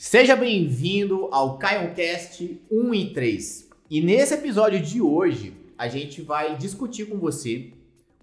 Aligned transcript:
Seja 0.00 0.36
bem-vindo 0.36 1.28
ao 1.32 1.58
Caioncast 1.58 2.62
1 2.70 2.94
e 2.94 3.12
3. 3.12 3.68
E 3.90 4.00
nesse 4.00 4.32
episódio 4.32 4.80
de 4.80 5.02
hoje, 5.02 5.56
a 5.76 5.88
gente 5.88 6.22
vai 6.22 6.56
discutir 6.56 7.06
com 7.06 7.18
você 7.18 7.72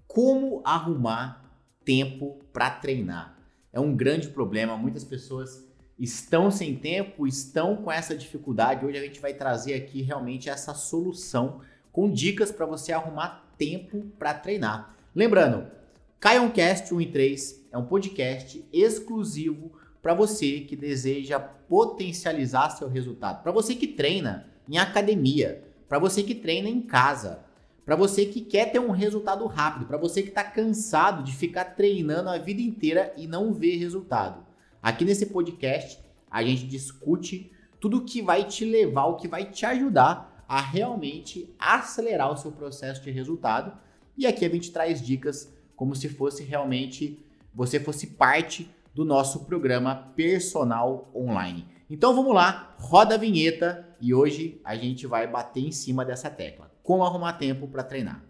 como 0.08 0.62
arrumar 0.64 1.44
tempo 1.84 2.38
para 2.50 2.70
treinar. 2.70 3.38
É 3.70 3.78
um 3.78 3.94
grande 3.94 4.28
problema, 4.28 4.74
muitas 4.74 5.04
pessoas 5.04 5.68
estão 5.98 6.50
sem 6.50 6.74
tempo, 6.74 7.26
estão 7.26 7.76
com 7.76 7.92
essa 7.92 8.16
dificuldade. 8.16 8.86
Hoje 8.86 8.96
a 8.96 9.02
gente 9.02 9.20
vai 9.20 9.34
trazer 9.34 9.74
aqui 9.74 10.00
realmente 10.00 10.48
essa 10.48 10.72
solução 10.72 11.60
com 11.92 12.10
dicas 12.10 12.50
para 12.50 12.64
você 12.64 12.90
arrumar 12.90 13.52
tempo 13.58 14.06
para 14.18 14.32
treinar. 14.32 14.96
Lembrando, 15.14 15.70
Caioncast 16.18 16.94
1 16.94 17.00
e 17.02 17.12
3 17.12 17.66
é 17.70 17.76
um 17.76 17.84
podcast 17.84 18.66
exclusivo 18.72 19.72
para 20.06 20.14
você 20.14 20.60
que 20.60 20.76
deseja 20.76 21.36
potencializar 21.40 22.70
seu 22.70 22.88
resultado, 22.88 23.42
para 23.42 23.50
você 23.50 23.74
que 23.74 23.88
treina 23.88 24.48
em 24.68 24.78
academia, 24.78 25.64
para 25.88 25.98
você 25.98 26.22
que 26.22 26.32
treina 26.32 26.68
em 26.68 26.80
casa, 26.80 27.44
para 27.84 27.96
você 27.96 28.24
que 28.24 28.40
quer 28.40 28.70
ter 28.70 28.78
um 28.78 28.92
resultado 28.92 29.44
rápido, 29.46 29.84
para 29.84 29.98
você 29.98 30.22
que 30.22 30.28
está 30.28 30.44
cansado 30.44 31.24
de 31.24 31.32
ficar 31.34 31.64
treinando 31.74 32.28
a 32.28 32.38
vida 32.38 32.62
inteira 32.62 33.12
e 33.16 33.26
não 33.26 33.52
ver 33.52 33.78
resultado. 33.78 34.46
Aqui 34.80 35.04
nesse 35.04 35.26
podcast 35.26 35.98
a 36.30 36.40
gente 36.40 36.68
discute 36.68 37.50
tudo 37.80 38.04
que 38.04 38.22
vai 38.22 38.44
te 38.44 38.64
levar, 38.64 39.06
o 39.06 39.16
que 39.16 39.26
vai 39.26 39.50
te 39.50 39.66
ajudar 39.66 40.44
a 40.46 40.60
realmente 40.60 41.52
acelerar 41.58 42.32
o 42.32 42.36
seu 42.36 42.52
processo 42.52 43.02
de 43.02 43.10
resultado. 43.10 43.76
E 44.16 44.24
aqui 44.24 44.44
a 44.44 44.48
gente 44.48 44.70
traz 44.70 45.04
dicas 45.04 45.52
como 45.74 45.96
se 45.96 46.08
fosse 46.08 46.44
realmente 46.44 47.26
você 47.52 47.80
fosse 47.80 48.06
parte 48.06 48.70
do 48.96 49.04
nosso 49.04 49.44
programa 49.44 50.10
Personal 50.16 51.10
Online. 51.14 51.68
Então 51.90 52.16
vamos 52.16 52.34
lá, 52.34 52.74
roda 52.78 53.14
a 53.14 53.18
vinheta 53.18 53.86
e 54.00 54.14
hoje 54.14 54.58
a 54.64 54.74
gente 54.74 55.06
vai 55.06 55.26
bater 55.26 55.62
em 55.62 55.70
cima 55.70 56.02
dessa 56.02 56.30
tecla. 56.30 56.70
Como 56.82 57.04
arrumar 57.04 57.34
tempo 57.34 57.68
para 57.68 57.84
treinar. 57.84 58.24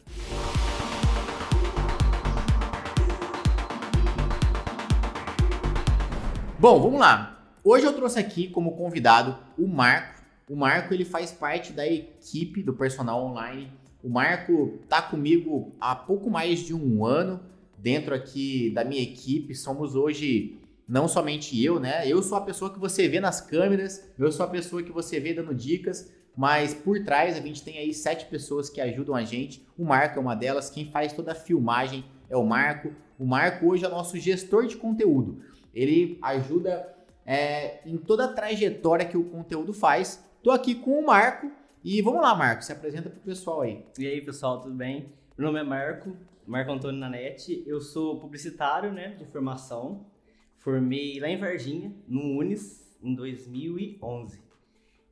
Bom, 6.58 6.83
vamos 6.83 6.98
lá. 6.98 7.47
Hoje 7.62 7.86
eu 7.86 7.92
trouxe 7.92 8.19
aqui 8.19 8.48
como 8.48 8.77
convidado 8.77 9.39
o 9.56 9.69
Marco. 9.69 10.20
O 10.51 10.56
Marco 10.56 10.92
ele 10.92 11.05
faz 11.05 11.30
parte 11.30 11.73
da 11.73 11.86
equipe 11.86 12.61
do 12.64 12.75
Personal 12.75 13.25
Online. 13.25 13.73
O 14.03 14.08
Marco 14.08 14.80
tá 14.89 15.01
comigo 15.01 15.77
há 15.80 15.95
pouco 15.95 16.28
mais 16.28 16.58
de 16.58 16.75
um 16.75 17.05
ano 17.05 17.41
dentro 17.87 18.17
aqui 18.17 18.70
da 18.70 18.84
minha 18.84 19.01
equipe. 19.01 19.55
Somos 19.55 19.95
hoje 19.95 20.59
não 20.89 21.06
somente 21.06 21.65
eu, 21.65 21.79
né? 21.79 22.03
Eu 22.05 22.20
sou 22.20 22.37
a 22.37 22.41
pessoa 22.41 22.73
que 22.73 22.81
você 22.81 23.06
vê 23.06 23.20
nas 23.20 23.41
câmeras, 23.41 24.12
eu 24.19 24.33
sou 24.33 24.45
a 24.45 24.48
pessoa 24.48 24.83
que 24.83 24.91
você 24.91 25.20
vê 25.20 25.33
dando 25.33 25.55
dicas, 25.55 26.12
mas 26.37 26.75
por 26.75 27.05
trás 27.05 27.37
a 27.37 27.41
gente 27.41 27.62
tem 27.62 27.79
aí 27.79 27.95
sete 27.95 28.27
pessoas 28.27 28.69
que 28.69 28.81
ajudam 28.81 29.14
a 29.14 29.23
gente. 29.23 29.64
O 29.79 29.84
Marco 29.84 30.19
é 30.19 30.20
uma 30.20 30.34
delas, 30.34 30.69
quem 30.69 30.91
faz 30.91 31.12
toda 31.12 31.31
a 31.31 31.34
filmagem 31.37 32.05
é 32.29 32.37
o 32.37 32.45
Marco. 32.45 32.92
O 33.17 33.25
Marco 33.25 33.69
hoje 33.69 33.84
é 33.84 33.89
nosso 33.89 34.19
gestor 34.19 34.67
de 34.67 34.77
conteúdo. 34.77 35.41
Ele 35.73 36.19
ajuda 36.23 36.92
é, 37.25 37.89
em 37.89 37.97
toda 37.97 38.25
a 38.25 38.33
trajetória 38.33 39.07
que 39.07 39.17
o 39.17 39.23
conteúdo 39.23 39.73
faz. 39.73 40.25
Tô 40.42 40.51
aqui 40.51 40.75
com 40.75 40.98
o 40.98 41.07
Marco 41.07 41.53
e 41.84 42.03
vamos 42.03 42.20
lá, 42.20 42.34
Marco, 42.34 42.64
se 42.64 42.73
apresenta 42.73 43.09
pro 43.09 43.20
pessoal 43.20 43.61
aí. 43.61 43.84
E 43.97 44.09
aí, 44.09 44.20
pessoal, 44.20 44.61
tudo 44.61 44.75
bem? 44.75 45.07
Meu 45.39 45.47
nome 45.47 45.61
é 45.61 45.62
Marco, 45.62 46.17
Marco 46.47 46.70
Antônio 46.70 47.00
Nanete. 47.00 47.64
Eu 47.66 47.80
sou 47.80 48.20
publicitário, 48.20 48.92
né, 48.92 49.11
de 49.11 49.25
formação. 49.27 50.06
Formei 50.58 51.19
lá 51.20 51.28
em 51.28 51.39
Varginha, 51.39 51.94
no 52.06 52.39
Unis, 52.39 52.97
em 53.02 53.14
2011. 53.14 54.42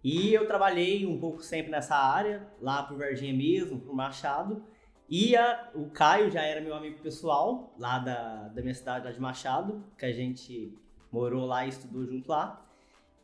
E 0.03 0.35
eu 0.35 0.47
trabalhei 0.47 1.07
um 1.07 1.19
pouco 1.19 1.43
sempre 1.43 1.71
nessa 1.71 1.97
área, 1.97 2.47
lá 2.61 2.83
por 2.83 2.99
Varginha 2.99 3.33
mesmo, 3.33 3.81
por 3.81 3.95
Machado. 3.95 4.63
E 5.09 5.37
a, 5.37 5.71
o 5.75 5.91
Caio 5.91 6.31
já 6.31 6.43
era 6.43 6.61
meu 6.61 6.75
amigo 6.75 7.01
pessoal, 7.01 7.75
lá 7.79 7.99
da, 7.99 8.49
da 8.49 8.63
minha 8.63 8.75
cidade, 8.75 9.05
lá 9.05 9.13
de 9.13 9.21
Machado, 9.21 9.85
que 9.99 10.05
a 10.05 10.13
gente 10.13 10.77
morou 11.11 11.47
lá 11.47 11.65
e 11.67 11.69
estudou 11.69 12.05
junto 12.05 12.29
lá. 12.29 12.65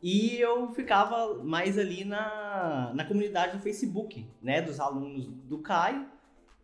E 0.01 0.37
eu 0.39 0.71
ficava 0.73 1.43
mais 1.43 1.77
ali 1.77 2.03
na, 2.03 2.91
na 2.95 3.05
comunidade 3.05 3.55
do 3.55 3.61
Facebook, 3.61 4.25
né, 4.41 4.61
dos 4.61 4.79
alunos 4.79 5.27
do 5.27 5.59
Caio. 5.59 6.07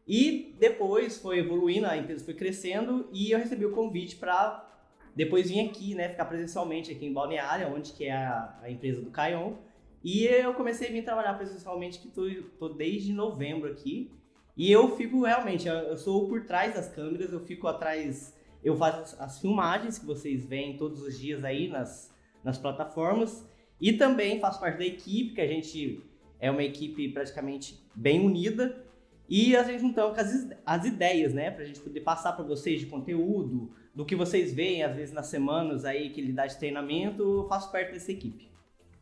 E 0.07 0.55
depois 0.57 1.17
foi 1.17 1.39
evoluindo, 1.39 1.85
a 1.85 1.97
empresa 1.97 2.23
foi 2.23 2.33
crescendo 2.33 3.09
e 3.11 3.31
eu 3.31 3.39
recebi 3.39 3.65
o 3.65 3.71
convite 3.71 4.15
para 4.15 4.65
depois 5.13 5.49
vir 5.49 5.61
aqui, 5.61 5.95
né, 5.95 6.09
ficar 6.09 6.25
presencialmente 6.25 6.91
aqui 6.91 7.05
em 7.05 7.11
Balneária, 7.11 7.67
onde 7.67 7.91
que 7.91 8.05
é 8.05 8.13
a, 8.13 8.57
a 8.61 8.71
empresa 8.71 9.01
do 9.01 9.09
Caion. 9.09 9.55
E 10.03 10.25
eu 10.25 10.53
comecei 10.53 10.87
a 10.87 10.91
vir 10.91 11.03
trabalhar 11.03 11.33
presencialmente, 11.33 11.99
que 11.99 12.07
tô, 12.07 12.21
tô 12.57 12.69
desde 12.69 13.11
novembro 13.11 13.69
aqui. 13.69 14.11
E 14.55 14.71
eu 14.71 14.95
fico 14.95 15.25
realmente, 15.25 15.67
eu 15.67 15.97
sou 15.97 16.27
por 16.27 16.45
trás 16.45 16.73
das 16.73 16.87
câmeras, 16.87 17.33
eu 17.33 17.39
fico 17.41 17.67
atrás, 17.67 18.33
eu 18.63 18.75
faço 18.77 19.21
as 19.21 19.39
filmagens 19.39 19.99
que 19.99 20.05
vocês 20.05 20.45
veem 20.45 20.77
todos 20.77 21.01
os 21.01 21.19
dias 21.19 21.43
aí 21.43 21.67
nas, 21.67 22.13
nas 22.43 22.57
plataformas. 22.57 23.45
E 23.81 23.93
também 23.93 24.39
faço 24.39 24.59
parte 24.59 24.77
da 24.77 24.85
equipe, 24.85 25.35
que 25.35 25.41
a 25.41 25.47
gente 25.47 26.01
é 26.39 26.49
uma 26.49 26.63
equipe 26.63 27.09
praticamente 27.09 27.83
bem 27.93 28.25
unida. 28.25 28.86
E 29.29 29.55
a 29.55 29.63
gente 29.63 29.81
juntamos 29.81 30.17
as, 30.17 30.47
as 30.65 30.85
ideias, 30.85 31.33
né? 31.33 31.51
Pra 31.51 31.65
gente 31.65 31.79
poder 31.79 32.01
passar 32.01 32.33
para 32.33 32.45
vocês 32.45 32.79
de 32.79 32.85
conteúdo, 32.85 33.71
do 33.93 34.05
que 34.05 34.15
vocês 34.15 34.53
veem, 34.53 34.83
às 34.83 34.95
vezes, 34.95 35.13
nas 35.13 35.27
semanas 35.27 35.83
aí 35.83 36.11
que 36.11 36.21
ele 36.21 36.31
dá 36.31 36.45
de 36.45 36.57
treinamento, 36.57 37.23
eu 37.23 37.47
faço 37.47 37.71
parte 37.71 37.91
dessa 37.91 38.11
equipe. 38.11 38.47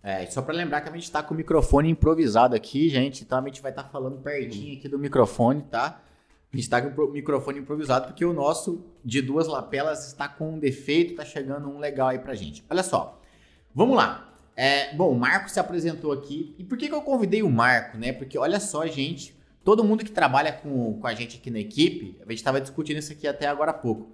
É, 0.01 0.25
só 0.27 0.41
para 0.41 0.53
lembrar 0.53 0.81
que 0.81 0.89
a 0.89 0.91
gente 0.91 1.03
está 1.03 1.21
com 1.23 1.33
o 1.33 1.37
microfone 1.37 1.89
improvisado 1.89 2.55
aqui, 2.55 2.89
gente. 2.89 3.23
Então 3.23 3.39
a 3.39 3.41
gente 3.41 3.61
vai 3.61 3.71
estar 3.71 3.83
tá 3.83 3.89
falando 3.89 4.17
pertinho 4.21 4.77
aqui 4.77 4.87
do 4.87 4.97
microfone, 4.97 5.63
tá? 5.63 6.01
A 6.53 6.55
gente 6.55 6.63
está 6.63 6.81
com 6.81 7.01
o 7.01 7.11
microfone 7.11 7.59
improvisado 7.59 8.07
porque 8.07 8.23
o 8.23 8.31
nosso 8.31 8.85
de 9.03 9.21
duas 9.21 9.47
lapelas 9.47 10.07
está 10.07 10.29
com 10.29 10.53
um 10.53 10.59
defeito, 10.59 11.15
tá 11.15 11.25
chegando 11.25 11.67
um 11.67 11.79
legal 11.79 12.09
aí 12.09 12.19
pra 12.19 12.33
gente. 12.33 12.63
Olha 12.69 12.83
só, 12.83 13.19
vamos 13.73 13.97
lá. 13.97 14.33
É, 14.55 14.95
bom, 14.95 15.11
o 15.11 15.19
Marco 15.19 15.49
se 15.49 15.59
apresentou 15.59 16.13
aqui. 16.13 16.55
E 16.57 16.63
por 16.63 16.77
que, 16.77 16.87
que 16.87 16.93
eu 16.93 17.01
convidei 17.01 17.43
o 17.43 17.49
Marco, 17.49 17.97
né? 17.97 18.13
Porque 18.13 18.37
olha 18.37 18.59
só, 18.59 18.87
gente, 18.87 19.35
todo 19.65 19.83
mundo 19.83 20.05
que 20.05 20.11
trabalha 20.11 20.53
com, 20.53 20.93
com 20.93 21.07
a 21.07 21.15
gente 21.15 21.37
aqui 21.37 21.49
na 21.49 21.59
equipe, 21.59 22.15
a 22.21 22.29
gente 22.29 22.37
estava 22.37 22.61
discutindo 22.61 22.99
isso 22.99 23.11
aqui 23.11 23.27
até 23.27 23.47
agora 23.47 23.71
há 23.71 23.73
pouco. 23.73 24.11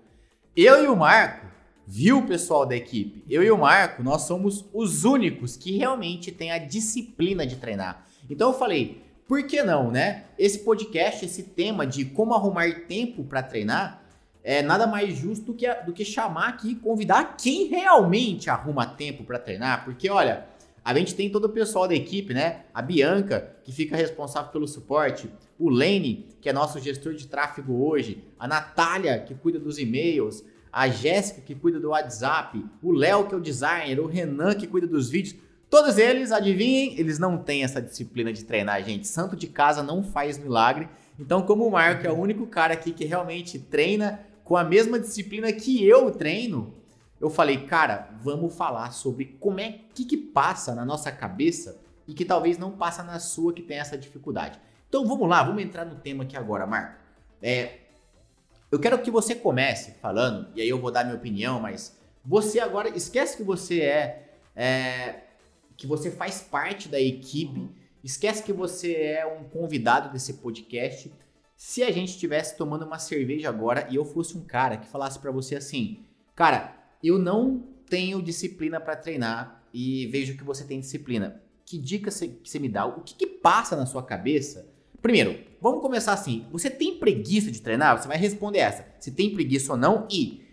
Eu 0.55 0.81
e 0.81 0.87
o 0.87 0.95
Marco, 0.95 1.45
viu 1.85 2.19
o 2.19 2.25
pessoal 2.25 2.65
da 2.65 2.73
equipe? 2.73 3.25
Eu 3.29 3.43
e 3.43 3.51
o 3.51 3.57
Marco, 3.57 4.01
nós 4.01 4.21
somos 4.21 4.65
os 4.73 5.03
únicos 5.03 5.57
que 5.57 5.77
realmente 5.77 6.31
têm 6.31 6.51
a 6.51 6.57
disciplina 6.57 7.45
de 7.45 7.57
treinar. 7.57 8.07
Então 8.29 8.51
eu 8.51 8.57
falei, 8.57 9.03
por 9.27 9.43
que 9.43 9.61
não, 9.61 9.91
né? 9.91 10.23
Esse 10.39 10.59
podcast, 10.59 11.25
esse 11.25 11.43
tema 11.43 11.85
de 11.85 12.05
como 12.05 12.33
arrumar 12.33 12.87
tempo 12.87 13.25
para 13.25 13.43
treinar, 13.43 14.01
é 14.41 14.61
nada 14.61 14.87
mais 14.87 15.17
justo 15.17 15.47
do 15.47 15.53
que, 15.53 15.71
do 15.83 15.91
que 15.91 16.05
chamar 16.05 16.47
aqui 16.47 16.71
e 16.71 16.75
convidar 16.75 17.35
quem 17.35 17.67
realmente 17.67 18.49
arruma 18.49 18.85
tempo 18.85 19.25
para 19.25 19.37
treinar, 19.37 19.83
porque 19.83 20.09
olha, 20.09 20.45
a 20.83 20.93
gente 20.95 21.13
tem 21.13 21.29
todo 21.29 21.45
o 21.45 21.49
pessoal 21.49 21.87
da 21.87 21.93
equipe, 21.93 22.33
né? 22.33 22.65
A 22.73 22.81
Bianca, 22.81 23.55
que 23.63 23.71
fica 23.71 23.95
responsável 23.95 24.51
pelo 24.51 24.67
suporte, 24.67 25.29
o 25.59 25.69
Lene, 25.69 26.27
que 26.41 26.49
é 26.49 26.53
nosso 26.53 26.79
gestor 26.79 27.13
de 27.13 27.27
tráfego 27.27 27.85
hoje, 27.87 28.23
a 28.39 28.47
Natália, 28.47 29.19
que 29.19 29.35
cuida 29.35 29.59
dos 29.59 29.77
e-mails, 29.77 30.43
a 30.71 30.87
Jéssica, 30.87 31.41
que 31.41 31.53
cuida 31.53 31.79
do 31.79 31.89
WhatsApp, 31.89 32.65
o 32.81 32.91
Léo, 32.91 33.27
que 33.27 33.35
é 33.35 33.37
o 33.37 33.41
designer, 33.41 33.99
o 33.99 34.07
Renan, 34.07 34.55
que 34.55 34.65
cuida 34.65 34.87
dos 34.87 35.09
vídeos. 35.09 35.35
Todos 35.69 35.97
eles, 35.97 36.31
adivinhem, 36.31 36.99
eles 36.99 37.19
não 37.19 37.37
têm 37.37 37.63
essa 37.63 37.81
disciplina 37.81 38.33
de 38.33 38.43
treinar, 38.43 38.83
gente. 38.83 39.07
Santo 39.07 39.35
de 39.35 39.47
casa 39.47 39.83
não 39.83 40.03
faz 40.03 40.37
milagre. 40.37 40.89
Então, 41.19 41.43
como 41.43 41.65
o 41.65 41.71
Marco 41.71 42.05
é 42.05 42.11
o 42.11 42.17
único 42.17 42.47
cara 42.47 42.73
aqui 42.73 42.91
que 42.91 43.05
realmente 43.05 43.59
treina 43.59 44.19
com 44.43 44.57
a 44.57 44.63
mesma 44.63 44.99
disciplina 44.99 45.53
que 45.53 45.85
eu 45.85 46.09
treino, 46.11 46.73
eu 47.21 47.29
falei, 47.29 47.65
cara, 47.67 48.09
vamos 48.19 48.55
falar 48.57 48.91
sobre 48.91 49.37
como 49.39 49.59
é 49.59 49.79
que, 49.93 50.03
que 50.03 50.17
passa 50.17 50.73
na 50.73 50.83
nossa 50.83 51.11
cabeça 51.11 51.79
e 52.07 52.15
que 52.15 52.25
talvez 52.25 52.57
não 52.57 52.71
passa 52.71 53.03
na 53.03 53.19
sua 53.19 53.53
que 53.53 53.61
tem 53.61 53.77
essa 53.77 53.95
dificuldade. 53.95 54.59
Então 54.89 55.05
vamos 55.07 55.29
lá, 55.29 55.43
vamos 55.43 55.61
entrar 55.61 55.85
no 55.85 55.95
tema 55.95 56.23
aqui 56.23 56.35
agora, 56.35 56.65
Marco. 56.65 56.99
É, 57.39 57.77
eu 58.71 58.79
quero 58.79 58.99
que 58.99 59.11
você 59.11 59.35
comece 59.35 59.91
falando, 60.01 60.49
e 60.55 60.61
aí 60.61 60.67
eu 60.67 60.81
vou 60.81 60.89
dar 60.91 61.03
minha 61.03 61.15
opinião, 61.15 61.59
mas 61.59 61.95
você 62.25 62.59
agora 62.59 62.89
esquece 62.89 63.37
que 63.37 63.43
você 63.43 63.81
é, 63.81 64.33
é 64.55 65.21
que 65.77 65.85
você 65.85 66.09
faz 66.09 66.41
parte 66.41 66.89
da 66.89 66.99
equipe, 66.99 67.69
esquece 68.03 68.41
que 68.41 68.51
você 68.51 68.95
é 68.95 69.25
um 69.27 69.43
convidado 69.43 70.11
desse 70.11 70.33
podcast. 70.35 71.13
Se 71.55 71.83
a 71.83 71.91
gente 71.91 72.09
estivesse 72.09 72.57
tomando 72.57 72.83
uma 72.83 72.97
cerveja 72.97 73.47
agora 73.47 73.87
e 73.91 73.95
eu 73.95 74.05
fosse 74.05 74.35
um 74.35 74.43
cara 74.43 74.77
que 74.77 74.87
falasse 74.87 75.19
para 75.19 75.29
você 75.29 75.55
assim, 75.55 76.03
cara, 76.35 76.80
eu 77.03 77.17
não 77.17 77.63
tenho 77.89 78.21
disciplina 78.21 78.79
para 78.79 78.95
treinar 78.95 79.63
e 79.73 80.07
vejo 80.07 80.37
que 80.37 80.43
você 80.43 80.63
tem 80.63 80.79
disciplina. 80.79 81.41
Que 81.65 81.77
dica 81.77 82.11
você 82.11 82.59
me 82.59 82.69
dá? 82.69 82.85
O 82.85 83.01
que, 83.01 83.15
que 83.15 83.27
passa 83.27 83.75
na 83.75 83.85
sua 83.85 84.03
cabeça 84.03 84.69
Primeiro, 85.01 85.39
vamos 85.59 85.81
começar 85.81 86.13
assim. 86.13 86.45
Você 86.51 86.69
tem 86.69 86.99
preguiça 86.99 87.49
de 87.49 87.59
treinar? 87.59 87.99
Você 87.99 88.07
vai 88.07 88.17
responder 88.17 88.59
essa. 88.59 88.85
Se 88.99 89.09
tem 89.11 89.33
preguiça 89.33 89.71
ou 89.71 89.77
não 89.77 90.07
e 90.11 90.45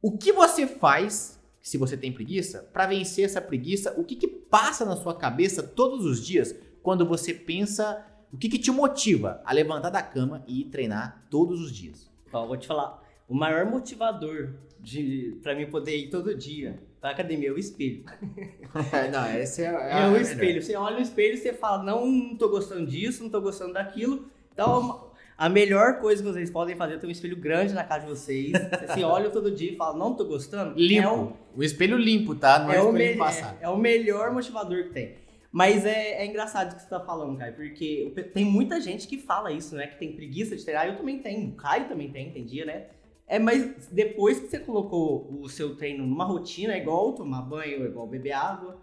o 0.00 0.16
que 0.16 0.32
você 0.32 0.64
faz 0.64 1.36
se 1.60 1.76
você 1.76 1.96
tem 1.96 2.12
preguiça, 2.12 2.62
para 2.72 2.86
vencer 2.86 3.24
essa 3.24 3.40
preguiça, 3.40 3.92
o 3.98 4.04
que, 4.04 4.14
que 4.14 4.28
passa 4.28 4.84
na 4.84 4.94
sua 4.94 5.16
cabeça 5.16 5.64
todos 5.64 6.04
os 6.04 6.24
dias 6.24 6.54
quando 6.80 7.04
você 7.04 7.34
pensa, 7.34 8.06
o 8.32 8.38
que, 8.38 8.48
que 8.48 8.56
te 8.60 8.70
motiva 8.70 9.42
a 9.44 9.52
levantar 9.52 9.90
da 9.90 10.00
cama 10.00 10.44
e 10.46 10.64
treinar 10.66 11.26
todos 11.28 11.60
os 11.60 11.72
dias? 11.72 12.08
Ó, 12.32 12.46
vou 12.46 12.56
te 12.56 12.68
falar, 12.68 13.02
o 13.28 13.34
maior 13.34 13.66
motivador 13.66 14.54
de 14.78 15.38
para 15.42 15.54
mim 15.54 15.66
poder 15.66 15.96
ir 15.96 16.10
todo 16.10 16.34
dia 16.34 16.78
pra 17.00 17.10
academia 17.10 17.48
é 17.48 17.52
o 17.52 17.58
espelho. 17.58 18.04
não, 19.12 19.38
esse 19.38 19.62
é, 19.62 19.66
é, 19.66 20.02
é 20.02 20.08
o 20.08 20.16
espelho. 20.16 20.62
Você 20.62 20.76
olha 20.76 20.96
no 20.96 21.02
espelho 21.02 21.34
e 21.34 21.36
você 21.36 21.52
fala, 21.52 21.82
não, 21.82 22.06
não 22.06 22.36
tô 22.36 22.48
gostando 22.48 22.86
disso, 22.86 23.22
não 23.22 23.30
tô 23.30 23.40
gostando 23.40 23.74
daquilo. 23.74 24.26
Então, 24.52 25.10
a 25.36 25.48
melhor 25.48 26.00
coisa 26.00 26.22
que 26.22 26.28
vocês 26.28 26.50
podem 26.50 26.74
fazer 26.74 26.94
é 26.94 26.98
ter 26.98 27.06
um 27.06 27.10
espelho 27.10 27.36
grande 27.36 27.74
na 27.74 27.84
casa 27.84 28.06
de 28.06 28.10
vocês. 28.10 28.52
Você 28.52 28.94
se 28.94 29.04
olha 29.04 29.30
todo 29.30 29.50
dia 29.50 29.72
e 29.72 29.76
fala, 29.76 29.96
não 29.96 30.14
tô 30.14 30.24
gostando. 30.24 30.74
Limpo. 30.78 31.02
É 31.02 31.12
o, 31.12 31.32
o 31.56 31.62
espelho 31.62 31.96
limpo, 31.96 32.34
tá? 32.34 32.60
Não 32.60 32.72
é, 32.72 32.76
é 32.76 32.82
o 32.82 32.90
espelho 32.90 33.18
passado. 33.18 33.58
É, 33.60 33.66
é, 33.66 33.68
o 33.68 33.76
melhor 33.76 34.32
motivador 34.32 34.84
que 34.84 34.90
tem. 34.90 35.14
Mas 35.52 35.86
é, 35.86 36.22
é 36.22 36.26
engraçado 36.26 36.72
o 36.72 36.76
que 36.76 36.82
você 36.82 36.88
tá 36.88 37.00
falando, 37.00 37.38
Caio, 37.38 37.54
porque 37.54 38.12
tem 38.34 38.44
muita 38.44 38.80
gente 38.80 39.06
que 39.06 39.16
fala 39.16 39.52
isso, 39.52 39.74
né? 39.74 39.86
Que 39.86 39.98
tem 39.98 40.12
preguiça 40.12 40.56
de 40.56 40.64
treinar. 40.64 40.86
Eu 40.86 40.96
também 40.96 41.18
tenho. 41.18 41.50
O 41.50 41.52
Caio 41.52 41.88
também 41.88 42.10
tem, 42.10 42.30
tem 42.30 42.44
dia, 42.44 42.64
né? 42.64 42.86
É, 43.26 43.38
mas 43.38 43.88
depois 43.88 44.38
que 44.38 44.48
você 44.48 44.58
colocou 44.58 45.40
o 45.40 45.48
seu 45.48 45.74
treino 45.76 46.06
numa 46.06 46.24
rotina, 46.24 46.74
é 46.74 46.78
igual 46.78 47.12
tomar 47.12 47.42
banho, 47.42 47.84
é 47.84 47.86
igual 47.86 48.06
beber 48.06 48.32
água, 48.32 48.78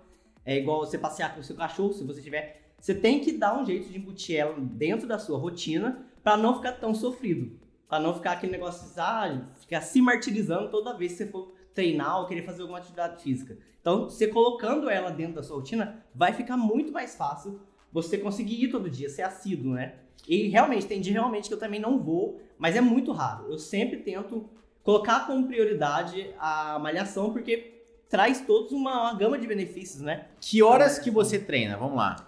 é 0.45 0.57
igual 0.57 0.79
você 0.79 0.97
passear 0.97 1.33
com 1.33 1.39
o 1.39 1.43
seu 1.43 1.55
cachorro, 1.55 1.93
se 1.93 2.03
você 2.03 2.21
tiver. 2.21 2.73
Você 2.79 2.93
tem 2.93 3.21
que 3.21 3.31
dar 3.31 3.57
um 3.57 3.65
jeito 3.65 3.89
de 3.89 3.97
embutir 3.97 4.35
ela 4.35 4.55
dentro 4.59 5.07
da 5.07 5.17
sua 5.17 5.37
rotina 5.37 6.05
para 6.21 6.35
não 6.35 6.55
ficar 6.55 6.73
tão 6.73 6.93
sofrido. 6.93 7.57
Para 7.87 8.01
não 8.01 8.13
ficar 8.13 8.33
aquele 8.33 8.51
negócio, 8.51 8.91
ah, 9.01 9.47
ficar 9.59 9.81
se 9.81 10.01
martirizando 10.01 10.69
toda 10.69 10.97
vez 10.97 11.13
que 11.13 11.19
você 11.19 11.27
for 11.27 11.53
treinar 11.73 12.19
ou 12.19 12.27
querer 12.27 12.43
fazer 12.43 12.61
alguma 12.61 12.79
atividade 12.79 13.23
física. 13.23 13.57
Então, 13.79 14.09
você 14.09 14.27
colocando 14.27 14.89
ela 14.89 15.09
dentro 15.09 15.35
da 15.35 15.43
sua 15.43 15.57
rotina, 15.57 16.03
vai 16.13 16.33
ficar 16.33 16.57
muito 16.57 16.91
mais 16.91 17.15
fácil 17.15 17.61
você 17.91 18.17
conseguir 18.17 18.63
ir 18.63 18.69
todo 18.69 18.89
dia, 18.89 19.09
ser 19.09 19.21
assíduo, 19.21 19.73
né? 19.73 19.95
E 20.27 20.47
realmente, 20.47 20.85
tem 20.85 21.01
dia 21.01 21.13
realmente 21.13 21.47
que 21.47 21.53
eu 21.53 21.59
também 21.59 21.79
não 21.79 21.99
vou, 21.99 22.41
mas 22.57 22.75
é 22.75 22.81
muito 22.81 23.11
raro. 23.11 23.51
Eu 23.51 23.57
sempre 23.57 23.97
tento 23.97 24.49
colocar 24.83 25.27
como 25.27 25.47
prioridade 25.47 26.29
a 26.39 26.79
malhação, 26.79 27.31
porque 27.31 27.73
traz 28.09 28.41
todos 28.41 28.71
uma, 28.71 29.01
uma 29.01 29.13
gama 29.15 29.37
de 29.37 29.47
benefícios, 29.47 30.01
né? 30.01 30.25
Que 30.39 30.61
horas 30.61 30.99
que 30.99 31.09
você 31.09 31.39
treina? 31.39 31.77
Vamos 31.77 31.97
lá. 31.97 32.27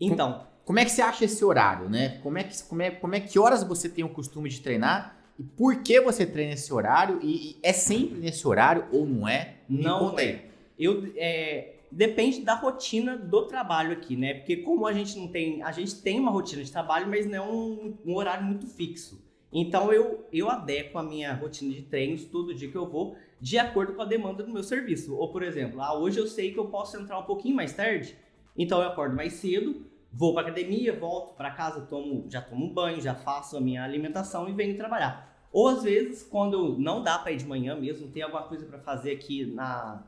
Então, 0.00 0.46
como 0.64 0.78
é 0.78 0.84
que 0.84 0.90
você 0.90 1.02
acha 1.02 1.24
esse 1.24 1.44
horário, 1.44 1.88
né? 1.88 2.18
Como 2.22 2.38
é 2.38 2.44
que, 2.44 2.62
como 2.64 2.82
é, 2.82 2.90
como 2.90 3.14
é 3.14 3.20
que 3.20 3.38
horas 3.38 3.62
você 3.62 3.88
tem 3.88 4.04
o 4.04 4.08
costume 4.08 4.48
de 4.48 4.60
treinar? 4.60 5.16
E 5.38 5.42
por 5.42 5.82
que 5.82 6.00
você 6.00 6.24
treina 6.24 6.54
esse 6.54 6.72
horário? 6.72 7.18
E, 7.22 7.50
e 7.50 7.58
é 7.62 7.72
sempre 7.72 8.18
nesse 8.18 8.46
horário 8.46 8.86
ou 8.90 9.06
não 9.06 9.28
é? 9.28 9.56
Me 9.68 9.82
não 9.82 10.18
é. 10.18 10.44
Eu, 10.78 11.12
é, 11.16 11.75
depende 11.90 12.40
da 12.40 12.54
rotina 12.54 13.16
do 13.16 13.46
trabalho 13.46 13.92
aqui, 13.92 14.16
né? 14.16 14.34
Porque 14.34 14.58
como 14.58 14.86
a 14.86 14.92
gente 14.92 15.18
não 15.18 15.28
tem, 15.28 15.62
a 15.62 15.72
gente 15.72 16.00
tem 16.02 16.18
uma 16.18 16.30
rotina 16.30 16.62
de 16.62 16.70
trabalho, 16.70 17.08
mas 17.08 17.26
não 17.26 17.34
é 17.34 17.42
um, 17.42 17.98
um 18.04 18.14
horário 18.14 18.44
muito 18.44 18.66
fixo. 18.66 19.24
Então 19.52 19.92
eu, 19.92 20.26
eu 20.32 20.50
adequo 20.50 20.98
a 20.98 21.02
minha 21.02 21.32
rotina 21.34 21.72
de 21.72 21.82
treinos 21.82 22.24
todo 22.24 22.54
dia 22.54 22.70
que 22.70 22.76
eu 22.76 22.88
vou 22.88 23.16
de 23.40 23.58
acordo 23.58 23.94
com 23.94 24.02
a 24.02 24.06
demanda 24.06 24.42
do 24.42 24.52
meu 24.52 24.62
serviço. 24.62 25.16
Ou 25.16 25.30
por 25.30 25.42
exemplo, 25.42 25.80
ah, 25.80 25.96
hoje 25.96 26.18
eu 26.18 26.26
sei 26.26 26.52
que 26.52 26.58
eu 26.58 26.66
posso 26.66 26.96
entrar 26.96 27.18
um 27.18 27.24
pouquinho 27.24 27.56
mais 27.56 27.72
tarde, 27.72 28.16
então 28.56 28.80
eu 28.80 28.88
acordo 28.88 29.14
mais 29.14 29.34
cedo, 29.34 29.86
Vou 30.18 30.32
para 30.32 30.48
academia, 30.48 30.98
volto 30.98 31.34
para 31.34 31.50
casa, 31.50 31.82
tomo, 31.82 32.24
já 32.30 32.40
tomo 32.40 32.64
um 32.64 32.72
banho, 32.72 33.02
já 33.02 33.14
faço 33.14 33.54
a 33.54 33.60
minha 33.60 33.84
alimentação 33.84 34.48
e 34.48 34.52
venho 34.52 34.74
trabalhar. 34.74 35.30
Ou 35.52 35.68
às 35.68 35.82
vezes, 35.82 36.22
quando 36.22 36.78
não 36.78 37.02
dá 37.02 37.18
para 37.18 37.32
ir 37.32 37.36
de 37.36 37.44
manhã 37.44 37.76
mesmo, 37.76 38.08
tem 38.08 38.22
alguma 38.22 38.44
coisa 38.44 38.64
para 38.64 38.78
fazer 38.78 39.12
aqui 39.12 39.44
na 39.44 40.02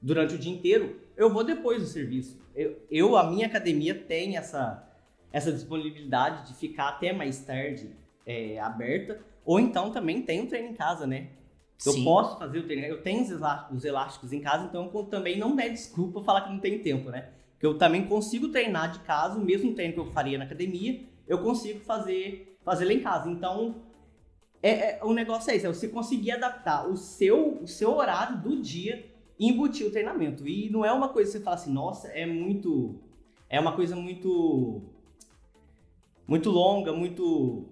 durante 0.00 0.34
o 0.34 0.38
dia 0.38 0.52
inteiro, 0.52 1.00
eu 1.16 1.32
vou 1.32 1.44
depois 1.44 1.82
do 1.82 1.88
serviço. 1.88 2.40
Eu, 2.54 2.76
eu, 2.90 3.16
a 3.16 3.30
minha 3.30 3.46
academia 3.46 3.94
tem 3.94 4.36
essa 4.36 4.84
essa 5.30 5.52
disponibilidade 5.52 6.48
de 6.48 6.54
ficar 6.54 6.88
até 6.88 7.12
mais 7.12 7.38
tarde 7.40 7.90
é, 8.24 8.58
aberta. 8.58 9.20
Ou 9.44 9.60
então 9.60 9.90
também 9.90 10.22
tem 10.22 10.40
um 10.40 10.46
treino 10.46 10.68
em 10.68 10.74
casa, 10.74 11.06
né? 11.06 11.28
Eu 11.84 11.92
Sim. 11.92 12.02
posso 12.04 12.38
fazer 12.38 12.60
o 12.60 12.64
treino. 12.64 12.86
Eu 12.86 13.02
tenho 13.02 13.22
os 13.70 13.84
elásticos 13.84 14.32
em 14.32 14.40
casa, 14.40 14.64
então 14.64 14.88
também 15.04 15.38
não 15.38 15.58
é 15.60 15.68
desculpa 15.68 16.22
falar 16.22 16.40
que 16.42 16.50
não 16.50 16.58
tem 16.58 16.78
tempo, 16.78 17.10
né? 17.10 17.28
que 17.58 17.66
eu 17.66 17.76
também 17.76 18.06
consigo 18.06 18.48
treinar 18.48 18.92
de 18.92 19.00
casa, 19.00 19.38
o 19.38 19.44
mesmo 19.44 19.74
treino 19.74 19.94
que 19.94 20.00
eu 20.00 20.06
faria 20.06 20.38
na 20.38 20.44
academia, 20.44 21.04
eu 21.26 21.38
consigo 21.38 21.80
fazer, 21.80 22.56
fazer 22.64 22.84
lá 22.84 22.92
em 22.92 23.00
casa. 23.00 23.28
Então, 23.28 23.82
é, 24.62 24.98
é, 24.98 25.00
o 25.02 25.12
negócio 25.12 25.50
é 25.50 25.56
esse, 25.56 25.66
é 25.66 25.68
você 25.68 25.88
conseguir 25.88 26.32
adaptar 26.32 26.88
o 26.88 26.96
seu, 26.96 27.58
o 27.60 27.66
seu 27.66 27.94
horário 27.94 28.38
do 28.38 28.62
dia 28.62 29.04
embutir 29.38 29.86
o 29.86 29.90
treinamento. 29.90 30.46
E 30.46 30.70
não 30.70 30.84
é 30.84 30.92
uma 30.92 31.08
coisa 31.08 31.30
que 31.30 31.38
você 31.38 31.44
fala 31.44 31.56
assim, 31.56 31.72
nossa, 31.72 32.08
é 32.08 32.26
muito. 32.26 32.96
É 33.48 33.58
uma 33.60 33.72
coisa 33.72 33.94
muito. 33.94 34.82
Muito 36.26 36.50
longa, 36.50 36.92
muito. 36.92 37.64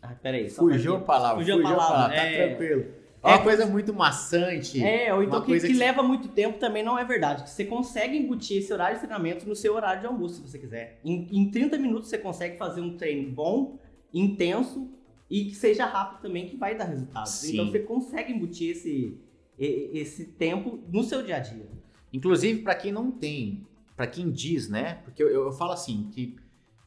Ah, 0.00 0.14
peraí. 0.22 0.48
Fugiu 0.48 0.96
a 0.96 1.00
palavra. 1.00 1.38
Fugiu 1.38 1.58
a 1.58 1.62
palavra. 1.62 1.76
Fugiu 1.76 1.82
a 1.82 1.88
palavra. 1.88 2.16
Tá 2.16 2.22
é... 2.22 2.48
tranquilo. 2.48 2.96
É 3.22 3.28
uma 3.30 3.42
coisa 3.42 3.66
muito 3.66 3.92
maçante. 3.92 4.82
É, 4.82 5.12
ou 5.12 5.22
então 5.22 5.42
que, 5.42 5.58
que, 5.58 5.66
que, 5.66 5.72
leva 5.72 6.00
muito 6.00 6.28
tempo 6.28 6.58
também 6.58 6.84
não 6.84 6.96
é 6.96 7.04
verdade. 7.04 7.48
Você 7.50 7.64
consegue 7.64 8.16
embutir 8.16 8.58
esse 8.58 8.72
horário 8.72 8.96
de 8.96 9.00
treinamento 9.00 9.48
no 9.48 9.56
seu 9.56 9.74
horário 9.74 10.00
de 10.00 10.06
almoço, 10.06 10.36
se 10.36 10.40
você 10.42 10.58
quiser. 10.58 11.00
Em, 11.04 11.26
em 11.32 11.50
30 11.50 11.76
minutos 11.76 12.08
você 12.08 12.18
consegue 12.18 12.56
fazer 12.56 12.80
um 12.80 12.96
treino 12.96 13.28
bom, 13.32 13.78
intenso 14.14 14.88
e 15.28 15.46
que 15.46 15.56
seja 15.56 15.86
rápido 15.86 16.22
também, 16.22 16.46
que 16.46 16.56
vai 16.56 16.76
dar 16.76 16.84
resultado. 16.84 17.26
Sim. 17.26 17.54
Então 17.54 17.66
você 17.66 17.80
consegue 17.80 18.32
embutir 18.32 18.70
esse, 18.70 19.18
esse 19.58 20.26
tempo 20.26 20.78
no 20.88 21.02
seu 21.02 21.22
dia 21.22 21.36
a 21.36 21.40
dia. 21.40 21.68
Inclusive, 22.12 22.62
para 22.62 22.74
quem 22.74 22.92
não 22.92 23.10
tem, 23.10 23.66
para 23.96 24.06
quem 24.06 24.30
diz, 24.30 24.68
né? 24.68 25.00
Porque 25.04 25.22
eu, 25.22 25.28
eu 25.28 25.52
falo 25.52 25.72
assim, 25.72 26.08
que 26.12 26.36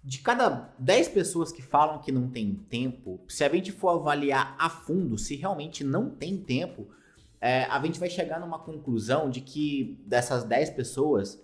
de 0.03 0.19
cada 0.19 0.73
10 0.79 1.09
pessoas 1.09 1.51
que 1.51 1.61
falam 1.61 1.99
que 1.99 2.11
não 2.11 2.29
tem 2.29 2.55
tempo, 2.69 3.19
se 3.27 3.43
a 3.43 3.49
gente 3.49 3.71
for 3.71 3.89
avaliar 3.89 4.55
a 4.57 4.69
fundo 4.69 5.17
se 5.17 5.35
realmente 5.35 5.83
não 5.83 6.09
tem 6.09 6.37
tempo, 6.37 6.87
é, 7.41 7.63
a 7.65 7.79
gente 7.81 7.99
vai 7.99 8.09
chegar 8.09 8.39
numa 8.39 8.59
conclusão 8.59 9.29
de 9.29 9.41
que 9.41 9.99
dessas 10.05 10.43
10 10.43 10.71
pessoas, 10.71 11.41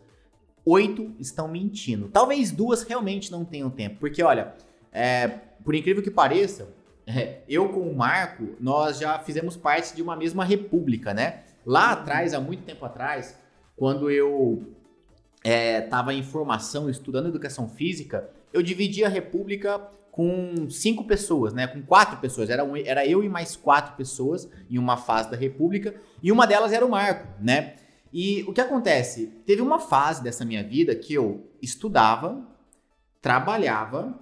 8 0.65 1.15
estão 1.19 1.47
mentindo. 1.47 2.09
Talvez 2.09 2.51
duas 2.51 2.83
realmente 2.83 3.31
não 3.31 3.45
tenham 3.45 3.69
tempo. 3.69 3.97
Porque, 3.99 4.23
olha, 4.23 4.55
é, 4.91 5.27
por 5.63 5.75
incrível 5.75 6.01
que 6.01 6.11
pareça, 6.11 6.73
é, 7.07 7.41
eu 7.47 7.69
com 7.69 7.81
o 7.81 7.95
Marco, 7.95 8.55
nós 8.59 8.99
já 8.99 9.19
fizemos 9.19 9.55
parte 9.55 9.95
de 9.95 10.01
uma 10.01 10.15
mesma 10.15 10.43
república, 10.43 11.13
né? 11.13 11.43
Lá 11.65 11.91
atrás, 11.91 12.33
há 12.33 12.39
muito 12.39 12.63
tempo 12.63 12.85
atrás, 12.85 13.37
quando 13.75 14.09
eu 14.09 14.63
estava 15.43 16.13
é, 16.13 16.17
em 16.17 16.23
formação, 16.23 16.89
estudando 16.89 17.27
educação 17.27 17.69
física, 17.69 18.29
eu 18.51 18.63
dividi 18.63 19.03
a 19.03 19.09
República 19.09 19.79
com 20.11 20.69
cinco 20.69 21.03
pessoas, 21.03 21.53
né? 21.53 21.67
Com 21.67 21.81
quatro 21.81 22.17
pessoas. 22.17 22.49
Era, 22.49 22.63
um, 22.63 22.75
era 22.75 23.05
eu 23.05 23.23
e 23.23 23.29
mais 23.29 23.55
quatro 23.55 23.95
pessoas 23.95 24.49
em 24.69 24.79
uma 24.79 24.97
fase 24.97 25.29
da 25.29 25.37
República. 25.37 25.93
E 26.23 26.31
uma 26.31 26.47
delas 26.47 26.71
era 26.71 26.85
o 26.85 26.89
Marco, 26.89 27.27
né? 27.39 27.75
E 28.13 28.43
o 28.47 28.53
que 28.53 28.61
acontece? 28.61 29.27
Teve 29.45 29.61
uma 29.61 29.77
fase 29.77 30.23
dessa 30.23 30.45
minha 30.45 30.63
vida 30.63 30.95
que 30.95 31.13
eu 31.13 31.45
estudava, 31.61 32.41
trabalhava, 33.21 34.17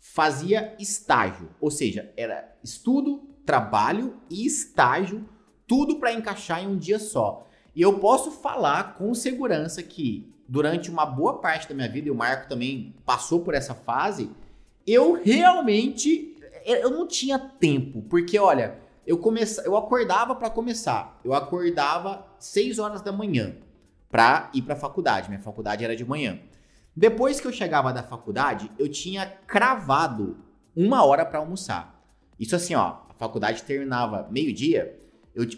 fazia 0.00 0.74
estágio. 0.78 1.48
Ou 1.60 1.70
seja, 1.70 2.12
era 2.16 2.56
estudo, 2.62 3.28
trabalho 3.44 4.16
e 4.30 4.46
estágio, 4.46 5.28
tudo 5.66 5.96
para 5.96 6.12
encaixar 6.12 6.62
em 6.62 6.66
um 6.66 6.76
dia 6.76 6.98
só. 6.98 7.46
E 7.74 7.82
eu 7.82 7.98
posso 7.98 8.30
falar 8.30 8.94
com 8.94 9.14
segurança 9.14 9.82
que 9.82 10.34
durante 10.48 10.90
uma 10.90 11.04
boa 11.04 11.38
parte 11.38 11.68
da 11.68 11.74
minha 11.74 11.88
vida, 11.88 12.08
e 12.08 12.10
o 12.10 12.14
Marco 12.14 12.48
também 12.48 12.94
passou 13.04 13.40
por 13.40 13.54
essa 13.54 13.74
fase, 13.74 14.30
eu 14.86 15.12
realmente 15.22 16.34
eu 16.64 16.90
não 16.90 17.06
tinha 17.06 17.38
tempo, 17.38 18.02
porque 18.02 18.38
olha, 18.38 18.78
eu 19.06 19.16
comece, 19.16 19.64
eu 19.64 19.76
acordava 19.76 20.34
para 20.34 20.50
começar. 20.50 21.18
Eu 21.24 21.32
acordava 21.32 22.26
6 22.38 22.78
horas 22.78 23.00
da 23.00 23.10
manhã 23.10 23.56
para 24.10 24.50
ir 24.52 24.62
para 24.62 24.74
a 24.74 24.76
faculdade. 24.76 25.28
Minha 25.28 25.40
faculdade 25.40 25.82
era 25.82 25.96
de 25.96 26.04
manhã. 26.04 26.38
Depois 26.98 27.40
que 27.40 27.46
eu 27.46 27.52
chegava 27.52 27.92
da 27.92 28.02
faculdade, 28.02 28.72
eu 28.76 28.88
tinha 28.88 29.24
cravado 29.46 30.36
uma 30.74 31.04
hora 31.04 31.24
para 31.24 31.38
almoçar. 31.38 32.02
Isso 32.40 32.56
assim, 32.56 32.74
ó, 32.74 32.96
a 33.08 33.14
faculdade 33.16 33.62
terminava 33.62 34.26
meio-dia, 34.32 34.98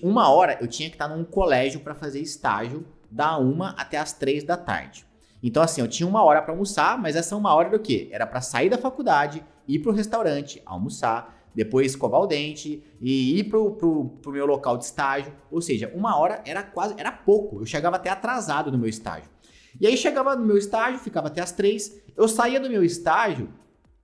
uma 0.02 0.28
hora 0.28 0.58
eu 0.60 0.68
tinha 0.68 0.90
que 0.90 0.96
estar 0.96 1.08
num 1.08 1.24
colégio 1.24 1.80
para 1.80 1.94
fazer 1.94 2.20
estágio 2.20 2.86
da 3.10 3.38
uma 3.38 3.70
até 3.70 3.96
as 3.96 4.12
três 4.12 4.44
da 4.44 4.54
tarde. 4.54 5.06
Então, 5.42 5.62
assim, 5.62 5.80
eu 5.80 5.88
tinha 5.88 6.06
uma 6.06 6.22
hora 6.22 6.42
para 6.42 6.52
almoçar, 6.52 7.00
mas 7.00 7.16
essa 7.16 7.34
uma 7.34 7.54
hora 7.54 7.68
era 7.68 7.76
o 7.78 7.80
quê? 7.80 8.10
Era 8.12 8.26
para 8.26 8.42
sair 8.42 8.68
da 8.68 8.76
faculdade, 8.76 9.42
ir 9.66 9.78
pro 9.78 9.92
restaurante, 9.92 10.60
almoçar, 10.66 11.40
depois 11.54 11.86
escovar 11.86 12.20
o 12.20 12.26
dente 12.26 12.84
e 13.00 13.38
ir 13.38 13.44
pro, 13.44 13.70
pro, 13.76 14.10
pro 14.20 14.32
meu 14.32 14.44
local 14.44 14.76
de 14.76 14.84
estágio. 14.84 15.32
Ou 15.50 15.62
seja, 15.62 15.90
uma 15.94 16.18
hora 16.18 16.42
era 16.44 16.62
quase, 16.62 16.94
era 16.98 17.10
pouco. 17.10 17.62
Eu 17.62 17.64
chegava 17.64 17.96
até 17.96 18.10
atrasado 18.10 18.70
no 18.70 18.76
meu 18.76 18.90
estágio. 18.90 19.30
E 19.78 19.86
aí 19.86 19.96
chegava 19.96 20.34
no 20.34 20.44
meu 20.44 20.56
estágio, 20.56 20.98
ficava 20.98 21.28
até 21.28 21.40
as 21.40 21.52
três. 21.52 22.00
Eu 22.16 22.26
saía 22.26 22.58
do 22.58 22.70
meu 22.70 22.82
estágio, 22.82 23.50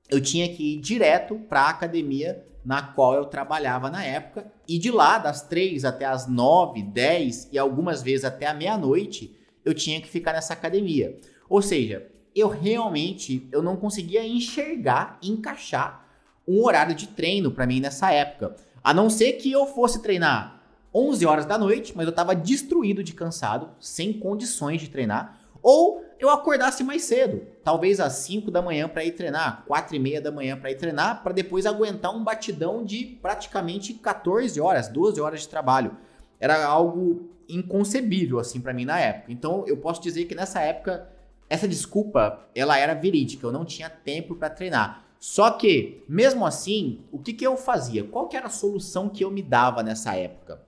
eu 0.08 0.20
tinha 0.20 0.48
que 0.48 0.74
ir 0.74 0.80
direto 0.80 1.36
para 1.48 1.62
a 1.62 1.70
academia 1.70 2.44
na 2.64 2.82
qual 2.82 3.14
eu 3.14 3.24
trabalhava 3.24 3.88
na 3.88 4.04
época. 4.04 4.52
E 4.68 4.78
de 4.78 4.90
lá, 4.90 5.18
das 5.18 5.42
3 5.42 5.84
até 5.84 6.04
as 6.04 6.26
9, 6.26 6.82
10 6.82 7.50
e 7.52 7.58
algumas 7.58 8.02
vezes 8.02 8.24
até 8.24 8.46
a 8.46 8.54
meia-noite, 8.54 9.36
eu 9.64 9.72
tinha 9.72 10.00
que 10.00 10.08
ficar 10.08 10.32
nessa 10.32 10.52
academia. 10.52 11.16
Ou 11.48 11.62
seja, 11.62 12.06
eu 12.34 12.48
realmente 12.48 13.48
eu 13.52 13.62
não 13.62 13.76
conseguia 13.76 14.26
enxergar, 14.26 15.18
encaixar 15.22 16.06
um 16.46 16.64
horário 16.64 16.94
de 16.94 17.08
treino 17.08 17.50
para 17.50 17.66
mim 17.66 17.80
nessa 17.80 18.10
época. 18.12 18.56
A 18.82 18.92
não 18.92 19.08
ser 19.08 19.34
que 19.34 19.50
eu 19.50 19.66
fosse 19.66 20.02
treinar 20.02 20.60
11 20.94 21.26
horas 21.26 21.46
da 21.46 21.58
noite, 21.58 21.92
mas 21.94 22.06
eu 22.06 22.10
estava 22.10 22.34
destruído 22.34 23.02
de 23.02 23.12
cansado, 23.12 23.70
sem 23.78 24.12
condições 24.12 24.80
de 24.80 24.88
treinar, 24.88 25.38
ou 25.68 26.04
eu 26.16 26.30
acordasse 26.30 26.84
mais 26.84 27.02
cedo, 27.02 27.44
talvez 27.64 27.98
às 27.98 28.12
5 28.12 28.52
da 28.52 28.62
manhã 28.62 28.88
para 28.88 29.04
ir 29.04 29.10
treinar, 29.10 29.64
4 29.66 29.96
e 29.96 29.98
meia 29.98 30.20
da 30.20 30.30
manhã 30.30 30.56
para 30.56 30.70
ir 30.70 30.76
treinar, 30.76 31.24
para 31.24 31.32
depois 31.32 31.66
aguentar 31.66 32.14
um 32.14 32.22
batidão 32.22 32.84
de 32.84 33.18
praticamente 33.20 33.92
14 33.94 34.60
horas, 34.60 34.86
12 34.86 35.20
horas 35.20 35.40
de 35.40 35.48
trabalho. 35.48 35.96
Era 36.38 36.64
algo 36.64 37.30
inconcebível 37.48 38.38
assim 38.38 38.60
para 38.60 38.72
mim 38.72 38.84
na 38.84 39.00
época. 39.00 39.32
Então 39.32 39.64
eu 39.66 39.76
posso 39.78 40.00
dizer 40.00 40.26
que 40.26 40.36
nessa 40.36 40.60
época 40.60 41.10
essa 41.50 41.66
desculpa 41.66 42.48
ela 42.54 42.78
era 42.78 42.94
verídica, 42.94 43.44
eu 43.44 43.50
não 43.50 43.64
tinha 43.64 43.90
tempo 43.90 44.36
para 44.36 44.48
treinar. 44.48 45.04
Só 45.18 45.50
que, 45.50 46.04
mesmo 46.08 46.46
assim, 46.46 47.00
o 47.10 47.18
que, 47.18 47.32
que 47.32 47.44
eu 47.44 47.56
fazia? 47.56 48.04
Qual 48.04 48.28
que 48.28 48.36
era 48.36 48.46
a 48.46 48.50
solução 48.50 49.08
que 49.08 49.24
eu 49.24 49.32
me 49.32 49.42
dava 49.42 49.82
nessa 49.82 50.14
época? 50.14 50.62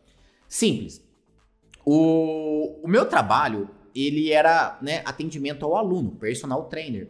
Simples. 0.49 1.01
O, 1.85 2.81
o 2.83 2.89
meu 2.89 3.07
trabalho, 3.07 3.71
ele 3.95 4.33
era 4.33 4.79
né, 4.81 5.03
atendimento 5.05 5.65
ao 5.65 5.77
aluno, 5.77 6.13
personal 6.13 6.65
trainer. 6.65 7.09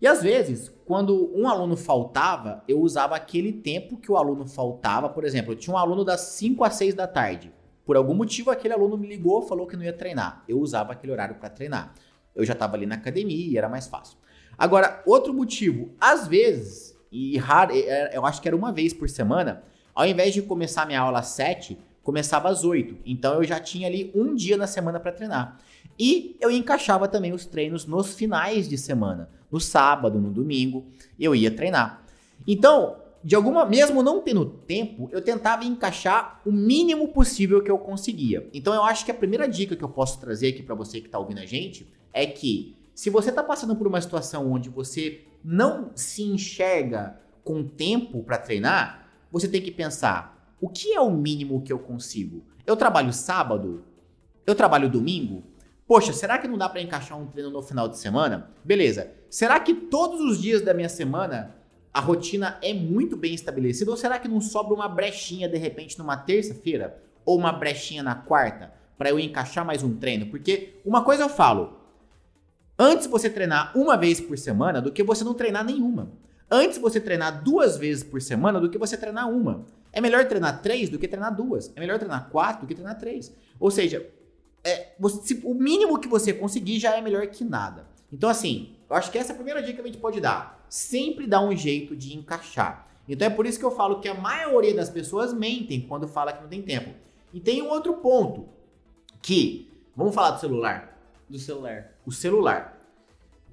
E 0.00 0.06
às 0.06 0.22
vezes, 0.22 0.72
quando 0.84 1.30
um 1.32 1.48
aluno 1.48 1.76
faltava, 1.76 2.64
eu 2.66 2.80
usava 2.80 3.14
aquele 3.14 3.52
tempo 3.52 3.96
que 3.96 4.10
o 4.10 4.16
aluno 4.16 4.46
faltava. 4.46 5.08
Por 5.08 5.24
exemplo, 5.24 5.52
eu 5.52 5.56
tinha 5.56 5.74
um 5.74 5.78
aluno 5.78 6.04
das 6.04 6.20
5 6.22 6.64
às 6.64 6.74
6 6.74 6.94
da 6.94 7.06
tarde. 7.06 7.52
Por 7.84 7.96
algum 7.96 8.14
motivo, 8.14 8.50
aquele 8.50 8.74
aluno 8.74 8.96
me 8.96 9.06
ligou, 9.06 9.42
falou 9.42 9.66
que 9.66 9.76
não 9.76 9.84
ia 9.84 9.92
treinar. 9.92 10.42
Eu 10.48 10.58
usava 10.58 10.92
aquele 10.92 11.12
horário 11.12 11.36
para 11.36 11.48
treinar. 11.48 11.94
Eu 12.34 12.44
já 12.44 12.52
estava 12.52 12.74
ali 12.74 12.86
na 12.86 12.96
academia, 12.96 13.58
era 13.58 13.68
mais 13.68 13.86
fácil. 13.86 14.18
Agora, 14.58 15.02
outro 15.06 15.32
motivo, 15.32 15.92
às 16.00 16.26
vezes, 16.26 16.96
e 17.10 17.36
raro, 17.38 17.72
eu 18.12 18.24
acho 18.26 18.40
que 18.40 18.48
era 18.48 18.56
uma 18.56 18.72
vez 18.72 18.92
por 18.92 19.08
semana, 19.08 19.62
ao 19.94 20.06
invés 20.06 20.34
de 20.34 20.42
começar 20.42 20.86
minha 20.86 21.00
aula 21.00 21.20
às 21.20 21.28
7, 21.28 21.78
começava 22.02 22.48
às 22.48 22.64
8. 22.64 22.98
Então 23.04 23.34
eu 23.34 23.44
já 23.44 23.60
tinha 23.60 23.86
ali 23.86 24.10
um 24.14 24.34
dia 24.34 24.56
na 24.56 24.66
semana 24.66 24.98
para 24.98 25.12
treinar. 25.12 25.58
E 25.98 26.36
eu 26.40 26.50
encaixava 26.50 27.06
também 27.08 27.32
os 27.32 27.46
treinos 27.46 27.86
nos 27.86 28.14
finais 28.14 28.68
de 28.68 28.78
semana. 28.78 29.28
No 29.50 29.60
sábado, 29.60 30.18
no 30.18 30.30
domingo, 30.30 30.86
eu 31.18 31.34
ia 31.34 31.50
treinar. 31.50 32.04
Então, 32.46 32.96
de 33.24 33.36
alguma, 33.36 33.64
mesmo 33.64 34.02
não 34.02 34.20
tendo 34.20 34.44
tempo, 34.44 35.08
eu 35.12 35.22
tentava 35.22 35.64
encaixar 35.64 36.40
o 36.44 36.50
mínimo 36.50 37.08
possível 37.08 37.62
que 37.62 37.70
eu 37.70 37.78
conseguia. 37.78 38.48
Então 38.52 38.74
eu 38.74 38.82
acho 38.82 39.04
que 39.04 39.10
a 39.10 39.14
primeira 39.14 39.48
dica 39.48 39.76
que 39.76 39.84
eu 39.84 39.88
posso 39.88 40.18
trazer 40.18 40.48
aqui 40.48 40.62
para 40.62 40.74
você 40.74 41.00
que 41.00 41.06
está 41.06 41.18
ouvindo 41.18 41.38
a 41.38 41.46
gente 41.46 41.86
é 42.12 42.26
que 42.26 42.76
se 42.94 43.10
você 43.10 43.30
está 43.30 43.42
passando 43.42 43.76
por 43.76 43.86
uma 43.86 44.00
situação 44.00 44.50
onde 44.50 44.68
você 44.68 45.24
não 45.44 45.90
se 45.94 46.22
enxerga 46.22 47.20
com 47.44 47.64
tempo 47.64 48.22
para 48.22 48.38
treinar, 48.38 49.08
você 49.30 49.46
tem 49.46 49.62
que 49.62 49.70
pensar: 49.70 50.56
o 50.60 50.68
que 50.68 50.92
é 50.92 51.00
o 51.00 51.10
mínimo 51.10 51.62
que 51.62 51.72
eu 51.72 51.78
consigo? 51.78 52.44
Eu 52.66 52.76
trabalho 52.76 53.12
sábado? 53.12 53.84
Eu 54.44 54.54
trabalho 54.54 54.90
domingo? 54.90 55.44
Poxa, 55.92 56.14
será 56.14 56.38
que 56.38 56.48
não 56.48 56.56
dá 56.56 56.70
para 56.70 56.80
encaixar 56.80 57.20
um 57.20 57.26
treino 57.26 57.50
no 57.50 57.60
final 57.60 57.86
de 57.86 57.98
semana? 57.98 58.50
Beleza. 58.64 59.10
Será 59.28 59.60
que 59.60 59.74
todos 59.74 60.22
os 60.22 60.40
dias 60.40 60.62
da 60.62 60.72
minha 60.72 60.88
semana 60.88 61.54
a 61.92 62.00
rotina 62.00 62.56
é 62.62 62.72
muito 62.72 63.14
bem 63.14 63.34
estabelecida 63.34 63.90
ou 63.90 63.96
será 63.98 64.18
que 64.18 64.26
não 64.26 64.40
sobra 64.40 64.72
uma 64.72 64.88
brechinha 64.88 65.46
de 65.50 65.58
repente 65.58 65.98
numa 65.98 66.16
terça-feira 66.16 66.98
ou 67.26 67.36
uma 67.36 67.52
brechinha 67.52 68.02
na 68.02 68.14
quarta 68.14 68.72
para 68.96 69.10
eu 69.10 69.20
encaixar 69.20 69.66
mais 69.66 69.82
um 69.82 69.94
treino? 69.94 70.28
Porque 70.28 70.80
uma 70.82 71.04
coisa 71.04 71.24
eu 71.24 71.28
falo, 71.28 71.78
antes 72.78 73.06
você 73.06 73.28
treinar 73.28 73.76
uma 73.76 73.94
vez 73.94 74.18
por 74.18 74.38
semana 74.38 74.80
do 74.80 74.90
que 74.90 75.02
você 75.02 75.22
não 75.22 75.34
treinar 75.34 75.62
nenhuma. 75.62 76.10
Antes 76.50 76.78
você 76.78 77.02
treinar 77.02 77.44
duas 77.44 77.76
vezes 77.76 78.02
por 78.02 78.22
semana 78.22 78.58
do 78.58 78.70
que 78.70 78.78
você 78.78 78.96
treinar 78.96 79.28
uma. 79.28 79.66
É 79.92 80.00
melhor 80.00 80.24
treinar 80.24 80.62
três 80.62 80.88
do 80.88 80.98
que 80.98 81.06
treinar 81.06 81.36
duas. 81.36 81.70
É 81.76 81.80
melhor 81.80 81.98
treinar 81.98 82.30
quatro 82.30 82.62
do 82.62 82.66
que 82.66 82.74
treinar 82.74 82.98
três. 82.98 83.30
Ou 83.60 83.70
seja, 83.70 84.10
é, 84.64 84.92
você, 84.98 85.40
o 85.44 85.54
mínimo 85.54 85.98
que 85.98 86.08
você 86.08 86.32
conseguir 86.32 86.78
já 86.78 86.96
é 86.96 87.00
melhor 87.00 87.26
que 87.26 87.44
nada. 87.44 87.86
Então, 88.12 88.28
assim, 88.28 88.74
eu 88.88 88.96
acho 88.96 89.10
que 89.10 89.18
essa 89.18 89.32
é 89.32 89.34
a 89.34 89.36
primeira 89.36 89.62
dica 89.62 89.82
que 89.82 89.88
a 89.88 89.92
gente 89.92 90.00
pode 90.00 90.20
dar. 90.20 90.64
Sempre 90.68 91.26
dá 91.26 91.40
um 91.40 91.56
jeito 91.56 91.96
de 91.96 92.16
encaixar. 92.16 92.88
Então 93.08 93.26
é 93.26 93.30
por 93.30 93.46
isso 93.46 93.58
que 93.58 93.64
eu 93.64 93.70
falo 93.70 94.00
que 94.00 94.08
a 94.08 94.14
maioria 94.14 94.74
das 94.74 94.88
pessoas 94.88 95.32
mentem 95.32 95.80
quando 95.80 96.06
fala 96.06 96.32
que 96.32 96.42
não 96.42 96.48
tem 96.48 96.62
tempo. 96.62 96.94
E 97.32 97.40
tem 97.40 97.62
um 97.62 97.68
outro 97.68 97.94
ponto 97.94 98.48
que, 99.20 99.70
vamos 99.96 100.14
falar 100.14 100.32
do 100.32 100.40
celular. 100.40 100.98
Do 101.28 101.38
celular. 101.38 101.92
O 102.06 102.12
celular. 102.12 102.78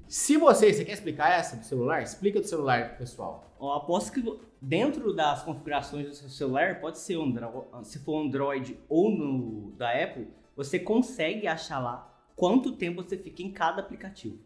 Se 0.08 0.38
você, 0.38 0.74
você 0.74 0.86
quer 0.86 0.94
explicar 0.94 1.32
essa 1.32 1.56
do 1.56 1.66
celular? 1.66 2.02
Explica 2.02 2.40
do 2.40 2.48
celular 2.48 2.98
pessoal. 2.98 3.54
Eu 3.60 3.72
aposto 3.72 4.12
que 4.12 4.40
dentro 4.62 5.14
das 5.14 5.44
configurações 5.44 6.08
do 6.08 6.14
seu 6.14 6.30
celular, 6.30 6.80
pode 6.82 7.00
ser 7.00 7.16
Android, 7.16 7.68
se 7.84 8.00
for 8.00 8.26
Android 8.26 8.78
ou 8.88 9.12
no 9.12 9.72
da 9.78 9.92
Apple, 9.92 10.28
você 10.60 10.78
consegue 10.78 11.48
achar 11.48 11.80
lá 11.80 12.14
quanto 12.36 12.74
tempo 12.74 13.02
você 13.02 13.18
fica 13.18 13.42
em 13.42 13.50
cada 13.50 13.80
aplicativo. 13.82 14.38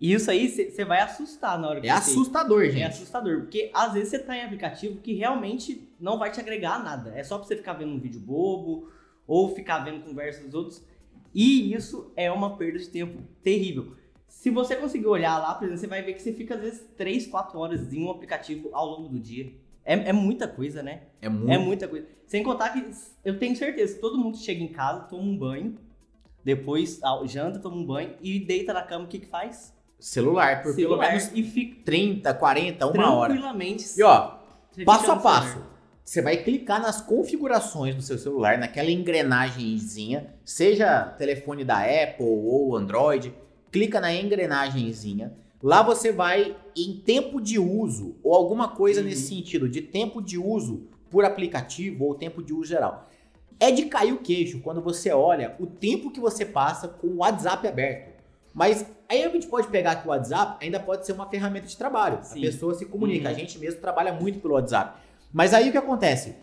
E 0.00 0.12
isso 0.12 0.30
aí 0.30 0.48
você 0.48 0.84
vai 0.86 1.00
assustar 1.00 1.58
na 1.58 1.68
hora 1.68 1.80
que 1.82 1.86
É 1.88 1.92
você... 1.92 2.10
assustador, 2.10 2.64
gente. 2.64 2.80
É 2.80 2.86
assustador, 2.86 3.40
porque 3.40 3.70
às 3.74 3.92
vezes 3.92 4.08
você 4.08 4.18
tá 4.18 4.34
em 4.36 4.42
aplicativo 4.42 5.00
que 5.00 5.12
realmente 5.12 5.86
não 6.00 6.18
vai 6.18 6.30
te 6.30 6.40
agregar 6.40 6.82
nada. 6.82 7.12
É 7.14 7.22
só 7.22 7.36
pra 7.36 7.46
você 7.46 7.56
ficar 7.56 7.74
vendo 7.74 7.92
um 7.92 8.00
vídeo 8.00 8.20
bobo 8.20 8.90
ou 9.26 9.54
ficar 9.54 9.80
vendo 9.80 10.02
conversa 10.02 10.42
dos 10.44 10.54
outros. 10.54 10.82
E 11.34 11.74
isso 11.74 12.10
é 12.16 12.32
uma 12.32 12.56
perda 12.56 12.78
de 12.78 12.88
tempo 12.88 13.22
terrível. 13.42 13.94
Se 14.26 14.48
você 14.50 14.76
conseguir 14.76 15.06
olhar 15.06 15.38
lá, 15.38 15.54
por 15.54 15.64
exemplo, 15.64 15.80
você 15.80 15.86
vai 15.86 16.02
ver 16.02 16.14
que 16.14 16.22
você 16.22 16.32
fica 16.32 16.54
às 16.54 16.60
vezes 16.62 16.86
3, 16.96 17.26
4 17.26 17.58
horas 17.58 17.92
em 17.92 18.02
um 18.02 18.10
aplicativo 18.10 18.70
ao 18.72 18.86
longo 18.86 19.08
do 19.10 19.18
dia. 19.20 19.52
É, 19.84 20.10
é 20.10 20.12
muita 20.12 20.48
coisa, 20.48 20.82
né? 20.82 21.02
É 21.20 21.28
muito. 21.28 21.52
É 21.52 21.58
muita 21.58 21.88
coisa. 21.88 22.06
Sem 22.26 22.42
contar 22.42 22.70
que 22.70 22.84
eu 23.24 23.38
tenho 23.38 23.54
certeza, 23.54 23.98
todo 24.00 24.18
mundo 24.18 24.36
chega 24.38 24.62
em 24.62 24.68
casa, 24.68 25.00
toma 25.02 25.22
um 25.22 25.36
banho, 25.36 25.76
depois 26.42 27.00
janta, 27.26 27.58
toma 27.58 27.76
um 27.76 27.84
banho 27.84 28.14
e 28.20 28.38
deita 28.38 28.72
na 28.72 28.82
cama, 28.82 29.04
o 29.04 29.08
que 29.08 29.18
que 29.18 29.26
faz? 29.26 29.74
Celular, 29.98 30.62
por 30.62 30.74
Celular 30.74 30.98
pelo 30.98 31.10
menos 31.12 31.30
e 31.34 31.42
fica 31.42 31.82
30, 31.84 32.34
40, 32.34 32.86
uma 32.86 33.14
hora. 33.14 33.32
tranquilamente. 33.32 33.98
E 33.98 34.02
ó, 34.02 34.38
passo 34.84 35.12
a 35.12 35.16
passo. 35.16 35.48
celular. 35.48 35.74
Você 36.04 36.20
vai 36.20 36.36
clicar 36.36 36.82
nas 36.82 37.00
configurações 37.00 37.94
do 37.94 38.02
seu 38.02 38.18
celular, 38.18 38.58
naquela 38.58 38.90
engrenagemzinha, 38.90 40.34
seja 40.44 41.04
telefone 41.16 41.64
da 41.64 41.78
Apple 41.78 42.26
ou 42.26 42.76
Android, 42.76 43.32
clica 43.72 44.00
na 44.00 44.12
engrenagemzinha. 44.12 45.32
Lá 45.64 45.82
você 45.82 46.12
vai 46.12 46.54
em 46.76 47.00
tempo 47.00 47.40
de 47.40 47.58
uso 47.58 48.16
ou 48.22 48.34
alguma 48.34 48.68
coisa 48.68 49.00
Uhum. 49.00 49.06
nesse 49.06 49.28
sentido, 49.28 49.66
de 49.66 49.80
tempo 49.80 50.20
de 50.20 50.36
uso 50.36 50.82
por 51.08 51.24
aplicativo 51.24 52.04
ou 52.04 52.14
tempo 52.14 52.42
de 52.42 52.52
uso 52.52 52.66
geral. 52.66 53.08
É 53.58 53.70
de 53.70 53.86
cair 53.86 54.12
o 54.12 54.18
queixo 54.18 54.60
quando 54.60 54.82
você 54.82 55.10
olha 55.10 55.56
o 55.58 55.64
tempo 55.66 56.10
que 56.10 56.20
você 56.20 56.44
passa 56.44 56.86
com 56.86 57.06
o 57.06 57.16
WhatsApp 57.16 57.66
aberto. 57.66 58.12
Mas 58.52 58.84
aí 59.08 59.24
a 59.24 59.28
gente 59.30 59.46
pode 59.46 59.68
pegar 59.68 59.96
que 59.96 60.06
o 60.06 60.10
WhatsApp 60.10 60.62
ainda 60.62 60.78
pode 60.78 61.06
ser 61.06 61.12
uma 61.12 61.26
ferramenta 61.30 61.66
de 61.66 61.78
trabalho. 61.78 62.18
Sim. 62.22 62.40
A 62.40 62.42
pessoa 62.42 62.74
se 62.74 62.84
comunica. 62.84 63.30
Uhum. 63.30 63.34
A 63.34 63.38
gente 63.38 63.58
mesmo 63.58 63.80
trabalha 63.80 64.12
muito 64.12 64.40
pelo 64.40 64.52
WhatsApp. 64.54 65.00
Mas 65.32 65.54
aí 65.54 65.70
o 65.70 65.72
que 65.72 65.78
acontece? 65.78 66.34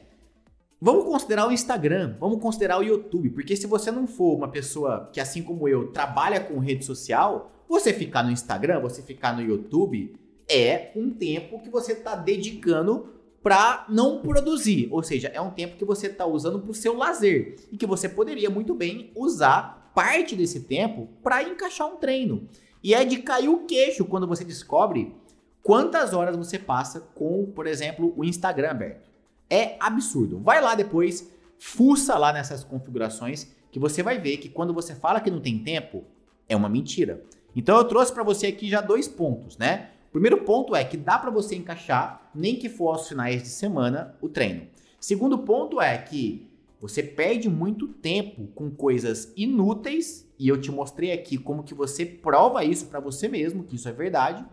Vamos 0.81 1.05
considerar 1.05 1.47
o 1.47 1.51
Instagram, 1.51 2.15
vamos 2.19 2.41
considerar 2.41 2.79
o 2.79 2.83
YouTube, 2.83 3.29
porque 3.29 3.55
se 3.55 3.67
você 3.67 3.91
não 3.91 4.07
for 4.07 4.35
uma 4.35 4.47
pessoa 4.47 5.11
que, 5.13 5.19
assim 5.19 5.43
como 5.43 5.67
eu, 5.67 5.91
trabalha 5.91 6.39
com 6.39 6.57
rede 6.57 6.83
social, 6.83 7.51
você 7.71 7.93
ficar 7.93 8.21
no 8.21 8.31
Instagram, 8.31 8.81
você 8.81 9.01
ficar 9.01 9.33
no 9.33 9.41
YouTube, 9.41 10.13
é 10.47 10.91
um 10.93 11.09
tempo 11.09 11.61
que 11.61 11.69
você 11.69 11.93
está 11.93 12.15
dedicando 12.15 13.07
para 13.41 13.85
não 13.87 14.21
produzir. 14.21 14.89
Ou 14.91 15.01
seja, 15.01 15.29
é 15.29 15.39
um 15.39 15.51
tempo 15.51 15.77
que 15.77 15.85
você 15.85 16.07
está 16.07 16.25
usando 16.25 16.59
para 16.59 16.69
o 16.69 16.75
seu 16.75 16.97
lazer 16.97 17.55
e 17.71 17.77
que 17.77 17.87
você 17.87 18.09
poderia 18.09 18.49
muito 18.49 18.75
bem 18.75 19.09
usar 19.15 19.89
parte 19.95 20.35
desse 20.35 20.59
tempo 20.59 21.07
para 21.23 21.43
encaixar 21.43 21.87
um 21.87 21.95
treino. 21.95 22.45
E 22.83 22.93
é 22.93 23.05
de 23.05 23.19
cair 23.19 23.47
o 23.47 23.65
queixo 23.65 24.03
quando 24.03 24.27
você 24.27 24.43
descobre 24.43 25.15
quantas 25.63 26.13
horas 26.13 26.35
você 26.35 26.59
passa 26.59 26.99
com, 27.15 27.45
por 27.55 27.67
exemplo, 27.67 28.13
o 28.17 28.25
Instagram 28.25 28.71
aberto. 28.71 29.09
É 29.49 29.77
absurdo. 29.79 30.39
Vai 30.39 30.61
lá 30.61 30.75
depois, 30.75 31.31
fuça 31.57 32.17
lá 32.17 32.33
nessas 32.33 32.65
configurações 32.65 33.47
que 33.71 33.79
você 33.79 34.03
vai 34.03 34.19
ver 34.19 34.37
que 34.37 34.49
quando 34.49 34.73
você 34.73 34.93
fala 34.93 35.21
que 35.21 35.31
não 35.31 35.39
tem 35.39 35.57
tempo, 35.59 36.03
é 36.49 36.55
uma 36.55 36.67
mentira. 36.67 37.23
Então 37.55 37.77
eu 37.77 37.83
trouxe 37.83 38.13
para 38.13 38.23
você 38.23 38.47
aqui 38.47 38.69
já 38.69 38.81
dois 38.81 39.07
pontos, 39.07 39.57
né? 39.57 39.89
O 40.09 40.11
primeiro 40.11 40.41
ponto 40.41 40.75
é 40.75 40.83
que 40.83 40.97
dá 40.97 41.17
para 41.17 41.31
você 41.31 41.55
encaixar, 41.55 42.29
nem 42.35 42.55
que 42.55 42.69
for 42.69 42.89
aos 42.89 43.07
finais 43.07 43.41
de 43.41 43.49
semana, 43.49 44.15
o 44.21 44.27
treino. 44.27 44.67
Segundo 44.99 45.37
ponto 45.39 45.79
é 45.79 45.97
que 45.97 46.49
você 46.79 47.01
perde 47.03 47.47
muito 47.49 47.87
tempo 47.87 48.47
com 48.55 48.69
coisas 48.71 49.31
inúteis, 49.37 50.27
e 50.37 50.47
eu 50.47 50.59
te 50.59 50.71
mostrei 50.71 51.11
aqui 51.11 51.37
como 51.37 51.63
que 51.63 51.73
você 51.73 52.05
prova 52.05 52.65
isso 52.65 52.87
para 52.87 52.99
você 52.99 53.27
mesmo, 53.27 53.63
que 53.63 53.75
isso 53.75 53.87
é 53.87 53.91
verdade. 53.91 54.45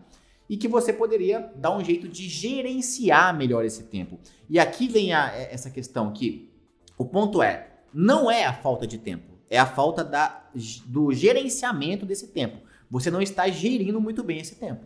e 0.49 0.57
que 0.57 0.67
você 0.67 0.91
poderia 0.91 1.51
dar 1.55 1.77
um 1.77 1.83
jeito 1.83 2.07
de 2.07 2.27
gerenciar 2.27 3.37
melhor 3.37 3.63
esse 3.63 3.83
tempo. 3.83 4.19
E 4.49 4.57
aqui 4.57 4.87
vem 4.87 5.13
a, 5.13 5.31
é, 5.31 5.53
essa 5.53 5.69
questão 5.69 6.11
que 6.11 6.49
o 6.97 7.05
ponto 7.05 7.43
é, 7.43 7.67
não 7.93 8.31
é 8.31 8.45
a 8.45 8.53
falta 8.53 8.87
de 8.87 8.97
tempo, 8.97 9.37
é 9.49 9.59
a 9.59 9.65
falta 9.65 10.03
da, 10.03 10.49
do 10.87 11.13
gerenciamento 11.13 12.05
desse 12.05 12.27
tempo. 12.29 12.57
Você 12.89 13.11
não 13.11 13.21
está 13.21 13.47
gerindo 13.47 14.01
muito 14.01 14.23
bem 14.23 14.39
esse 14.39 14.55
tempo. 14.55 14.85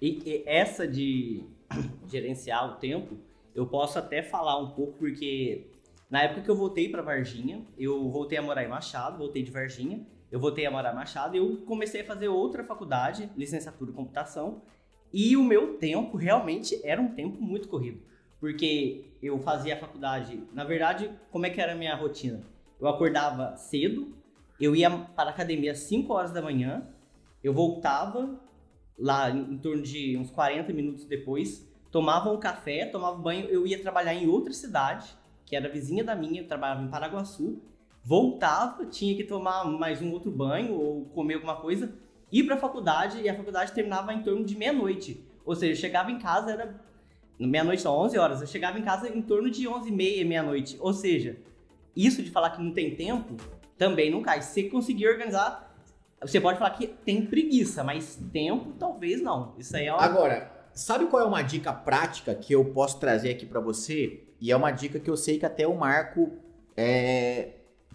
E, 0.00 0.22
e 0.24 0.42
essa 0.46 0.86
de 0.86 1.44
gerenciar 2.08 2.72
o 2.72 2.76
tempo, 2.76 3.16
eu 3.54 3.66
posso 3.66 3.98
até 3.98 4.22
falar 4.22 4.58
um 4.58 4.70
pouco 4.70 4.98
porque 4.98 5.66
na 6.10 6.22
época 6.22 6.42
que 6.42 6.50
eu 6.50 6.56
voltei 6.56 6.88
para 6.88 7.02
Varginha, 7.02 7.64
eu 7.76 8.08
voltei 8.10 8.38
a 8.38 8.42
morar 8.42 8.62
em 8.62 8.68
Machado, 8.68 9.18
voltei 9.18 9.42
de 9.42 9.50
Varginha, 9.50 10.06
eu 10.30 10.38
voltei 10.38 10.66
a 10.66 10.70
morar 10.70 10.92
em 10.92 10.96
Machado 10.96 11.34
e 11.34 11.38
eu 11.38 11.56
comecei 11.66 12.02
a 12.02 12.04
fazer 12.04 12.28
outra 12.28 12.62
faculdade, 12.62 13.30
licenciatura 13.36 13.90
em 13.90 13.94
computação, 13.94 14.62
e 15.12 15.36
o 15.36 15.42
meu 15.42 15.78
tempo 15.78 16.16
realmente 16.16 16.80
era 16.84 17.00
um 17.00 17.14
tempo 17.14 17.40
muito 17.40 17.68
corrido, 17.68 18.00
porque 18.38 19.06
eu 19.22 19.38
fazia 19.40 19.74
a 19.74 19.78
faculdade, 19.78 20.42
na 20.52 20.62
verdade, 20.62 21.10
como 21.30 21.46
é 21.46 21.50
que 21.50 21.60
era 21.60 21.72
a 21.72 21.76
minha 21.76 21.94
rotina? 21.96 22.42
Eu 22.78 22.86
acordava 22.86 23.56
cedo, 23.56 24.14
eu 24.60 24.74
ia 24.74 24.90
para 24.90 25.30
a 25.30 25.32
academia 25.32 25.72
às 25.72 25.80
5 25.80 26.12
horas 26.12 26.32
da 26.32 26.40
manhã, 26.40 26.86
eu 27.42 27.52
voltava 27.52 28.40
lá 28.98 29.30
em, 29.30 29.58
torno 29.58 29.82
de 29.82 30.16
uns 30.16 30.30
40 30.30 30.72
minutos 30.72 31.04
depois, 31.04 31.68
tomava 31.90 32.30
um 32.30 32.38
café, 32.38 32.86
tomava 32.86 33.16
banho, 33.16 33.46
eu 33.46 33.66
ia 33.66 33.80
trabalhar 33.80 34.14
em 34.14 34.26
outra 34.26 34.52
cidade, 34.52 35.06
que 35.44 35.54
era 35.54 35.68
vizinha 35.68 36.02
da 36.02 36.14
minha, 36.14 36.40
eu 36.40 36.48
trabalhava 36.48 36.82
em 36.82 36.88
Paraguaçu, 36.88 37.60
voltava, 38.02 38.86
tinha 38.86 39.14
que 39.14 39.24
tomar 39.24 39.64
mais 39.64 40.00
um 40.00 40.10
outro 40.12 40.30
banho 40.30 40.74
ou 40.74 41.04
comer 41.06 41.34
alguma 41.34 41.56
coisa, 41.56 41.94
ir 42.32 42.44
para 42.44 42.56
a 42.56 42.58
faculdade 42.58 43.20
e 43.20 43.28
a 43.28 43.34
faculdade 43.34 43.72
terminava 43.72 44.12
em 44.12 44.22
torno 44.22 44.44
de 44.44 44.56
meia-noite. 44.56 45.24
Ou 45.44 45.54
seja, 45.54 45.72
eu 45.72 45.76
chegava 45.76 46.10
em 46.10 46.18
casa, 46.18 46.52
era 46.52 46.80
meia-noite, 47.38 47.84
não, 47.84 47.96
11 47.98 48.18
horas, 48.18 48.40
eu 48.40 48.46
chegava 48.46 48.78
em 48.78 48.82
casa 48.82 49.08
em 49.08 49.22
torno 49.22 49.50
de 49.50 49.68
11 49.68 49.88
e 49.88 49.92
meia, 49.92 50.24
meia-noite. 50.24 50.76
Ou 50.80 50.92
seja, 50.92 51.36
isso 51.94 52.22
de 52.22 52.30
falar 52.30 52.50
que 52.50 52.62
não 52.62 52.72
tem 52.72 52.94
tempo 52.94 53.36
também 53.78 54.10
não 54.10 54.22
cai. 54.22 54.42
Se 54.42 54.64
conseguir 54.64 55.08
organizar 55.08 55.66
você 56.20 56.40
pode 56.40 56.58
falar 56.58 56.70
que 56.70 56.86
tem 56.86 57.26
preguiça, 57.26 57.84
mas 57.84 58.18
tempo 58.32 58.72
talvez 58.78 59.20
não. 59.20 59.54
Isso 59.58 59.76
aí 59.76 59.86
é 59.86 59.92
uma... 59.92 60.02
Agora, 60.02 60.50
sabe 60.72 61.06
qual 61.06 61.22
é 61.22 61.26
uma 61.26 61.42
dica 61.42 61.72
prática 61.72 62.34
que 62.34 62.54
eu 62.54 62.64
posso 62.64 62.98
trazer 62.98 63.30
aqui 63.30 63.44
para 63.44 63.60
você? 63.60 64.24
E 64.40 64.50
é 64.50 64.56
uma 64.56 64.70
dica 64.70 64.98
que 64.98 65.10
eu 65.10 65.16
sei 65.16 65.38
que 65.38 65.46
até 65.46 65.66
o 65.66 65.76
Marco, 65.76 66.32
é, 66.76 67.50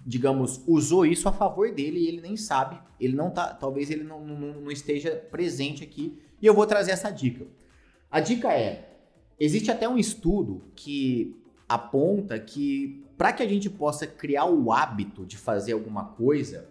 digamos, 0.05 0.61
usou 0.67 1.05
isso 1.05 1.27
a 1.27 1.31
favor 1.31 1.71
dele 1.71 1.99
e 1.99 2.07
ele 2.07 2.21
nem 2.21 2.37
sabe. 2.37 2.79
Ele 2.99 3.15
não 3.15 3.31
tá, 3.31 3.53
talvez 3.53 3.89
ele 3.89 4.03
não, 4.03 4.23
não, 4.23 4.61
não 4.61 4.71
esteja 4.71 5.15
presente 5.31 5.83
aqui. 5.83 6.21
E 6.39 6.45
eu 6.45 6.53
vou 6.53 6.65
trazer 6.67 6.91
essa 6.91 7.09
dica. 7.09 7.47
A 8.09 8.19
dica 8.19 8.53
é: 8.53 8.97
existe 9.39 9.71
até 9.71 9.89
um 9.89 9.97
estudo 9.97 10.63
que 10.75 11.35
aponta 11.67 12.39
que 12.39 13.03
para 13.21 13.31
que 13.31 13.43
a 13.43 13.47
gente 13.47 13.69
possa 13.69 14.07
criar 14.07 14.45
o 14.45 14.73
hábito 14.73 15.27
de 15.27 15.37
fazer 15.37 15.73
alguma 15.73 16.05
coisa, 16.05 16.67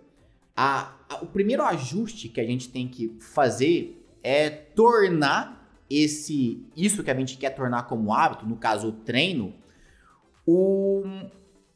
a, 0.56 0.96
a, 1.08 1.22
o 1.22 1.26
primeiro 1.26 1.62
ajuste 1.62 2.28
que 2.28 2.40
a 2.40 2.44
gente 2.44 2.68
tem 2.68 2.88
que 2.88 3.16
fazer 3.20 4.04
é 4.20 4.50
tornar 4.50 5.72
esse 5.88 6.66
isso 6.76 7.04
que 7.04 7.10
a 7.12 7.14
gente 7.14 7.38
quer 7.38 7.50
tornar 7.50 7.84
como 7.84 8.12
hábito, 8.12 8.46
no 8.46 8.56
caso 8.56 8.88
o 8.88 8.92
treino, 8.92 9.54
o, 10.44 11.04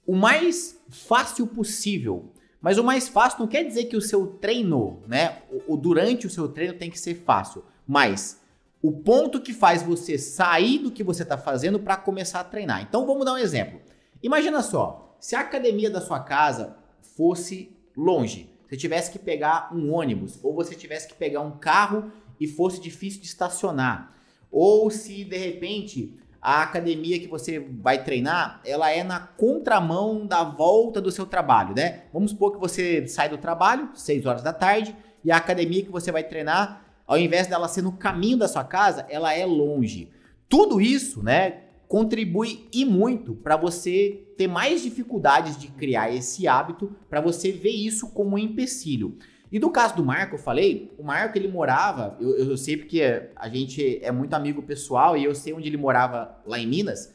o 0.04 0.16
mais 0.16 0.76
fácil 0.88 1.46
possível. 1.46 2.32
Mas 2.60 2.76
o 2.76 2.82
mais 2.82 3.06
fácil 3.06 3.38
não 3.38 3.46
quer 3.46 3.62
dizer 3.62 3.84
que 3.84 3.96
o 3.96 4.02
seu 4.02 4.26
treino, 4.26 5.04
né, 5.06 5.42
o, 5.68 5.74
o 5.74 5.76
durante 5.76 6.26
o 6.26 6.30
seu 6.30 6.48
treino 6.48 6.74
tem 6.74 6.90
que 6.90 6.98
ser 6.98 7.14
fácil, 7.14 7.64
mas 7.86 8.42
o 8.82 8.90
ponto 8.90 9.40
que 9.40 9.52
faz 9.52 9.84
você 9.84 10.18
sair 10.18 10.80
do 10.80 10.90
que 10.90 11.04
você 11.04 11.22
está 11.22 11.38
fazendo 11.38 11.78
para 11.78 11.96
começar 11.96 12.40
a 12.40 12.44
treinar. 12.44 12.82
Então 12.82 13.06
vamos 13.06 13.24
dar 13.24 13.34
um 13.34 13.38
exemplo. 13.38 13.83
Imagina 14.24 14.62
só, 14.62 15.14
se 15.20 15.36
a 15.36 15.40
academia 15.40 15.90
da 15.90 16.00
sua 16.00 16.18
casa 16.18 16.78
fosse 17.14 17.76
longe, 17.94 18.50
você 18.66 18.74
tivesse 18.74 19.10
que 19.10 19.18
pegar 19.18 19.68
um 19.70 19.92
ônibus, 19.92 20.42
ou 20.42 20.54
você 20.54 20.74
tivesse 20.74 21.06
que 21.06 21.14
pegar 21.14 21.42
um 21.42 21.58
carro 21.58 22.10
e 22.40 22.48
fosse 22.48 22.80
difícil 22.80 23.20
de 23.20 23.26
estacionar, 23.26 24.14
ou 24.50 24.88
se 24.88 25.24
de 25.24 25.37
repente 25.37 26.18
a 26.40 26.62
academia 26.62 27.20
que 27.20 27.26
você 27.26 27.58
vai 27.58 28.02
treinar, 28.02 28.62
ela 28.64 28.90
é 28.90 29.04
na 29.04 29.20
contramão 29.20 30.26
da 30.26 30.42
volta 30.42 31.02
do 31.02 31.12
seu 31.12 31.26
trabalho, 31.26 31.74
né? 31.74 32.04
Vamos 32.10 32.30
supor 32.30 32.52
que 32.52 32.58
você 32.58 33.06
sai 33.06 33.28
do 33.28 33.37
trabalho, 33.37 33.90
6 33.94 34.24
horas 34.24 34.42
da 34.42 34.54
tarde, 34.54 34.96
e 35.22 35.30
a 35.30 35.37
academia 35.37 35.84
que 35.84 35.92
você 35.92 36.10
vai 36.10 36.24
treinar, 36.24 36.82
ao 37.06 37.18
invés 37.18 37.46
dela 37.46 37.68
ser 37.68 37.82
no 37.82 37.92
caminho 37.92 38.38
da 38.38 38.48
sua 38.48 38.64
casa, 38.64 39.04
ela 39.10 39.34
é 39.34 39.44
longe. 39.44 40.10
Tudo 40.48 40.80
isso, 40.80 41.22
né, 41.22 41.63
contribui 41.94 42.66
e 42.72 42.85
muito 42.85 43.37
para 43.37 43.57
você 43.57 44.26
ter 44.37 44.48
mais 44.48 44.83
dificuldades 44.83 45.57
de 45.57 45.68
criar 45.68 46.12
esse 46.12 46.48
hábito, 46.48 46.90
para 47.09 47.20
você 47.20 47.52
ver 47.52 47.70
isso 47.70 48.09
como 48.09 48.35
um 48.35 48.38
empecilho. 48.38 49.16
E 49.52 49.61
do 49.61 49.70
caso 49.70 49.94
do 49.94 50.04
Marco, 50.04 50.35
eu 50.35 50.38
falei, 50.40 50.92
o 50.98 51.04
Marco 51.04 51.38
ele 51.38 51.46
morava, 51.46 52.18
eu, 52.20 52.37
eu 52.37 52.57
sei 52.57 52.76
porque 52.76 53.30
a 53.37 53.48
gente 53.48 54.00
é 54.02 54.11
muito 54.11 54.35
amigo 54.35 54.61
pessoal 54.61 55.16
e 55.16 55.22
eu 55.22 55.37
sei 55.37 55.52
onde 55.52 55.68
ele 55.68 55.76
morava 55.76 56.37
lá 56.44 56.59
em 56.59 56.66
Minas. 56.66 57.14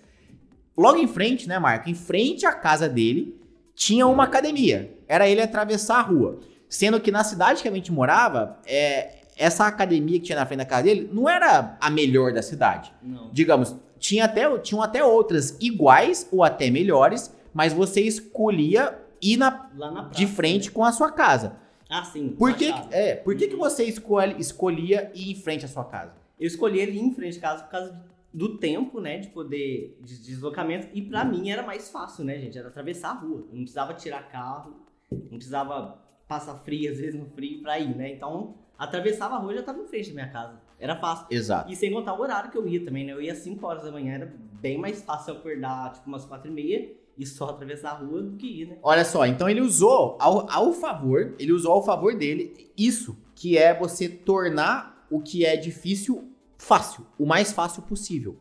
Logo 0.78 0.98
em 0.98 1.08
frente, 1.08 1.46
né, 1.46 1.60
Marco? 1.60 1.90
Em 1.90 1.94
frente 1.94 2.46
à 2.46 2.54
casa 2.54 2.88
dele 2.88 3.38
tinha 3.76 4.08
uma 4.08 4.24
academia. 4.24 4.98
Era 5.10 5.28
ele 5.28 5.42
atravessar 5.42 5.98
a 5.98 6.04
rua. 6.04 6.40
Sendo 6.70 7.02
que 7.02 7.12
na 7.12 7.26
cidade 7.26 7.62
que 7.62 7.68
a 7.68 7.74
gente 7.74 7.92
morava, 7.92 8.58
é, 8.66 9.24
essa 9.36 9.68
academia 9.68 10.20
que 10.20 10.28
tinha 10.28 10.40
na 10.40 10.46
frente 10.46 10.60
da 10.60 10.66
casa 10.66 10.84
dele 10.84 11.10
não 11.12 11.28
era 11.28 11.78
a 11.82 11.90
melhor 11.90 12.32
da 12.32 12.42
cidade. 12.42 12.94
Não. 13.04 13.30
Digamos, 13.34 13.76
tinha 14.00 14.26
até, 14.26 14.58
tinham 14.60 14.82
até 14.82 15.04
outras 15.04 15.58
iguais 15.60 16.28
ou 16.32 16.44
até 16.44 16.70
melhores, 16.70 17.34
mas 17.54 17.74
você 17.74 18.02
escolhia 18.02 18.98
ir 19.22 19.38
na, 19.38 19.70
na 19.74 19.92
praça, 19.92 20.10
de 20.16 20.28
frente 20.28 20.70
né? 20.70 20.74
com 20.74 20.84
a 20.84 20.92
sua 20.92 21.12
casa. 21.12 21.58
Ah, 21.90 22.04
sim. 22.04 22.30
Por 22.38 22.54
que, 22.56 22.72
é, 22.92 23.16
por 23.16 23.36
que, 23.36 23.48
que 23.48 23.56
você 23.56 23.84
escolhe, 23.84 24.36
escolhia 24.40 25.12
ir 25.14 25.32
em 25.32 25.36
frente 25.36 25.66
à 25.66 25.68
sua 25.68 25.84
casa? 25.84 26.14
Eu 26.40 26.48
escolhi 26.48 26.80
ir 26.80 26.96
em 26.96 27.14
frente 27.14 27.38
à 27.40 27.42
casa 27.42 27.64
por 27.64 27.72
causa 27.72 28.02
do 28.32 28.58
tempo, 28.58 29.02
né, 29.02 29.18
de 29.18 29.30
poder, 29.30 29.98
de 30.02 30.20
deslocamento. 30.22 30.88
E 30.94 31.02
para 31.02 31.26
mim 31.26 31.50
era 31.50 31.64
mais 31.64 31.90
fácil, 31.90 32.24
né, 32.24 32.38
gente? 32.38 32.58
Era 32.58 32.68
atravessar 32.68 33.10
a 33.10 33.14
rua. 33.14 33.48
Não 33.52 33.62
precisava 33.62 33.94
tirar 33.96 34.30
carro, 34.30 34.76
não 35.12 35.38
precisava 35.38 36.00
passar 36.28 36.56
frio, 36.60 36.92
às 36.92 37.00
vezes 37.00 37.20
no 37.20 37.26
frio, 37.26 37.62
pra 37.64 37.80
ir, 37.80 37.96
né? 37.96 38.12
Então, 38.14 38.56
atravessava 38.78 39.36
a 39.36 39.40
rua 39.40 39.54
e 39.54 39.58
já 39.58 39.64
tava 39.64 39.82
em 39.82 39.88
frente 39.88 40.10
da 40.10 40.14
minha 40.14 40.30
casa. 40.30 40.62
Era 40.80 40.96
fácil. 40.96 41.28
Exato. 41.30 41.72
E 41.72 41.76
sem 41.76 41.92
contar 41.92 42.14
o 42.14 42.22
horário 42.22 42.50
que 42.50 42.58
eu 42.58 42.66
ia 42.68 42.84
também, 42.84 43.06
né? 43.06 43.12
Eu 43.12 43.22
ia 43.22 43.34
às 43.34 43.40
5 43.40 43.66
horas 43.66 43.84
da 43.84 43.92
manhã, 43.92 44.14
era 44.14 44.34
bem 44.62 44.78
mais 44.78 45.02
fácil 45.02 45.34
acordar, 45.34 45.94
tipo, 45.94 46.08
umas 46.08 46.26
4 46.26 46.50
e 46.50 46.54
meia 46.54 46.92
e 47.18 47.26
só 47.26 47.50
atravessar 47.50 47.92
a 47.92 47.96
rua 47.96 48.22
do 48.22 48.38
que 48.38 48.62
ir, 48.62 48.68
né? 48.68 48.78
Olha 48.82 49.04
só, 49.04 49.26
então 49.26 49.50
ele 49.50 49.60
usou 49.60 50.18
ao, 50.22 50.50
ao 50.50 50.72
favor, 50.72 51.36
ele 51.38 51.52
usou 51.52 51.74
ao 51.74 51.84
favor 51.84 52.16
dele 52.16 52.72
isso, 52.78 53.18
que 53.36 53.58
é 53.58 53.78
você 53.78 54.08
tornar 54.08 55.06
o 55.12 55.20
que 55.20 55.46
é 55.46 55.58
difícil 55.58 56.32
fácil, 56.58 57.06
o 57.18 57.26
mais 57.26 57.52
fácil 57.52 57.82
possível. 57.82 58.38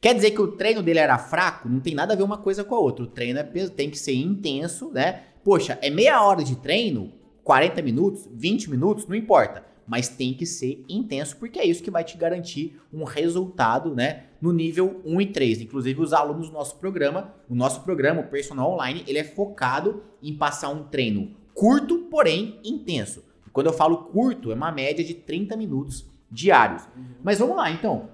Quer 0.00 0.14
dizer 0.14 0.30
que 0.30 0.40
o 0.40 0.52
treino 0.52 0.82
dele 0.82 0.98
era 0.98 1.18
fraco? 1.18 1.68
Não 1.68 1.78
tem 1.78 1.94
nada 1.94 2.14
a 2.14 2.16
ver 2.16 2.22
uma 2.22 2.38
coisa 2.38 2.64
com 2.64 2.74
a 2.74 2.78
outra. 2.78 3.04
O 3.04 3.06
treino 3.06 3.38
é, 3.38 3.44
tem 3.68 3.88
que 3.88 3.98
ser 3.98 4.14
intenso, 4.14 4.90
né? 4.90 5.24
Poxa, 5.44 5.78
é 5.80 5.90
meia 5.90 6.24
hora 6.24 6.42
de 6.42 6.56
treino, 6.56 7.12
40 7.44 7.82
minutos, 7.82 8.28
20 8.32 8.70
minutos, 8.70 9.06
não 9.06 9.14
importa 9.14 9.71
mas 9.92 10.08
tem 10.08 10.32
que 10.32 10.46
ser 10.46 10.82
intenso, 10.88 11.36
porque 11.36 11.58
é 11.58 11.66
isso 11.66 11.82
que 11.82 11.90
vai 11.90 12.02
te 12.02 12.16
garantir 12.16 12.80
um 12.90 13.04
resultado, 13.04 13.94
né, 13.94 14.24
no 14.40 14.50
nível 14.50 15.02
1 15.04 15.20
e 15.20 15.26
3. 15.26 15.60
Inclusive, 15.60 16.00
os 16.00 16.14
alunos 16.14 16.48
do 16.48 16.54
nosso 16.54 16.78
programa, 16.78 17.34
o 17.46 17.54
nosso 17.54 17.82
programa, 17.82 18.22
o 18.22 18.28
Personal 18.28 18.72
Online, 18.72 19.04
ele 19.06 19.18
é 19.18 19.24
focado 19.24 20.02
em 20.22 20.34
passar 20.34 20.70
um 20.70 20.84
treino 20.84 21.36
curto, 21.52 22.06
porém 22.10 22.58
intenso. 22.64 23.22
quando 23.52 23.66
eu 23.66 23.72
falo 23.74 24.04
curto, 24.04 24.50
é 24.50 24.54
uma 24.54 24.72
média 24.72 25.04
de 25.04 25.12
30 25.12 25.58
minutos 25.58 26.06
diários. 26.30 26.84
Uhum. 26.96 27.04
Mas 27.22 27.38
vamos 27.38 27.54
lá, 27.54 27.70
então. 27.70 28.08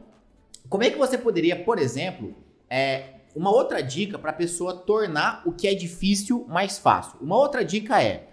Como 0.68 0.82
é 0.82 0.90
que 0.90 0.98
você 0.98 1.16
poderia, 1.16 1.62
por 1.62 1.78
exemplo, 1.78 2.34
é, 2.68 3.20
uma 3.36 3.52
outra 3.52 3.80
dica 3.80 4.18
para 4.18 4.32
a 4.32 4.34
pessoa 4.34 4.74
tornar 4.74 5.42
o 5.46 5.52
que 5.52 5.68
é 5.68 5.74
difícil 5.74 6.44
mais 6.48 6.76
fácil? 6.76 7.20
Uma 7.20 7.36
outra 7.36 7.64
dica 7.64 8.02
é: 8.02 8.30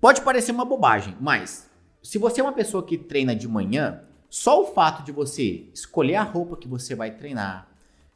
pode 0.00 0.22
parecer 0.22 0.50
uma 0.50 0.64
bobagem, 0.64 1.14
mas 1.20 1.67
se 2.08 2.16
você 2.16 2.40
é 2.40 2.42
uma 2.42 2.54
pessoa 2.54 2.82
que 2.82 2.96
treina 2.96 3.36
de 3.36 3.46
manhã, 3.46 4.00
só 4.30 4.62
o 4.62 4.72
fato 4.72 5.04
de 5.04 5.12
você 5.12 5.64
escolher 5.74 6.14
a 6.14 6.22
roupa 6.22 6.56
que 6.56 6.66
você 6.66 6.94
vai 6.94 7.10
treinar 7.10 7.68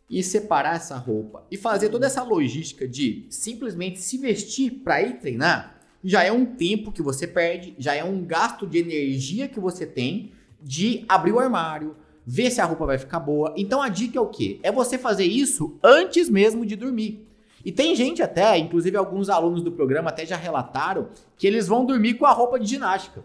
e 0.08 0.22
separar 0.22 0.76
essa 0.76 0.96
roupa 0.96 1.44
e 1.50 1.58
fazer 1.58 1.90
toda 1.90 2.06
essa 2.06 2.22
logística 2.22 2.88
de 2.88 3.26
simplesmente 3.28 4.00
se 4.00 4.16
vestir 4.16 4.80
para 4.82 5.02
ir 5.02 5.18
treinar, 5.18 5.78
já 6.02 6.24
é 6.24 6.32
um 6.32 6.46
tempo 6.46 6.90
que 6.90 7.02
você 7.02 7.26
perde, 7.26 7.74
já 7.78 7.94
é 7.94 8.02
um 8.02 8.24
gasto 8.24 8.66
de 8.66 8.78
energia 8.78 9.46
que 9.46 9.60
você 9.60 9.84
tem 9.84 10.32
de 10.58 11.04
abrir 11.06 11.32
o 11.32 11.38
armário, 11.38 11.94
ver 12.26 12.50
se 12.50 12.62
a 12.62 12.64
roupa 12.64 12.86
vai 12.86 12.96
ficar 12.96 13.20
boa. 13.20 13.52
Então 13.58 13.82
a 13.82 13.90
dica 13.90 14.16
é 14.16 14.22
o 14.22 14.28
quê? 14.28 14.58
É 14.62 14.72
você 14.72 14.96
fazer 14.96 15.26
isso 15.26 15.78
antes 15.82 16.30
mesmo 16.30 16.64
de 16.64 16.76
dormir. 16.76 17.28
E 17.62 17.70
tem 17.70 17.94
gente 17.94 18.22
até, 18.22 18.56
inclusive 18.56 18.96
alguns 18.96 19.28
alunos 19.28 19.62
do 19.62 19.70
programa 19.70 20.08
até 20.08 20.24
já 20.24 20.36
relataram 20.36 21.10
que 21.36 21.46
eles 21.46 21.68
vão 21.68 21.84
dormir 21.84 22.14
com 22.14 22.24
a 22.24 22.32
roupa 22.32 22.58
de 22.58 22.66
ginástica 22.66 23.22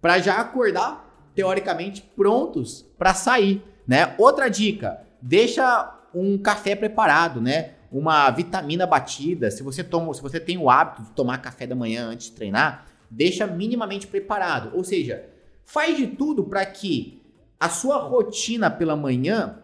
para 0.00 0.18
já 0.18 0.40
acordar 0.40 1.30
teoricamente 1.34 2.02
prontos 2.02 2.84
para 2.98 3.14
sair, 3.14 3.62
né? 3.86 4.14
Outra 4.18 4.48
dica, 4.48 5.00
deixa 5.20 5.94
um 6.14 6.38
café 6.38 6.74
preparado, 6.74 7.40
né? 7.40 7.74
Uma 7.92 8.30
vitamina 8.30 8.86
batida. 8.86 9.50
Se 9.50 9.62
você 9.62 9.84
toma, 9.84 10.12
se 10.14 10.22
você 10.22 10.40
tem 10.40 10.58
o 10.58 10.70
hábito 10.70 11.02
de 11.02 11.10
tomar 11.10 11.38
café 11.38 11.66
da 11.66 11.74
manhã 11.74 12.06
antes 12.06 12.28
de 12.28 12.32
treinar, 12.32 12.86
deixa 13.10 13.46
minimamente 13.46 14.06
preparado. 14.06 14.74
Ou 14.74 14.82
seja, 14.82 15.24
faz 15.64 15.96
de 15.96 16.06
tudo 16.06 16.44
para 16.44 16.64
que 16.64 17.22
a 17.60 17.68
sua 17.68 17.98
rotina 17.98 18.70
pela 18.70 18.96
manhã 18.96 19.58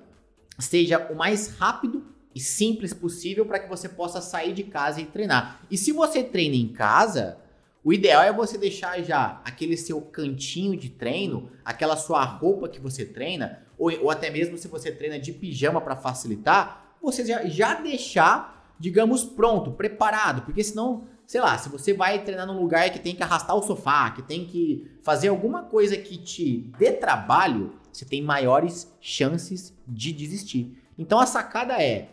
seja 0.58 0.98
o 1.10 1.14
mais 1.14 1.48
rápido 1.56 2.04
e 2.34 2.40
simples 2.40 2.92
possível 2.94 3.44
para 3.44 3.58
que 3.58 3.68
você 3.68 3.88
possa 3.88 4.20
sair 4.20 4.52
de 4.52 4.62
casa 4.62 5.00
e 5.00 5.06
treinar. 5.06 5.60
E 5.70 5.76
se 5.76 5.92
você 5.92 6.22
treina 6.22 6.56
em 6.56 6.68
casa, 6.68 7.38
o 7.84 7.92
ideal 7.92 8.22
é 8.22 8.32
você 8.32 8.56
deixar 8.56 9.02
já 9.02 9.40
aquele 9.44 9.76
seu 9.76 10.00
cantinho 10.00 10.76
de 10.76 10.88
treino, 10.88 11.50
aquela 11.64 11.96
sua 11.96 12.24
roupa 12.24 12.68
que 12.68 12.80
você 12.80 13.04
treina, 13.04 13.62
ou, 13.76 13.90
ou 14.02 14.10
até 14.10 14.30
mesmo 14.30 14.56
se 14.56 14.68
você 14.68 14.92
treina 14.92 15.18
de 15.18 15.32
pijama 15.32 15.80
para 15.80 15.96
facilitar, 15.96 16.96
você 17.02 17.26
já, 17.26 17.44
já 17.44 17.74
deixar, 17.74 18.76
digamos, 18.78 19.24
pronto, 19.24 19.72
preparado, 19.72 20.42
porque 20.42 20.62
senão, 20.62 21.08
sei 21.26 21.40
lá, 21.40 21.58
se 21.58 21.68
você 21.68 21.92
vai 21.92 22.22
treinar 22.22 22.46
num 22.46 22.60
lugar 22.60 22.88
que 22.90 23.00
tem 23.00 23.16
que 23.16 23.22
arrastar 23.22 23.56
o 23.56 23.62
sofá, 23.62 24.12
que 24.12 24.22
tem 24.22 24.46
que 24.46 24.88
fazer 25.02 25.28
alguma 25.28 25.64
coisa 25.64 25.96
que 25.96 26.16
te 26.16 26.70
dê 26.78 26.92
trabalho, 26.92 27.72
você 27.92 28.04
tem 28.04 28.22
maiores 28.22 28.96
chances 29.00 29.76
de 29.88 30.12
desistir. 30.12 30.78
Então 30.96 31.18
a 31.18 31.26
sacada 31.26 31.82
é 31.82 32.08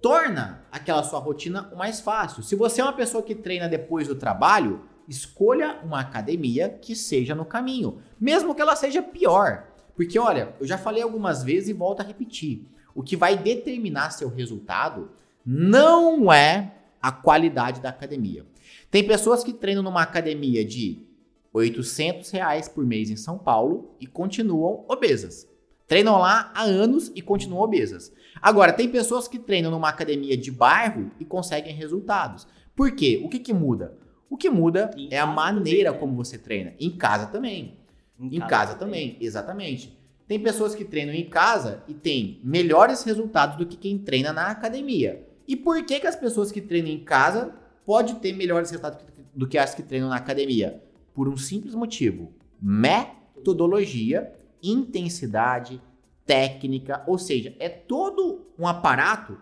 torna 0.00 0.64
aquela 0.70 1.02
sua 1.02 1.18
rotina 1.18 1.68
o 1.72 1.76
mais 1.76 2.00
fácil. 2.00 2.44
Se 2.44 2.54
você 2.54 2.80
é 2.80 2.84
uma 2.84 2.92
pessoa 2.92 3.22
que 3.22 3.34
treina 3.34 3.68
depois 3.68 4.06
do 4.06 4.14
trabalho, 4.14 4.82
escolha 5.08 5.80
uma 5.82 6.00
academia 6.00 6.68
que 6.68 6.94
seja 6.94 7.34
no 7.34 7.44
caminho, 7.44 8.00
mesmo 8.20 8.54
que 8.54 8.60
ela 8.60 8.76
seja 8.76 9.02
pior. 9.02 9.66
Porque 9.96 10.18
olha, 10.18 10.54
eu 10.60 10.66
já 10.66 10.76
falei 10.78 11.02
algumas 11.02 11.42
vezes 11.42 11.70
e 11.70 11.72
volto 11.72 12.00
a 12.00 12.04
repetir. 12.04 12.66
O 12.94 13.02
que 13.02 13.16
vai 13.16 13.36
determinar 13.36 14.10
seu 14.10 14.28
resultado 14.28 15.10
não 15.44 16.32
é 16.32 16.74
a 17.00 17.10
qualidade 17.10 17.80
da 17.80 17.88
academia. 17.88 18.44
Tem 18.90 19.06
pessoas 19.06 19.42
que 19.42 19.52
treinam 19.52 19.82
numa 19.82 20.02
academia 20.02 20.64
de 20.64 21.06
800 21.52 22.30
reais 22.30 22.68
por 22.68 22.84
mês 22.84 23.10
em 23.10 23.16
São 23.16 23.38
Paulo 23.38 23.94
e 23.98 24.06
continuam 24.06 24.84
obesas. 24.88 25.48
Treinam 25.86 26.18
lá 26.18 26.52
há 26.54 26.62
anos 26.62 27.10
e 27.14 27.22
continuam 27.22 27.62
obesas. 27.62 28.12
Agora, 28.42 28.72
tem 28.72 28.88
pessoas 28.88 29.26
que 29.26 29.38
treinam 29.38 29.70
numa 29.70 29.88
academia 29.88 30.36
de 30.36 30.50
bairro 30.50 31.10
e 31.18 31.24
conseguem 31.24 31.74
resultados. 31.74 32.46
Por 32.76 32.92
quê? 32.92 33.20
O 33.24 33.28
que, 33.28 33.38
que 33.38 33.54
muda? 33.54 33.96
O 34.30 34.36
que 34.36 34.50
muda 34.50 34.90
em 34.96 35.08
é 35.10 35.18
a 35.18 35.26
maneira 35.26 35.90
também, 35.90 35.92
né? 35.92 35.98
como 35.98 36.16
você 36.16 36.38
treina. 36.38 36.74
Em 36.78 36.90
casa 36.90 37.26
também. 37.26 37.78
Em, 38.18 38.26
em 38.36 38.40
casa, 38.40 38.48
casa 38.48 38.74
também. 38.74 39.10
também, 39.12 39.26
exatamente. 39.26 39.98
Tem 40.26 40.38
pessoas 40.38 40.74
que 40.74 40.84
treinam 40.84 41.14
em 41.14 41.28
casa 41.28 41.82
e 41.88 41.94
têm 41.94 42.40
melhores 42.44 43.02
resultados 43.02 43.56
do 43.56 43.64
que 43.64 43.76
quem 43.76 43.98
treina 43.98 44.32
na 44.32 44.48
academia. 44.48 45.26
E 45.46 45.56
por 45.56 45.82
que, 45.84 46.00
que 46.00 46.06
as 46.06 46.16
pessoas 46.16 46.52
que 46.52 46.60
treinam 46.60 46.90
em 46.90 47.02
casa 47.02 47.54
podem 47.86 48.14
ter 48.16 48.34
melhores 48.34 48.70
resultados 48.70 49.02
do 49.34 49.48
que 49.48 49.56
as 49.56 49.74
que 49.74 49.82
treinam 49.82 50.10
na 50.10 50.16
academia? 50.16 50.82
Por 51.14 51.28
um 51.28 51.36
simples 51.38 51.74
motivo: 51.74 52.34
metodologia, 52.60 54.30
intensidade, 54.62 55.80
técnica, 56.26 57.02
ou 57.06 57.18
seja, 57.18 57.56
é 57.58 57.70
todo 57.70 58.52
um 58.58 58.66
aparato 58.66 59.38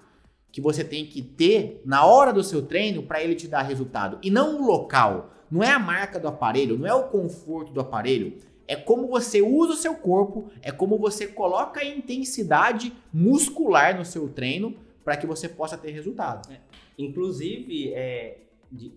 que 0.57 0.61
você 0.63 0.83
tem 0.83 1.05
que 1.05 1.21
ter 1.21 1.83
na 1.85 2.07
hora 2.07 2.33
do 2.33 2.43
seu 2.43 2.63
treino 2.63 3.03
para 3.03 3.23
ele 3.23 3.35
te 3.35 3.47
dar 3.47 3.61
resultado 3.61 4.19
e 4.23 4.31
não 4.31 4.59
o 4.59 4.67
local. 4.67 5.31
Não 5.51 5.63
é 5.63 5.71
a 5.71 5.79
marca 5.79 6.19
do 6.19 6.27
aparelho, 6.27 6.79
não 6.79 6.87
é 6.87 6.95
o 6.95 7.09
conforto 7.11 7.75
do 7.75 7.79
aparelho, 7.79 8.39
é 8.67 8.75
como 8.75 9.07
você 9.07 9.43
usa 9.43 9.75
o 9.75 9.77
seu 9.77 9.97
corpo, 9.97 10.51
é 10.63 10.73
como 10.73 10.97
você 10.97 11.27
coloca 11.27 11.81
a 11.81 11.85
intensidade 11.85 12.91
muscular 13.13 13.99
no 13.99 14.03
seu 14.03 14.31
treino 14.31 14.75
para 15.05 15.19
que 15.19 15.27
você 15.27 15.47
possa 15.47 15.77
ter 15.77 15.91
resultado. 15.91 16.51
É. 16.51 16.59
Inclusive, 16.97 17.93
é, 17.93 18.39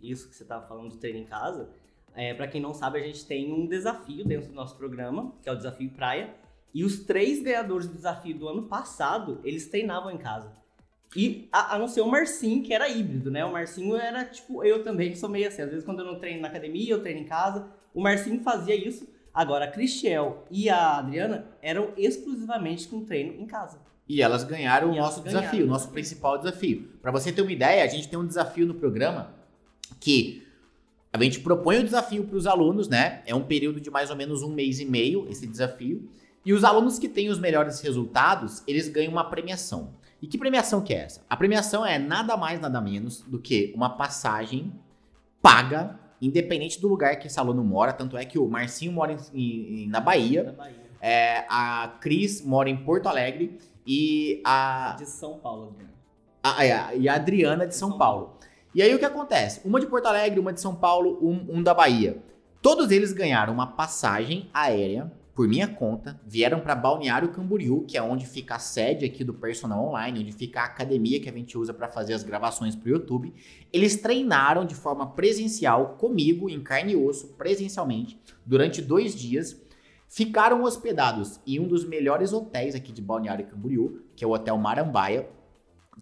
isso 0.02 0.30
que 0.30 0.38
você 0.38 0.43
estava 0.43 0.65
falando 0.65 0.91
de 0.91 0.98
treino 0.98 1.19
em 1.19 1.26
casa, 1.26 1.69
é, 2.15 2.34
para 2.34 2.48
quem 2.48 2.62
não 2.62 2.74
sabe, 2.74 3.00
a 3.00 3.04
gente 3.04 3.26
tem 3.26 3.52
um 3.52 3.67
desafio 3.67 4.24
dentro 4.24 4.48
do 4.48 4.56
nosso 4.56 4.78
programa, 4.78 5.34
que 5.43 5.50
é 5.50 5.52
o 5.52 5.58
Desafio 5.58 5.89
Praia, 5.89 6.34
e 6.74 6.86
os 6.86 7.00
três 7.00 7.43
ganhadores 7.43 7.86
do 7.86 7.95
desafio 7.95 8.39
do 8.39 8.48
ano 8.48 8.63
passado, 8.63 9.41
eles 9.43 9.67
treinavam 9.67 10.10
em 10.10 10.17
casa. 10.17 10.58
E 11.15 11.48
a, 11.52 11.76
a 11.76 11.80
não 11.80 11.88
ser 11.88 12.02
o 12.02 12.08
Marcinho, 12.08 12.62
que 12.62 12.74
era 12.74 12.88
híbrido, 12.88 13.32
né? 13.32 13.43
O 13.43 13.52
Marcinho 13.52 13.95
era 13.95 14.24
tipo 14.26 14.63
eu 14.63 14.84
também, 14.84 15.15
sou 15.15 15.30
meio 15.30 15.48
assim. 15.48 15.62
Às 15.62 15.69
vezes, 15.69 15.86
quando 15.86 16.00
eu 16.00 16.06
não 16.06 16.19
treino 16.19 16.41
na 16.41 16.48
academia, 16.48 16.93
eu 16.93 17.02
treino 17.02 17.22
em 17.22 17.26
casa. 17.26 17.67
O 17.93 18.02
Marcinho 18.02 18.41
fazia 18.41 18.76
isso. 18.76 19.08
Agora, 19.34 19.65
a 19.65 19.67
Cristiel 19.67 20.45
e 20.52 20.69
a 20.69 20.98
Adriana 20.98 21.48
eram 21.62 21.91
exclusivamente 21.98 22.88
com 22.88 23.06
treino 23.06 23.41
em 23.41 23.45
casa. 23.45 23.80
E 24.08 24.22
elas 24.22 24.43
ganharam 24.43 24.89
e 24.93 24.98
o 24.98 25.02
nosso 25.02 25.22
ganharam. 25.22 25.41
desafio, 25.41 25.65
o 25.65 25.69
nosso 25.69 25.89
principal 25.89 26.38
desafio. 26.38 26.89
Para 27.02 27.12
você 27.12 27.32
ter 27.32 27.41
uma 27.41 27.52
ideia, 27.52 27.84
a 27.84 27.88
gente 27.88 28.08
tem 28.08 28.17
um 28.17 28.26
desafio 28.26 28.65
no 28.65 28.74
programa 28.74 29.34
que 30.00 30.43
a 31.12 31.24
gente 31.24 31.39
propõe 31.39 31.80
o 31.80 31.84
desafio 31.84 32.24
para 32.24 32.36
os 32.36 32.45
alunos, 32.45 32.88
né? 32.88 33.22
É 33.26 33.34
um 33.34 33.43
período 33.43 33.80
de 33.80 33.89
mais 33.89 34.10
ou 34.10 34.15
menos 34.15 34.43
um 34.43 34.54
mês 34.54 34.80
e 34.80 34.86
meio 34.86 35.28
esse 35.30 35.45
desafio. 35.45 36.10
E 36.45 36.54
os 36.54 36.63
alunos 36.63 36.98
que 36.98 37.10
têm 37.10 37.30
os 37.30 37.39
melhores 37.39 37.82
resultados, 37.82 38.63
eles 38.67 38.88
ganham 38.88 39.12
uma 39.12 39.24
premiação. 39.24 39.93
E 40.22 40.28
que 40.28 40.38
premiação 40.38 40.82
que 40.82 40.94
é 40.94 41.00
essa? 41.00 41.24
A 41.30 41.38
premiação 41.38 41.86
é 41.86 41.98
nada 41.98 42.36
mais, 42.36 42.60
nada 42.60 42.82
menos 42.82 43.22
do 43.22 43.40
que 43.40 43.72
uma 43.76 43.90
passagem 43.90 44.74
paga, 45.42 45.98
independente 46.22 46.80
do 46.82 46.88
lugar 46.88 47.18
que 47.18 47.28
esse 47.28 47.40
aluno 47.40 47.64
mora. 47.64 47.94
Tanto 47.94 48.18
é 48.18 48.26
que 48.26 48.38
o 48.38 48.48
Marcinho 48.48 48.92
mora 48.92 49.16
em, 49.34 49.84
em, 49.84 49.88
na 49.88 50.00
Bahia, 50.00 50.44
na 50.44 50.52
Bahia. 50.52 50.90
É, 51.02 51.46
a 51.48 51.96
Cris 52.02 52.44
mora 52.44 52.70
em 52.70 52.76
Porto 52.76 53.08
Alegre 53.08 53.58
e 53.88 54.42
a. 54.46 54.96
De 54.98 55.06
São 55.06 55.40
Paulo, 55.40 55.70
Adriana. 55.70 55.94
A, 56.44 56.60
a, 56.60 56.96
e 56.96 57.08
a 57.08 57.16
Adriana 57.16 57.66
de 57.66 57.76
São, 57.76 57.90
São 57.90 57.98
Paulo. 57.98 58.26
Paulo. 58.26 58.40
E 58.76 58.82
aí 58.82 58.94
o 58.94 59.00
que 59.00 59.06
acontece? 59.06 59.62
Uma 59.66 59.80
de 59.80 59.88
Porto 59.88 60.06
Alegre, 60.08 60.40
uma 60.40 60.54
de 60.54 60.60
São 60.60 60.76
Paulo, 60.76 61.18
um, 61.22 61.58
um 61.58 61.64
da 61.64 61.74
Bahia. 61.74 62.22
Todos 62.62 62.92
eles 62.92 63.14
ganharam 63.14 63.54
uma 63.54 63.68
passagem 63.68 64.50
aérea 64.54 65.12
por 65.39 65.47
minha 65.47 65.69
conta, 65.69 66.19
vieram 66.28 66.60
para 66.60 66.75
Balneário 66.75 67.30
Camboriú, 67.30 67.86
que 67.88 67.97
é 67.97 68.04
onde 68.04 68.28
fica 68.28 68.56
a 68.56 68.60
sede 68.60 69.06
aqui 69.06 69.23
do 69.23 69.34
Personal 69.34 69.88
Online, 69.88 70.19
onde 70.19 70.34
fica 70.34 70.60
a 70.60 70.65
academia 70.65 71.17
que 71.21 71.30
a 71.30 71.32
gente 71.32 71.58
usa 71.58 71.73
para 71.73 71.88
fazer 71.88 72.13
as 72.13 72.23
gravações 72.23 72.75
para 72.75 72.88
o 72.88 72.91
YouTube. 72.91 73.34
Eles 73.71 73.95
treinaram 73.95 74.65
de 74.65 74.75
forma 74.75 75.12
presencial 75.12 75.95
comigo, 75.95 76.49
em 76.49 76.62
carne 76.62 76.91
e 76.91 76.95
osso, 76.97 77.30
presencialmente, 77.38 78.19
durante 78.45 78.82
dois 78.82 79.15
dias. 79.15 79.56
Ficaram 80.10 80.63
hospedados 80.63 81.39
em 81.47 81.58
um 81.58 81.69
dos 81.69 81.86
melhores 81.86 82.34
hotéis 82.34 82.75
aqui 82.75 82.91
de 82.91 83.02
Balneário 83.02 83.47
Camboriú, 83.47 84.02
que 84.17 84.25
é 84.25 84.28
o 84.28 84.32
Hotel 84.32 84.58
Marambaia, 84.58 85.30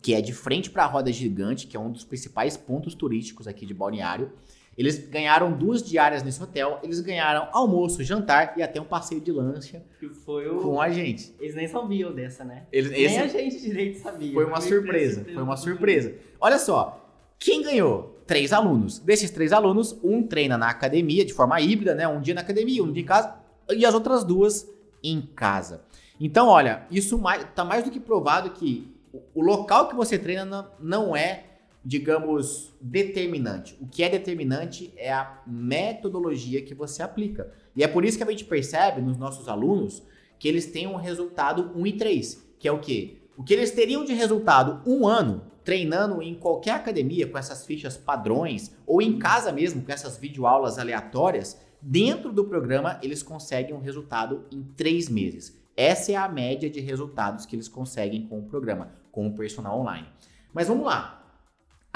que 0.02 0.16
é 0.16 0.20
de 0.20 0.34
frente 0.34 0.72
para 0.72 0.84
a 0.84 0.88
Roda 0.88 1.14
Gigante, 1.14 1.68
que 1.68 1.78
é 1.78 1.80
um 1.80 1.92
dos 1.92 2.04
principais 2.04 2.58
pontos 2.58 2.96
turísticos 2.96 3.48
aqui 3.48 3.68
de 3.68 3.74
Balneário. 3.76 4.32
Eles 4.78 5.00
ganharam 5.10 5.52
duas 5.52 5.82
diárias 5.82 6.22
nesse 6.22 6.42
hotel, 6.42 6.80
eles 6.84 7.00
ganharam 7.00 7.50
almoço, 7.52 8.04
jantar 8.04 8.54
e 8.58 8.62
até 8.62 8.80
um 8.80 8.86
passeio 8.86 9.20
de 9.20 9.32
lancha 9.32 9.84
que 10.00 10.08
foi 10.10 10.48
o... 10.48 10.62
com 10.62 10.80
a 10.80 10.90
gente. 10.90 11.34
Eles 11.40 11.56
nem 11.56 11.68
sabiam 11.68 12.14
dessa, 12.14 12.44
né? 12.44 12.68
Eles, 12.72 12.92
nem 12.92 13.04
esse... 13.04 13.18
a 13.18 13.28
gente 13.28 13.60
direito 13.60 13.98
sabia. 13.98 14.34
Foi 14.34 14.46
uma 14.46 14.62
foi 14.62 14.70
surpresa, 14.70 15.24
foi 15.24 15.42
uma 15.42 15.58
surpresa. 15.58 16.14
Olha 16.40 16.60
só, 16.60 17.04
quem 17.40 17.64
ganhou? 17.64 18.22
Três 18.28 18.54
alunos. 18.54 19.00
Desses 19.00 19.32
três 19.32 19.52
alunos, 19.52 19.98
um 20.04 20.22
treina 20.22 20.58
na 20.58 20.70
academia 20.70 21.26
de 21.26 21.34
forma 21.34 21.60
híbrida, 21.60 21.96
né? 21.96 22.08
Um 22.08 22.22
dia 22.22 22.36
na 22.36 22.42
academia, 22.42 22.84
um 22.84 22.92
dia 22.92 23.02
em 23.02 23.06
casa, 23.06 23.36
e 23.70 23.84
as 23.84 23.96
outras 23.96 24.24
duas 24.24 24.70
em 25.04 25.22
casa. 25.22 25.82
Então, 26.20 26.48
olha, 26.48 26.86
isso 26.92 27.18
mais, 27.18 27.46
tá 27.56 27.64
mais 27.64 27.84
do 27.84 27.92
que 27.92 28.00
provado 28.00 28.52
que 28.52 28.92
o 29.34 29.42
local 29.42 29.88
que 29.88 29.96
você 29.96 30.20
treina 30.20 30.70
não 30.80 31.16
é 31.16 31.46
digamos, 31.84 32.74
determinante. 32.82 33.78
O 33.80 33.88
que 33.88 34.04
é 34.04 34.10
determinante 34.10 34.94
é 34.98 35.12
a 35.12 35.42
metodologia 35.48 36.62
que 36.62 36.76
você 36.76 37.02
aplica. 37.02 37.52
E 37.76 37.84
é 37.84 37.88
por 37.88 38.04
isso 38.04 38.18
que 38.18 38.24
a 38.24 38.30
gente 38.30 38.46
percebe 38.46 39.02
nos 39.02 39.18
nossos 39.18 39.48
alunos 39.48 40.04
que 40.40 40.48
eles 40.48 40.66
têm 40.66 40.88
um 40.88 40.96
resultado 40.96 41.72
1 41.76 41.88
e 41.88 41.94
3, 41.94 42.54
que 42.60 42.68
é 42.68 42.72
o 42.72 42.80
quê? 42.80 43.18
O 43.38 43.44
que 43.44 43.54
eles 43.54 43.72
teriam 43.72 44.04
de 44.04 44.14
resultado 44.14 44.82
um 44.90 45.08
ano 45.08 45.44
treinando 45.64 46.22
em 46.22 46.34
qualquer 46.34 46.72
academia 46.72 47.28
com 47.28 47.38
essas 47.38 47.66
fichas 47.66 47.98
padrões 47.98 48.74
ou 48.86 49.02
em 49.02 49.20
casa 49.20 49.52
mesmo 49.52 49.84
com 49.84 49.92
essas 49.92 50.18
videoaulas 50.18 50.80
aleatórias, 50.80 51.60
dentro 51.82 52.32
do 52.32 52.46
programa 52.46 53.00
eles 53.04 53.22
conseguem 53.22 53.76
um 53.76 53.82
resultado 53.82 54.46
em 54.52 54.64
três 54.76 55.10
meses. 55.10 55.58
Essa 55.76 56.14
é 56.14 56.16
a 56.16 56.28
média 56.28 56.70
de 56.70 56.80
resultados 56.80 57.46
que 57.46 57.56
eles 57.56 57.68
conseguem 57.68 58.26
com 58.28 58.40
o 58.40 58.44
programa, 58.44 58.92
com 59.12 59.28
o 59.28 59.36
personal 59.36 59.80
online. 59.80 60.08
Mas 60.54 60.68
vamos 60.68 60.86
lá, 60.86 61.27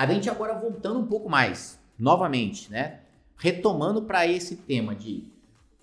a 0.01 0.05
gente 0.07 0.29
agora 0.31 0.55
voltando 0.55 0.99
um 0.99 1.05
pouco 1.05 1.29
mais, 1.29 1.79
novamente, 1.97 2.71
né? 2.71 3.01
Retomando 3.37 4.01
para 4.01 4.25
esse 4.25 4.55
tema 4.55 4.95
de 4.95 5.27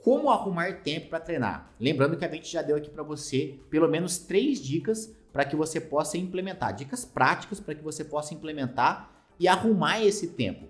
como 0.03 0.29
arrumar 0.29 0.81
tempo 0.83 1.09
para 1.09 1.21
treinar. 1.21 1.73
Lembrando 1.79 2.17
que 2.17 2.25
a 2.25 2.29
gente 2.29 2.51
já 2.51 2.61
deu 2.61 2.77
aqui 2.77 2.91
para 2.91 3.05
você 3.05 3.61
pelo 3.71 3.87
menos 3.87 4.19
três 4.19 4.61
dicas 4.61 5.15
para 5.33 5.45
que 5.45 5.55
você 5.55 5.81
possa 5.81 6.19
implementar, 6.19 6.75
dicas 6.75 7.05
práticas 7.05 7.61
para 7.61 7.77
que 7.77 7.83
você 7.83 8.05
possa 8.05 8.35
implementar 8.35 9.09
e 9.39 9.47
arrumar 9.47 10.03
esse 10.03 10.29
tempo. 10.29 10.67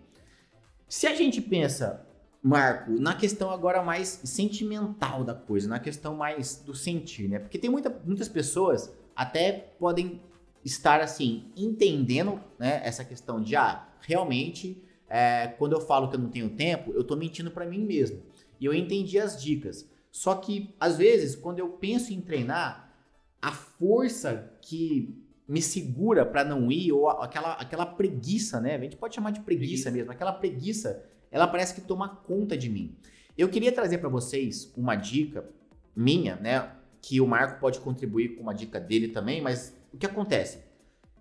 Se 0.87 1.07
a 1.07 1.15
gente 1.15 1.41
pensa 1.41 2.07
Marco, 2.43 2.93
na 3.01 3.15
questão 3.15 3.51
agora 3.51 3.83
mais 3.83 4.21
sentimental 4.25 5.25
da 5.25 5.35
coisa, 5.35 5.67
na 5.71 5.79
questão 5.79 6.15
mais 6.15 6.57
do 6.57 6.75
sentir, 6.75 7.29
né? 7.29 7.39
Porque 7.39 7.59
tem 7.59 7.71
muita, 7.71 7.89
muitas 8.05 8.29
pessoas 8.29 8.93
até 9.17 9.53
podem 9.79 10.21
estar 10.69 11.01
assim 11.01 11.51
entendendo, 11.57 12.41
né, 12.59 12.81
essa 12.85 13.05
questão 13.05 13.43
de 13.43 13.57
ah, 13.57 13.89
realmente 14.01 14.83
é, 15.09 15.49
quando 15.59 15.73
eu 15.73 15.81
falo 15.81 16.09
que 16.09 16.17
eu 16.17 16.21
não 16.21 16.29
tenho 16.29 16.51
tempo, 16.51 16.93
eu 16.93 17.03
tô 17.03 17.17
mentindo 17.17 17.51
para 17.51 17.67
mim 17.67 17.85
mesmo. 17.85 18.23
E 18.61 18.67
eu 18.67 18.75
entendi 18.75 19.19
as 19.19 19.41
dicas. 19.43 19.89
Só 20.11 20.35
que 20.35 20.75
às 20.79 20.99
vezes, 20.99 21.35
quando 21.35 21.59
eu 21.59 21.69
penso 21.71 22.13
em 22.13 22.21
treinar, 22.21 22.93
a 23.41 23.53
força 23.53 24.53
que 24.61 25.17
me 25.47 25.63
segura 25.63 26.27
para 26.27 26.45
não 26.45 26.71
ir 26.71 26.93
ou 26.93 27.09
aquela 27.09 27.53
aquela 27.55 27.87
preguiça, 27.87 28.61
né? 28.61 28.75
A 28.75 28.79
gente 28.81 28.97
pode 28.97 29.15
chamar 29.15 29.31
de 29.31 29.41
preguiça, 29.41 29.85
preguiça. 29.85 29.91
mesmo, 29.91 30.13
aquela 30.13 30.33
preguiça 30.33 31.05
ela 31.31 31.47
parece 31.47 31.75
que 31.75 31.81
toma 31.81 32.09
conta 32.09 32.57
de 32.57 32.69
mim. 32.69 32.97
Eu 33.37 33.49
queria 33.49 33.71
trazer 33.71 33.99
para 33.99 34.09
vocês 34.09 34.73
uma 34.77 34.97
dica 34.97 35.49
minha, 35.95 36.37
né? 36.37 36.73
Que 37.01 37.21
o 37.21 37.27
Marco 37.27 37.61
pode 37.61 37.81
contribuir 37.81 38.35
com 38.35 38.43
uma 38.43 38.55
dica 38.55 38.81
dele 38.81 39.09
também, 39.09 39.41
mas 39.41 39.78
o 39.93 39.97
que 39.97 40.07
acontece? 40.07 40.59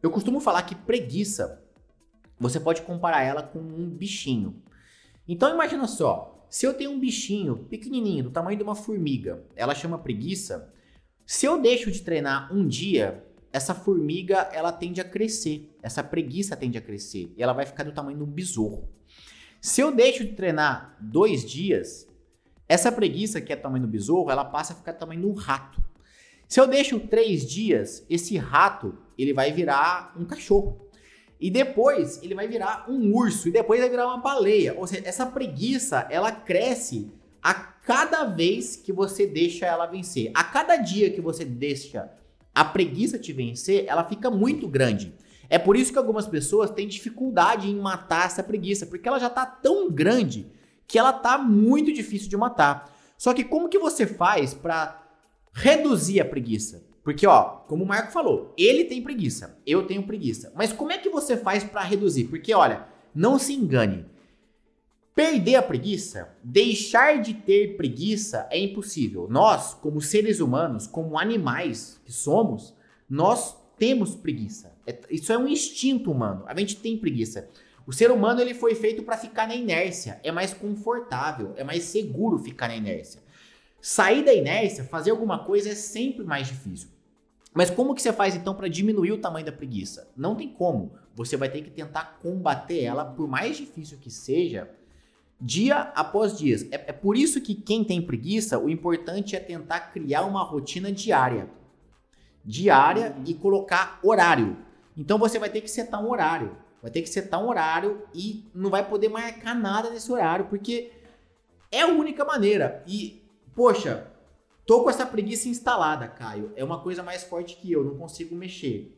Eu 0.02 0.12
costumo 0.12 0.40
falar 0.40 0.64
que 0.64 0.76
preguiça, 0.76 1.64
você 2.40 2.60
pode 2.60 2.82
comparar 2.84 3.24
ela 3.24 3.42
com 3.42 3.60
um 3.60 3.90
bichinho. 3.90 4.62
Então 5.28 5.54
imagina 5.54 5.88
só, 5.88 6.46
se 6.50 6.66
eu 6.66 6.74
tenho 6.74 6.92
um 6.92 7.00
bichinho 7.00 7.66
pequenininho, 7.70 8.26
do 8.26 8.32
tamanho 8.32 8.58
de 8.58 8.64
uma 8.64 8.76
formiga, 8.76 9.44
ela 9.56 9.76
chama 9.76 9.98
preguiça. 9.98 10.74
Se 11.26 11.46
eu 11.46 11.62
deixo 11.62 11.92
de 11.92 12.02
treinar 12.02 12.54
um 12.54 12.68
dia, 12.68 13.26
essa 13.52 13.74
formiga 13.74 14.50
ela 14.54 14.72
tende 14.72 15.02
a 15.02 15.04
crescer, 15.04 15.76
essa 15.82 16.04
preguiça 16.04 16.56
tende 16.56 16.78
a 16.78 16.82
crescer 16.82 17.34
e 17.36 17.44
ela 17.44 17.54
vai 17.54 17.66
ficar 17.66 17.84
do 17.84 17.92
tamanho 17.92 18.18
de 18.18 18.24
um 18.24 18.32
besouro. 18.32 18.88
Se 19.60 19.82
eu 19.82 19.94
deixo 19.94 20.24
de 20.24 20.34
treinar 20.34 20.96
dois 21.02 21.44
dias, 21.44 22.08
essa 22.70 22.92
preguiça 22.92 23.42
que 23.42 23.52
é 23.52 23.56
tamanho 23.56 23.86
do 23.86 23.90
besouro, 23.90 24.30
ela 24.30 24.46
passa 24.46 24.74
a 24.74 24.76
ficar 24.76 24.92
do 24.92 25.00
tamanho 25.00 25.22
de 25.22 25.28
um 25.28 25.34
rato. 25.34 25.82
Se 26.48 26.60
eu 26.60 26.68
deixo 26.68 27.00
três 27.00 27.46
dias, 27.46 28.06
esse 28.10 28.38
rato 28.38 28.98
ele 29.18 29.34
vai 29.34 29.52
virar 29.52 30.14
um 30.18 30.26
cachorro. 30.26 30.88
E 31.40 31.52
depois 31.52 32.22
ele 32.24 32.34
vai 32.34 32.48
virar 32.48 32.86
um 32.90 33.14
urso. 33.14 33.48
E 33.48 33.52
depois 33.52 33.80
vai 33.80 33.90
virar 33.90 34.08
uma 34.08 34.18
baleia. 34.18 34.74
Ou 34.78 34.88
seja, 34.88 35.04
essa 35.06 35.26
preguiça 35.26 36.08
ela 36.10 36.32
cresce 36.32 37.12
a 37.42 37.54
cada 37.54 38.26
vez 38.26 38.76
que 38.76 38.92
você 38.92 39.28
deixa 39.28 39.66
ela 39.66 39.86
vencer. 39.86 40.32
A 40.34 40.44
cada 40.44 40.78
dia 40.78 41.10
que 41.12 41.22
você 41.22 41.46
deixa 41.46 42.12
a 42.54 42.66
preguiça 42.66 43.20
te 43.20 43.32
vencer, 43.32 43.86
ela 43.88 44.04
fica 44.04 44.32
muito 44.32 44.68
grande. 44.68 45.14
É 45.50 45.60
por 45.60 45.78
isso 45.78 45.92
que 45.92 45.98
algumas 45.98 46.26
pessoas 46.26 46.72
têm 46.72 46.88
dificuldade 46.88 47.70
em 47.70 47.76
matar 47.76 48.26
essa 48.26 48.42
preguiça, 48.42 48.86
porque 48.86 49.08
ela 49.08 49.20
já 49.20 49.28
está 49.28 49.46
tão 49.46 49.90
grande 49.92 50.48
que 50.88 50.98
ela 50.98 51.14
tá 51.14 51.38
muito 51.38 51.94
difícil 51.94 52.30
de 52.30 52.36
matar. 52.36 52.92
Só 53.18 53.34
que 53.34 53.44
como 53.44 53.70
que 53.70 53.80
você 53.80 54.06
faz 54.06 54.54
para 54.54 55.07
reduzir 55.58 56.22
a 56.22 56.26
preguiça? 56.26 56.86
Porque 57.04 57.26
ó, 57.26 57.44
como 57.68 57.84
o 57.84 57.88
Marco 57.88 58.12
falou, 58.12 58.54
ele 58.56 58.84
tem 58.86 59.02
preguiça, 59.02 59.58
eu 59.66 59.88
tenho 59.88 60.04
preguiça. 60.04 60.52
Mas 60.56 60.72
como 60.72 60.92
é 60.92 60.98
que 60.98 61.10
você 61.10 61.36
faz 61.36 61.64
para 61.64 61.82
reduzir? 61.82 62.26
Porque 62.26 62.54
olha, 62.54 62.86
não 63.16 63.40
se 63.40 63.54
engane. 63.54 64.06
Perder 65.16 65.56
a 65.56 65.64
preguiça, 65.64 66.30
deixar 66.44 67.20
de 67.22 67.34
ter 67.34 67.76
preguiça 67.76 68.48
é 68.52 68.60
impossível. 68.60 69.28
Nós, 69.30 69.74
como 69.74 70.00
seres 70.00 70.40
humanos, 70.40 70.86
como 70.86 71.18
animais 71.18 72.00
que 72.06 72.12
somos, 72.12 72.76
nós 73.10 73.58
temos 73.80 74.14
preguiça. 74.14 74.76
É, 74.86 74.96
isso 75.10 75.34
é 75.34 75.38
um 75.38 75.48
instinto 75.48 76.12
humano. 76.12 76.44
A 76.46 76.56
gente 76.56 76.76
tem 76.76 76.98
preguiça. 76.98 77.50
O 77.88 77.94
ser 77.94 78.12
humano 78.12 78.42
ele 78.42 78.54
foi 78.54 78.76
feito 78.76 79.02
para 79.02 79.18
ficar 79.18 79.48
na 79.48 79.56
inércia. 79.56 80.20
É 80.24 80.32
mais 80.32 80.54
confortável, 80.54 81.54
é 81.56 81.64
mais 81.64 81.84
seguro 81.86 82.38
ficar 82.38 82.68
na 82.68 82.76
inércia. 82.76 83.22
Sair 83.88 84.22
da 84.22 84.34
inércia, 84.34 84.84
fazer 84.84 85.12
alguma 85.12 85.46
coisa 85.46 85.70
é 85.70 85.76
sempre 85.76 86.26
mais 86.26 86.48
difícil. 86.48 86.90
Mas 87.54 87.70
como 87.70 87.96
que 87.96 88.02
você 88.02 88.12
faz 88.12 88.36
então 88.36 88.54
para 88.54 88.68
diminuir 88.68 89.14
o 89.14 89.18
tamanho 89.18 89.46
da 89.46 89.52
preguiça? 89.52 90.12
Não 90.18 90.36
tem 90.36 90.50
como. 90.50 90.92
Você 91.16 91.38
vai 91.38 91.48
ter 91.48 91.62
que 91.62 91.70
tentar 91.70 92.20
combater 92.22 92.84
ela, 92.84 93.06
por 93.06 93.30
mais 93.30 93.56
difícil 93.56 93.98
que 93.98 94.12
seja, 94.12 94.70
dia 95.40 95.80
após 95.96 96.38
dia. 96.38 96.58
É, 96.70 96.90
é 96.90 96.92
por 96.92 97.16
isso 97.16 97.40
que 97.40 97.56
quem 97.56 97.82
tem 97.82 98.02
preguiça, 98.02 98.60
o 98.60 98.70
importante 98.70 99.38
é 99.38 99.40
tentar 99.40 99.80
criar 99.92 100.26
uma 100.26 100.44
rotina 100.44 100.92
diária 100.92 101.50
diária 102.44 103.16
e 103.26 103.34
colocar 103.34 104.02
horário. 104.04 104.58
Então 104.98 105.18
você 105.18 105.40
vai 105.40 105.50
ter 105.50 105.62
que 105.62 105.72
setar 105.72 106.04
um 106.04 106.10
horário. 106.10 106.58
Vai 106.82 106.92
ter 106.92 107.02
que 107.02 107.10
setar 107.10 107.42
um 107.42 107.48
horário 107.48 108.02
e 108.14 108.44
não 108.54 108.70
vai 108.70 108.86
poder 108.86 109.08
marcar 109.08 109.56
nada 109.56 109.90
nesse 109.90 110.12
horário, 110.12 110.48
porque 110.48 110.92
é 111.72 111.82
a 111.82 111.88
única 111.88 112.24
maneira. 112.24 112.84
E, 112.86 113.22
poxa, 113.58 114.06
tô 114.68 114.84
com 114.84 114.90
essa 114.92 115.04
preguiça 115.04 115.50
instalada, 115.50 116.08
Caio. 116.08 116.52
É 116.56 116.64
uma 116.64 116.80
coisa 116.80 117.02
mais 117.02 117.24
forte 117.24 117.58
que 117.58 117.72
eu, 117.72 117.84
não 117.84 117.98
consigo 117.98 118.36
mexer. 118.36 118.96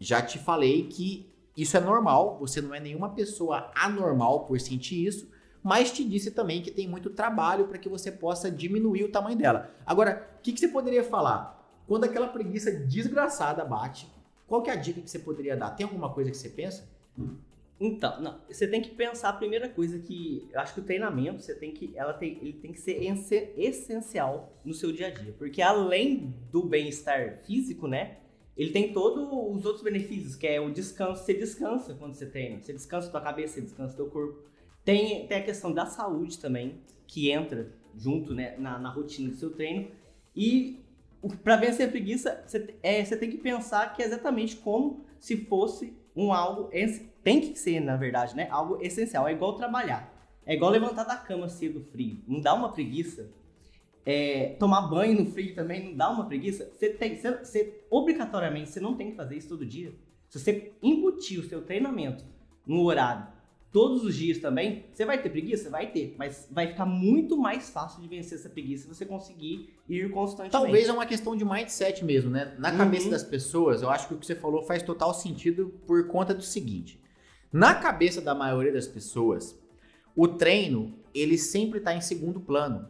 Já 0.00 0.22
te 0.22 0.38
falei 0.38 0.88
que 0.88 1.30
isso 1.54 1.76
é 1.76 1.80
normal, 1.80 2.38
você 2.38 2.62
não 2.62 2.74
é 2.74 2.80
nenhuma 2.80 3.10
pessoa 3.10 3.70
anormal 3.76 4.46
por 4.46 4.58
sentir 4.60 5.06
isso, 5.06 5.30
mas 5.62 5.92
te 5.92 6.02
disse 6.08 6.30
também 6.30 6.62
que 6.62 6.70
tem 6.70 6.88
muito 6.88 7.10
trabalho 7.10 7.68
para 7.68 7.76
que 7.76 7.88
você 7.88 8.10
possa 8.10 8.50
diminuir 8.50 9.04
o 9.04 9.12
tamanho 9.12 9.36
dela. 9.36 9.70
Agora, 9.84 10.26
o 10.38 10.42
que, 10.42 10.52
que 10.54 10.60
você 10.60 10.68
poderia 10.68 11.04
falar? 11.04 11.70
Quando 11.86 12.04
aquela 12.04 12.28
preguiça 12.28 12.72
desgraçada 12.72 13.62
bate, 13.62 14.10
qual 14.46 14.62
que 14.62 14.70
é 14.70 14.72
a 14.72 14.76
dica 14.76 15.02
que 15.02 15.10
você 15.10 15.18
poderia 15.18 15.54
dar? 15.54 15.72
Tem 15.72 15.84
alguma 15.84 16.14
coisa 16.14 16.30
que 16.30 16.36
você 16.38 16.48
pensa? 16.48 16.88
Então, 17.80 18.20
não, 18.20 18.40
você 18.48 18.66
tem 18.66 18.82
que 18.82 18.90
pensar 18.90 19.28
a 19.28 19.32
primeira 19.32 19.68
coisa 19.68 19.98
que 20.00 20.48
eu 20.50 20.58
acho 20.58 20.74
que 20.74 20.80
o 20.80 20.84
treinamento, 20.84 21.42
você 21.42 21.54
tem 21.54 21.72
que 21.72 21.92
ela 21.96 22.12
tem, 22.12 22.38
ele 22.40 22.54
tem 22.54 22.72
que 22.72 22.80
ser 22.80 23.00
essencial 23.56 24.52
no 24.64 24.74
seu 24.74 24.90
dia 24.90 25.06
a 25.06 25.10
dia, 25.10 25.32
porque 25.38 25.62
além 25.62 26.34
do 26.50 26.64
bem-estar 26.64 27.38
físico, 27.44 27.86
né? 27.86 28.18
Ele 28.56 28.72
tem 28.72 28.92
todos 28.92 29.28
os 29.56 29.64
outros 29.64 29.84
benefícios, 29.84 30.34
que 30.34 30.44
é 30.44 30.60
o 30.60 30.72
descanso, 30.72 31.24
você 31.24 31.32
descansa 31.32 31.94
quando 31.94 32.14
você 32.14 32.26
treina, 32.26 32.60
você 32.60 32.72
descansa 32.72 33.08
tua 33.08 33.20
cabeça, 33.20 33.54
você 33.54 33.60
descansa 33.60 33.94
teu 33.94 34.10
corpo. 34.10 34.42
Tem, 34.84 35.28
tem 35.28 35.38
a 35.38 35.44
questão 35.44 35.72
da 35.72 35.86
saúde 35.86 36.38
também, 36.40 36.80
que 37.06 37.30
entra 37.30 37.72
junto 37.94 38.34
né, 38.34 38.56
na, 38.58 38.76
na 38.76 38.90
rotina 38.90 39.30
do 39.30 39.36
seu 39.36 39.50
treino. 39.50 39.88
E 40.34 40.82
para 41.44 41.54
vencer 41.54 41.86
a 41.86 41.90
preguiça, 41.90 42.42
você, 42.44 42.74
é, 42.82 43.04
você 43.04 43.16
tem 43.16 43.30
que 43.30 43.38
pensar 43.38 43.94
que 43.94 44.02
é 44.02 44.06
exatamente 44.06 44.56
como 44.56 45.04
se 45.20 45.36
fosse 45.44 45.96
um 46.16 46.32
algo. 46.32 46.68
Tem 47.22 47.40
que 47.40 47.58
ser, 47.58 47.80
na 47.80 47.96
verdade, 47.96 48.34
né? 48.34 48.48
Algo 48.50 48.78
essencial. 48.80 49.26
É 49.28 49.32
igual 49.32 49.54
trabalhar. 49.54 50.14
É 50.46 50.54
igual 50.54 50.70
levantar 50.70 51.04
da 51.04 51.16
cama 51.16 51.48
cedo 51.48 51.80
frio. 51.92 52.22
Não 52.26 52.40
dá 52.40 52.54
uma 52.54 52.72
preguiça. 52.72 53.30
É, 54.04 54.56
tomar 54.58 54.88
banho 54.88 55.22
no 55.22 55.30
frio 55.30 55.54
também 55.54 55.90
não 55.90 55.96
dá 55.96 56.10
uma 56.10 56.26
preguiça. 56.26 56.70
Você 56.74 56.88
tem, 56.90 57.16
você, 57.16 57.30
você, 57.32 57.84
obrigatoriamente, 57.90 58.70
você 58.70 58.80
não 58.80 58.94
tem 58.94 59.10
que 59.10 59.16
fazer 59.16 59.36
isso 59.36 59.48
todo 59.48 59.66
dia. 59.66 59.94
Se 60.30 60.38
você 60.38 60.72
embutir 60.82 61.38
o 61.38 61.42
seu 61.42 61.62
treinamento 61.62 62.24
no 62.66 62.82
horário 62.82 63.26
todos 63.72 64.02
os 64.02 64.16
dias 64.16 64.38
também, 64.38 64.86
você 64.92 65.04
vai 65.04 65.20
ter 65.22 65.28
preguiça? 65.28 65.68
Vai 65.70 65.90
ter, 65.90 66.14
mas 66.18 66.48
vai 66.50 66.68
ficar 66.68 66.86
muito 66.86 67.36
mais 67.36 67.70
fácil 67.70 68.00
de 68.00 68.08
vencer 68.08 68.38
essa 68.38 68.48
preguiça 68.48 68.84
se 68.84 68.88
você 68.88 69.04
conseguir 69.04 69.74
ir 69.88 70.10
constantemente. 70.10 70.52
Talvez 70.52 70.88
é 70.88 70.92
uma 70.92 71.06
questão 71.06 71.36
de 71.36 71.44
mindset 71.44 72.04
mesmo, 72.04 72.30
né? 72.30 72.54
Na 72.58 72.70
uhum. 72.70 72.78
cabeça 72.78 73.10
das 73.10 73.22
pessoas, 73.22 73.82
eu 73.82 73.90
acho 73.90 74.08
que 74.08 74.14
o 74.14 74.18
que 74.18 74.26
você 74.26 74.34
falou 74.34 74.62
faz 74.62 74.82
total 74.82 75.12
sentido 75.12 75.68
por 75.86 76.06
conta 76.06 76.34
do 76.34 76.42
seguinte. 76.42 77.00
Na 77.52 77.74
cabeça 77.74 78.20
da 78.20 78.34
maioria 78.34 78.72
das 78.72 78.86
pessoas, 78.86 79.58
o 80.14 80.28
treino, 80.28 80.94
ele 81.14 81.38
sempre 81.38 81.78
está 81.78 81.94
em 81.94 82.00
segundo 82.00 82.40
plano. 82.40 82.88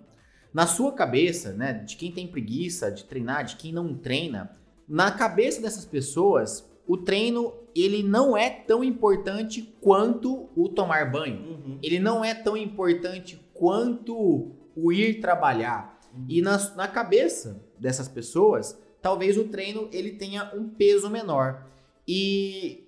Na 0.53 0.67
sua 0.67 0.93
cabeça, 0.93 1.53
né, 1.53 1.75
de 1.75 1.97
quem 1.97 2.11
tem 2.11 2.27
preguiça 2.27 2.91
de 2.91 3.05
treinar, 3.05 3.45
de 3.45 3.57
quem 3.57 3.73
não 3.73 3.95
treina, 3.95 4.57
na 4.89 5.11
cabeça 5.11 5.61
dessas 5.61 5.85
pessoas, 5.85 6.69
o 6.87 6.97
treino 6.97 7.53
ele 7.75 8.03
não 8.03 8.37
é 8.37 8.49
tão 8.49 8.83
importante 8.83 9.75
quanto 9.81 10.49
o 10.57 10.69
tomar 10.69 11.11
banho. 11.11 11.41
Uhum. 11.41 11.79
Ele 11.83 12.01
não 12.01 12.25
é 12.25 12.35
tão 12.35 12.57
importante 12.57 13.39
quanto 13.53 14.51
o 14.75 14.93
ir 14.93 15.21
trabalhar. 15.21 16.01
Uhum. 16.15 16.25
E 16.29 16.41
na, 16.41 16.57
na 16.75 16.89
cabeça 16.89 17.63
dessas 17.79 18.09
pessoas, 18.09 18.81
talvez 19.03 19.37
o 19.37 19.45
treino 19.45 19.89
ele 19.93 20.13
tenha 20.13 20.51
um 20.55 20.69
peso 20.69 21.11
menor. 21.11 21.67
E 22.07 22.88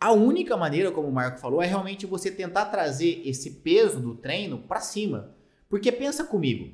a 0.00 0.12
única 0.12 0.56
maneira, 0.56 0.90
como 0.90 1.08
o 1.08 1.12
Marco 1.12 1.38
falou, 1.38 1.62
é 1.62 1.66
realmente 1.66 2.06
você 2.06 2.30
tentar 2.30 2.66
trazer 2.66 3.22
esse 3.24 3.50
peso 3.56 4.00
do 4.00 4.14
treino 4.14 4.58
para 4.58 4.80
cima. 4.80 5.36
Porque 5.68 5.92
pensa 5.92 6.24
comigo, 6.24 6.72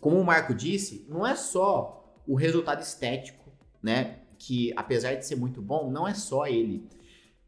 como 0.00 0.18
o 0.18 0.24
Marco 0.24 0.54
disse, 0.54 1.04
não 1.08 1.26
é 1.26 1.34
só 1.34 2.16
o 2.26 2.34
resultado 2.36 2.80
estético, 2.80 3.50
né? 3.82 4.22
que, 4.42 4.72
apesar 4.74 5.14
de 5.14 5.24
ser 5.24 5.36
muito 5.36 5.62
bom, 5.62 5.90
não 5.90 6.06
é 6.06 6.14
só 6.14 6.46
ele. 6.46 6.88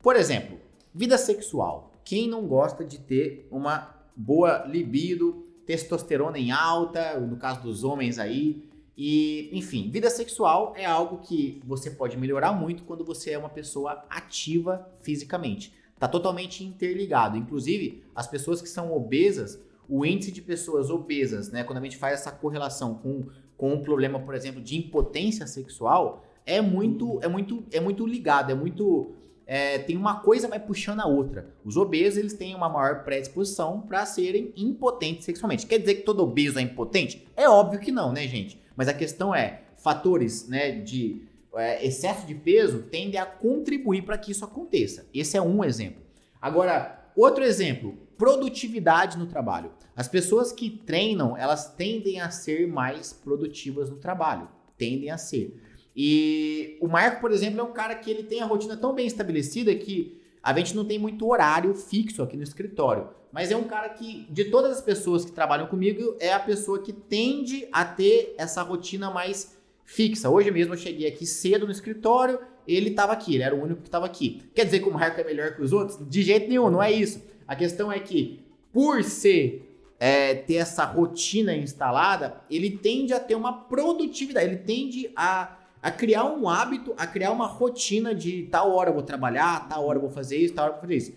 Por 0.00 0.14
exemplo, 0.14 0.58
vida 0.94 1.18
sexual. 1.18 1.92
Quem 2.04 2.28
não 2.28 2.46
gosta 2.46 2.84
de 2.84 2.98
ter 2.98 3.48
uma 3.50 3.96
boa 4.14 4.64
libido, 4.64 5.44
testosterona 5.66 6.38
em 6.38 6.52
alta, 6.52 7.18
no 7.18 7.36
caso 7.36 7.62
dos 7.62 7.82
homens 7.82 8.18
aí, 8.18 8.68
e, 8.96 9.50
enfim, 9.52 9.90
vida 9.90 10.08
sexual 10.08 10.72
é 10.76 10.84
algo 10.84 11.18
que 11.18 11.60
você 11.64 11.90
pode 11.90 12.16
melhorar 12.16 12.52
muito 12.52 12.84
quando 12.84 13.04
você 13.04 13.32
é 13.32 13.38
uma 13.38 13.48
pessoa 13.48 14.04
ativa 14.08 14.88
fisicamente. 15.00 15.74
Tá 15.98 16.06
totalmente 16.06 16.64
interligado. 16.64 17.36
Inclusive, 17.36 18.04
as 18.14 18.26
pessoas 18.26 18.62
que 18.62 18.68
são 18.68 18.92
obesas, 18.92 19.60
o 19.88 20.04
índice 20.06 20.30
de 20.30 20.40
pessoas 20.40 20.90
obesas, 20.90 21.50
né, 21.50 21.64
quando 21.64 21.78
a 21.78 21.82
gente 21.82 21.96
faz 21.96 22.20
essa 22.20 22.30
correlação 22.30 22.94
com, 22.94 23.26
com 23.56 23.74
um 23.74 23.82
problema, 23.82 24.20
por 24.20 24.34
exemplo, 24.34 24.62
de 24.62 24.76
impotência 24.76 25.46
sexual, 25.46 26.24
é 26.46 26.60
muito, 26.60 27.18
é 27.22 27.28
muito, 27.28 27.64
é 27.72 27.80
muito 27.80 28.06
ligado, 28.06 28.52
é 28.52 28.54
muito 28.54 29.12
é, 29.46 29.78
tem 29.78 29.96
uma 29.96 30.20
coisa 30.20 30.48
vai 30.48 30.58
puxando 30.58 31.00
a 31.00 31.06
outra. 31.06 31.54
Os 31.64 31.76
obesos 31.76 32.18
eles 32.18 32.34
têm 32.34 32.54
uma 32.54 32.68
maior 32.68 33.04
predisposição 33.04 33.80
para 33.80 34.06
serem 34.06 34.52
impotentes 34.56 35.24
sexualmente. 35.24 35.66
Quer 35.66 35.78
dizer 35.78 35.96
que 35.96 36.02
todo 36.02 36.22
obeso 36.22 36.58
é 36.58 36.62
impotente? 36.62 37.26
É 37.36 37.48
óbvio 37.48 37.80
que 37.80 37.92
não, 37.92 38.12
né, 38.12 38.26
gente? 38.26 38.60
Mas 38.76 38.88
a 38.88 38.94
questão 38.94 39.34
é 39.34 39.62
fatores, 39.76 40.48
né, 40.48 40.72
de 40.72 41.22
é, 41.54 41.86
excesso 41.86 42.26
de 42.26 42.34
peso 42.34 42.84
tendem 42.90 43.20
a 43.20 43.26
contribuir 43.26 44.02
para 44.02 44.18
que 44.18 44.32
isso 44.32 44.44
aconteça. 44.44 45.06
Esse 45.12 45.36
é 45.36 45.42
um 45.42 45.62
exemplo. 45.64 46.02
Agora, 46.40 47.10
outro 47.14 47.44
exemplo, 47.44 47.96
produtividade 48.16 49.18
no 49.18 49.26
trabalho. 49.26 49.72
As 49.94 50.08
pessoas 50.08 50.52
que 50.52 50.70
treinam, 50.70 51.36
elas 51.36 51.74
tendem 51.74 52.20
a 52.20 52.30
ser 52.30 52.66
mais 52.66 53.12
produtivas 53.12 53.88
no 53.88 53.96
trabalho, 53.96 54.48
tendem 54.76 55.10
a 55.10 55.18
ser. 55.18 55.60
E 55.96 56.76
o 56.80 56.88
Marco, 56.88 57.20
por 57.20 57.30
exemplo, 57.30 57.60
é 57.60 57.62
um 57.62 57.72
cara 57.72 57.94
que 57.94 58.10
ele 58.10 58.24
tem 58.24 58.40
a 58.40 58.46
rotina 58.46 58.76
tão 58.76 58.92
bem 58.94 59.06
estabelecida 59.06 59.74
que 59.74 60.20
a 60.42 60.52
gente 60.52 60.74
não 60.74 60.84
tem 60.84 60.98
muito 60.98 61.26
horário 61.28 61.74
fixo 61.74 62.22
aqui 62.22 62.36
no 62.36 62.42
escritório. 62.42 63.08
Mas 63.32 63.50
é 63.50 63.56
um 63.56 63.64
cara 63.64 63.88
que, 63.88 64.26
de 64.30 64.44
todas 64.44 64.72
as 64.72 64.82
pessoas 64.82 65.24
que 65.24 65.32
trabalham 65.32 65.66
comigo, 65.66 66.16
é 66.20 66.32
a 66.32 66.38
pessoa 66.38 66.80
que 66.80 66.92
tende 66.92 67.66
a 67.72 67.84
ter 67.84 68.34
essa 68.38 68.62
rotina 68.62 69.10
mais 69.10 69.56
fixa. 69.84 70.30
Hoje 70.30 70.50
mesmo 70.50 70.74
eu 70.74 70.78
cheguei 70.78 71.06
aqui 71.06 71.26
cedo 71.26 71.66
no 71.66 71.72
escritório, 71.72 72.38
ele 72.66 72.90
estava 72.90 73.12
aqui, 73.12 73.34
ele 73.34 73.42
era 73.42 73.54
o 73.54 73.62
único 73.62 73.82
que 73.82 73.88
estava 73.88 74.06
aqui. 74.06 74.42
Quer 74.54 74.64
dizer 74.64 74.80
que 74.80 74.88
o 74.88 74.92
Marco 74.92 75.20
é 75.20 75.24
melhor 75.24 75.54
que 75.54 75.62
os 75.62 75.72
outros? 75.72 75.98
De 76.08 76.22
jeito 76.22 76.48
nenhum, 76.48 76.70
não 76.70 76.82
é 76.82 76.92
isso. 76.92 77.22
A 77.46 77.56
questão 77.56 77.90
é 77.90 77.98
que, 77.98 78.40
por 78.72 79.02
ser 79.02 79.68
é, 79.98 80.34
ter 80.34 80.54
essa 80.54 80.84
rotina 80.84 81.56
instalada, 81.56 82.40
ele 82.50 82.70
tende 82.70 83.12
a 83.12 83.20
ter 83.20 83.34
uma 83.34 83.64
produtividade, 83.64 84.46
ele 84.46 84.56
tende 84.56 85.10
a 85.16 85.56
a 85.84 85.90
criar 85.90 86.24
um 86.24 86.48
hábito, 86.48 86.94
a 86.96 87.06
criar 87.06 87.30
uma 87.30 87.46
rotina 87.46 88.14
de 88.14 88.44
tal 88.44 88.74
hora 88.74 88.88
eu 88.88 88.94
vou 88.94 89.02
trabalhar, 89.02 89.68
tal 89.68 89.84
hora 89.84 89.98
eu 89.98 90.00
vou 90.00 90.10
fazer 90.10 90.38
isso, 90.38 90.54
tal 90.54 90.64
hora 90.64 90.70
eu 90.70 90.76
vou 90.76 90.80
fazer 90.80 90.96
isso. 90.96 91.12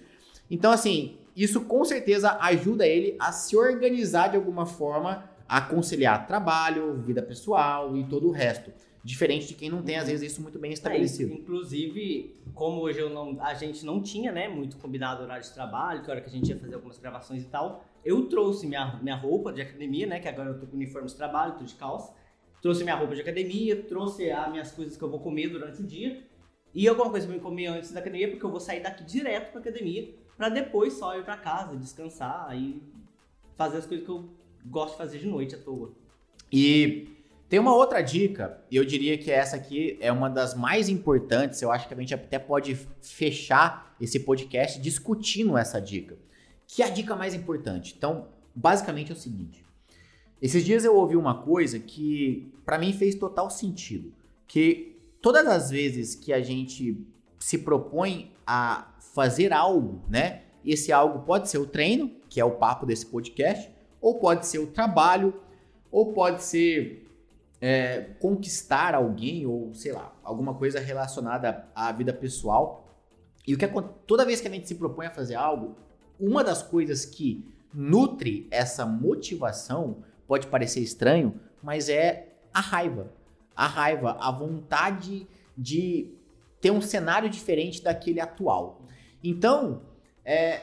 Então, 0.52 0.74
assim, 0.74 1.16
isso 1.34 1.62
com 1.62 1.86
certeza 1.86 2.38
ajuda 2.42 2.86
ele 2.86 3.16
a 3.18 3.32
se 3.32 3.56
organizar 3.56 4.28
de 4.28 4.36
alguma 4.36 4.66
forma, 4.66 5.24
a 5.48 5.62
conciliar 5.62 6.28
trabalho, 6.28 6.96
vida 6.96 7.22
pessoal 7.22 7.96
e 7.96 8.04
todo 8.08 8.28
o 8.28 8.32
resto. 8.32 8.70
Diferente 9.02 9.48
de 9.48 9.54
quem 9.54 9.70
não 9.70 9.82
tem, 9.82 9.96
às 9.96 10.10
vezes, 10.10 10.34
isso 10.34 10.42
muito 10.42 10.60
bem 10.60 10.74
estabelecido. 10.74 11.32
É, 11.32 11.36
inclusive, 11.38 12.36
como 12.54 12.82
hoje 12.82 13.00
eu 13.00 13.10
não, 13.10 13.38
a 13.40 13.54
gente 13.54 13.86
não 13.86 14.02
tinha, 14.02 14.34
né, 14.34 14.50
muito 14.50 14.76
combinado 14.76 15.24
horário 15.24 15.44
de 15.44 15.54
trabalho, 15.54 16.04
que 16.04 16.12
hora 16.12 16.20
que 16.20 16.28
a 16.28 16.32
gente 16.32 16.50
ia 16.50 16.60
fazer 16.60 16.76
algumas 16.76 16.98
gravações 16.98 17.42
e 17.42 17.46
tal, 17.46 17.86
eu 18.04 18.26
trouxe 18.26 18.68
minha, 18.68 19.00
minha 19.02 19.16
roupa 19.16 19.54
de 19.54 19.62
academia, 19.62 20.06
né, 20.06 20.20
que 20.20 20.28
agora 20.28 20.50
eu 20.50 20.60
tô 20.60 20.68
com 20.68 20.76
uniforme 20.76 21.08
de 21.08 21.16
trabalho, 21.16 21.54
tô 21.54 21.64
de 21.64 21.76
calça, 21.76 22.12
trouxe 22.62 22.84
minha 22.84 22.96
roupa 22.96 23.16
de 23.16 23.22
academia, 23.22 23.82
trouxe 23.84 24.30
as 24.32 24.52
minhas 24.52 24.72
coisas 24.72 24.98
que 24.98 25.04
eu 25.04 25.10
vou 25.10 25.20
comer 25.20 25.50
durante 25.50 25.82
o 25.82 25.86
dia 25.86 26.24
e 26.74 26.88
alguma 26.88 27.10
coisa 27.10 27.26
pra 27.26 27.36
me 27.36 27.42
comer 27.42 27.68
antes 27.68 27.92
da 27.92 28.00
academia, 28.00 28.30
porque 28.30 28.46
eu 28.46 28.52
vou 28.52 28.60
sair 28.60 28.82
daqui 28.82 29.04
direto 29.04 29.52
pra 29.52 29.62
academia 29.62 30.14
para 30.38 30.50
depois 30.50 30.94
só 30.94 31.18
ir 31.18 31.24
para 31.24 31.38
casa, 31.38 31.76
descansar 31.76 32.56
e 32.56 32.82
fazer 33.58 33.78
as 33.78 33.86
coisas 33.86 34.06
que 34.06 34.12
eu 34.12 34.30
gosto 34.66 34.92
de 34.92 34.98
fazer 34.98 35.20
de 35.20 35.28
noite 35.28 35.56
à 35.56 35.58
toa. 35.58 35.92
E 36.52 37.10
tem 37.50 37.60
uma 37.60 37.74
outra 37.74 38.02
dica, 38.02 38.62
e 38.70 38.76
eu 38.76 38.86
diria 38.86 39.18
que 39.18 39.32
essa 39.32 39.56
aqui 39.56 39.98
é 40.00 40.12
uma 40.12 40.30
das 40.30 40.54
mais 40.54 40.90
importantes. 40.90 41.62
Eu 41.62 41.72
acho 41.72 41.88
que 41.88 41.94
a 41.94 41.98
gente 41.98 42.14
até 42.14 42.38
pode 42.38 42.76
fechar 43.02 43.96
esse 44.00 44.20
podcast 44.20 44.80
discutindo 44.80 45.58
essa 45.58 45.80
dica, 45.80 46.18
que 46.68 46.84
é 46.84 46.86
a 46.86 46.90
dica 46.90 47.16
mais 47.16 47.34
importante. 47.34 47.96
Então, 47.98 48.28
basicamente 48.54 49.12
é 49.12 49.16
o 49.16 49.18
seguinte: 49.18 49.66
esses 50.42 50.64
dias 50.64 50.86
eu 50.86 50.96
ouvi 50.96 51.16
uma 51.16 51.42
coisa 51.42 51.80
que 51.80 52.52
para 52.66 52.78
mim 52.78 52.94
fez 52.94 53.16
total 53.16 53.50
sentido, 53.50 54.14
que 54.48 54.96
todas 55.22 55.48
as 55.48 55.70
vezes 55.70 56.16
que 56.16 56.32
a 56.32 56.42
gente 56.42 57.06
se 57.40 57.58
propõe 57.60 58.32
a 58.46 58.94
fazer 59.14 59.54
algo, 59.54 60.02
né? 60.10 60.44
Esse 60.66 60.92
algo 60.92 61.20
pode 61.26 61.50
ser 61.50 61.58
o 61.58 61.66
treino, 61.66 62.12
que 62.30 62.40
é 62.40 62.46
o 62.46 62.52
papo 62.52 62.86
desse 62.86 63.06
podcast, 63.06 63.72
ou 64.02 64.20
pode 64.20 64.46
ser 64.46 64.60
o 64.60 64.68
trabalho, 64.68 65.34
ou 65.92 66.14
pode 66.14 66.44
ser 66.44 67.08
é, 67.62 68.02
conquistar 68.20 68.94
alguém, 68.94 69.46
ou 69.46 69.74
sei 69.74 69.94
lá, 69.94 70.14
alguma 70.24 70.54
coisa 70.54 70.80
relacionada 70.80 71.68
à 71.74 71.92
vida 71.92 72.14
pessoal. 72.14 72.86
E 73.48 73.54
o 73.54 73.58
que 73.58 73.68
toda 74.06 74.26
vez 74.26 74.42
que 74.42 74.48
a 74.48 74.52
gente 74.52 74.68
se 74.68 74.76
propõe 74.76 75.06
a 75.08 75.12
fazer 75.12 75.36
algo, 75.36 75.78
uma 76.20 76.44
das 76.44 76.62
coisas 76.62 77.06
que 77.06 77.46
nutre 77.74 78.48
essa 78.52 78.86
motivação 78.86 80.04
pode 80.28 80.48
parecer 80.48 80.82
estranho, 80.82 81.40
mas 81.64 81.90
é 81.90 82.36
a 82.54 82.60
raiva. 82.60 83.12
A 83.56 83.66
raiva, 83.66 84.18
a 84.20 84.32
vontade 84.32 85.28
de 85.58 86.12
ter 86.62 86.72
um 86.72 86.82
cenário 86.82 87.30
diferente 87.30 87.82
daquele 87.82 88.20
atual. 88.20 88.86
Então, 89.24 89.82
é, 90.24 90.62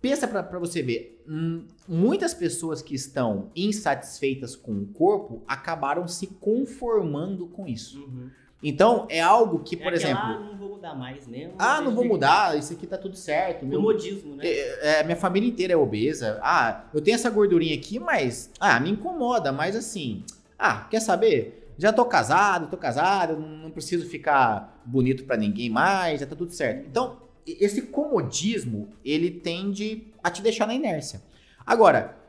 pensa 0.00 0.26
para 0.26 0.58
você 0.58 0.82
ver, 0.82 1.22
hum, 1.26 1.66
muitas 1.88 2.34
pessoas 2.34 2.82
que 2.82 2.94
estão 2.94 3.50
insatisfeitas 3.54 4.56
com 4.56 4.72
o 4.72 4.86
corpo 4.86 5.42
acabaram 5.46 6.06
se 6.06 6.26
conformando 6.26 7.46
com 7.48 7.66
isso. 7.66 8.02
Uhum. 8.04 8.30
Então, 8.62 9.06
é 9.08 9.20
algo 9.20 9.60
que, 9.60 9.76
por 9.76 9.92
é 9.92 9.96
exemplo. 9.96 10.22
Ah, 10.22 10.38
não 10.38 10.56
vou 10.56 10.68
mudar 10.70 10.94
mais, 10.94 11.26
né? 11.26 11.50
ah, 11.58 11.80
não 11.80 11.94
vou 11.94 12.04
mudar, 12.04 12.58
isso 12.58 12.72
aqui 12.72 12.86
tá 12.86 12.98
tudo 12.98 13.16
certo. 13.16 13.64
Meu 13.64 13.80
modismo, 13.80 14.36
né? 14.36 14.46
É, 14.46 15.00
é, 15.00 15.04
minha 15.04 15.16
família 15.16 15.48
inteira 15.48 15.72
é 15.72 15.76
obesa. 15.76 16.38
Ah, 16.42 16.84
eu 16.92 17.00
tenho 17.00 17.14
essa 17.14 17.30
gordurinha 17.30 17.74
aqui, 17.74 17.98
mas. 17.98 18.50
Ah, 18.60 18.78
me 18.78 18.90
incomoda, 18.90 19.50
mas 19.50 19.74
assim. 19.74 20.24
Ah, 20.58 20.86
quer 20.90 21.00
saber? 21.00 21.72
Já 21.78 21.90
tô 21.90 22.04
casado, 22.04 22.68
tô 22.68 22.76
casado, 22.76 23.38
não 23.40 23.70
preciso 23.70 24.06
ficar 24.06 24.82
bonito 24.84 25.24
para 25.24 25.38
ninguém 25.38 25.70
mais, 25.70 26.20
já 26.20 26.26
tá 26.26 26.36
tudo 26.36 26.52
certo. 26.52 26.86
Então, 26.86 27.16
esse 27.46 27.82
comodismo, 27.82 28.90
ele 29.02 29.30
tende 29.30 30.08
a 30.22 30.30
te 30.30 30.42
deixar 30.42 30.66
na 30.66 30.74
inércia. 30.74 31.22
Agora, 31.64 32.19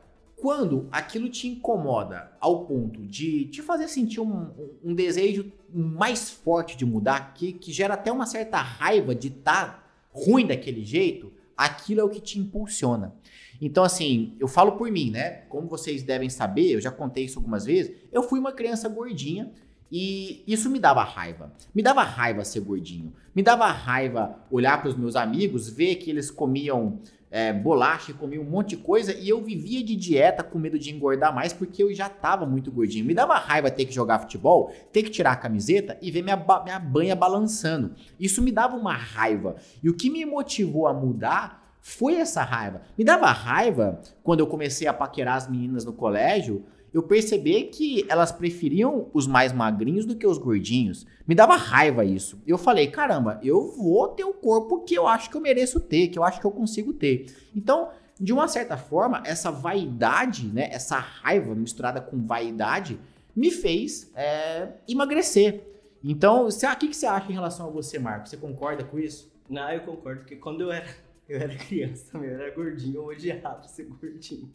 quando 0.42 0.88
aquilo 0.90 1.28
te 1.28 1.46
incomoda 1.46 2.32
ao 2.40 2.64
ponto 2.66 3.06
de 3.06 3.44
te 3.44 3.62
fazer 3.62 3.86
sentir 3.86 4.18
um, 4.18 4.50
um 4.82 4.92
desejo 4.92 5.52
mais 5.72 6.30
forte 6.30 6.76
de 6.76 6.84
mudar, 6.84 7.32
que, 7.32 7.52
que 7.52 7.72
gera 7.72 7.94
até 7.94 8.10
uma 8.10 8.26
certa 8.26 8.56
raiva 8.56 9.14
de 9.14 9.28
estar 9.28 9.66
tá 9.66 9.84
ruim 10.10 10.44
daquele 10.44 10.84
jeito, 10.84 11.32
aquilo 11.56 12.00
é 12.00 12.02
o 12.04 12.08
que 12.08 12.20
te 12.20 12.40
impulsiona. 12.40 13.14
Então, 13.60 13.84
assim, 13.84 14.34
eu 14.40 14.48
falo 14.48 14.72
por 14.72 14.90
mim, 14.90 15.12
né? 15.12 15.42
Como 15.48 15.68
vocês 15.68 16.02
devem 16.02 16.28
saber, 16.28 16.72
eu 16.72 16.80
já 16.80 16.90
contei 16.90 17.26
isso 17.26 17.38
algumas 17.38 17.64
vezes, 17.64 17.94
eu 18.10 18.24
fui 18.24 18.40
uma 18.40 18.50
criança 18.50 18.88
gordinha 18.88 19.52
e 19.92 20.42
isso 20.44 20.68
me 20.68 20.80
dava 20.80 21.04
raiva. 21.04 21.52
Me 21.72 21.84
dava 21.84 22.02
raiva 22.02 22.44
ser 22.44 22.62
gordinho. 22.62 23.12
Me 23.32 23.44
dava 23.44 23.70
raiva 23.70 24.44
olhar 24.50 24.80
para 24.80 24.88
os 24.88 24.96
meus 24.96 25.14
amigos, 25.14 25.68
ver 25.68 25.94
que 25.96 26.10
eles 26.10 26.32
comiam 26.32 26.98
é, 27.32 27.50
bolacha, 27.50 28.12
comia 28.12 28.38
um 28.38 28.44
monte 28.44 28.76
de 28.76 28.76
coisa 28.76 29.14
e 29.14 29.26
eu 29.26 29.42
vivia 29.42 29.82
de 29.82 29.96
dieta 29.96 30.42
com 30.42 30.58
medo 30.58 30.78
de 30.78 30.94
engordar 30.94 31.34
mais 31.34 31.50
porque 31.54 31.82
eu 31.82 31.92
já 31.94 32.06
tava 32.06 32.44
muito 32.44 32.70
gordinho. 32.70 33.06
Me 33.06 33.14
dava 33.14 33.34
raiva 33.36 33.70
ter 33.70 33.86
que 33.86 33.94
jogar 33.94 34.18
futebol, 34.18 34.70
ter 34.92 35.02
que 35.02 35.10
tirar 35.10 35.32
a 35.32 35.36
camiseta 35.36 35.96
e 36.02 36.10
ver 36.10 36.20
minha, 36.20 36.36
minha 36.36 36.78
banha 36.78 37.16
balançando. 37.16 37.94
Isso 38.20 38.42
me 38.42 38.52
dava 38.52 38.76
uma 38.76 38.92
raiva. 38.92 39.56
E 39.82 39.88
o 39.88 39.94
que 39.94 40.10
me 40.10 40.26
motivou 40.26 40.86
a 40.86 40.92
mudar 40.92 41.74
foi 41.80 42.16
essa 42.16 42.42
raiva. 42.42 42.82
Me 42.98 43.02
dava 43.02 43.26
raiva 43.32 43.98
quando 44.22 44.40
eu 44.40 44.46
comecei 44.46 44.86
a 44.86 44.92
paquerar 44.92 45.36
as 45.36 45.48
meninas 45.48 45.86
no 45.86 45.94
colégio 45.94 46.66
eu 46.92 47.02
percebi 47.02 47.64
que 47.64 48.04
elas 48.08 48.30
preferiam 48.30 49.08
os 49.14 49.26
mais 49.26 49.52
magrinhos 49.52 50.04
do 50.04 50.14
que 50.14 50.26
os 50.26 50.36
gordinhos. 50.36 51.06
Me 51.26 51.34
dava 51.34 51.56
raiva 51.56 52.04
isso. 52.04 52.40
Eu 52.46 52.58
falei, 52.58 52.88
caramba, 52.88 53.40
eu 53.42 53.68
vou 53.68 54.08
ter 54.08 54.24
o 54.24 54.34
corpo 54.34 54.80
que 54.84 54.94
eu 54.94 55.08
acho 55.08 55.30
que 55.30 55.36
eu 55.36 55.40
mereço 55.40 55.80
ter, 55.80 56.08
que 56.08 56.18
eu 56.18 56.24
acho 56.24 56.38
que 56.38 56.46
eu 56.46 56.50
consigo 56.50 56.92
ter. 56.92 57.26
Então, 57.56 57.90
de 58.20 58.32
uma 58.32 58.46
certa 58.46 58.76
forma, 58.76 59.22
essa 59.24 59.50
vaidade, 59.50 60.46
né, 60.48 60.68
essa 60.70 60.98
raiva 60.98 61.54
misturada 61.54 62.00
com 62.00 62.26
vaidade, 62.26 63.00
me 63.34 63.50
fez 63.50 64.10
é, 64.14 64.72
emagrecer. 64.86 65.62
Então, 66.04 66.46
o 66.46 66.76
que, 66.76 66.88
que 66.88 66.96
você 66.96 67.06
acha 67.06 67.30
em 67.30 67.34
relação 67.34 67.68
a 67.68 67.70
você, 67.70 67.98
Marco? 67.98 68.28
Você 68.28 68.36
concorda 68.36 68.84
com 68.84 68.98
isso? 68.98 69.32
Não, 69.48 69.70
eu 69.70 69.80
concordo, 69.80 70.20
porque 70.20 70.36
quando 70.36 70.60
eu 70.60 70.72
era, 70.72 70.88
eu 71.26 71.40
era 71.40 71.54
criança 71.54 72.12
também, 72.12 72.28
eu 72.28 72.34
era 72.38 72.54
gordinho, 72.54 72.96
eu 72.96 73.06
odiava 73.06 73.66
ser 73.66 73.84
gordinho 73.84 74.52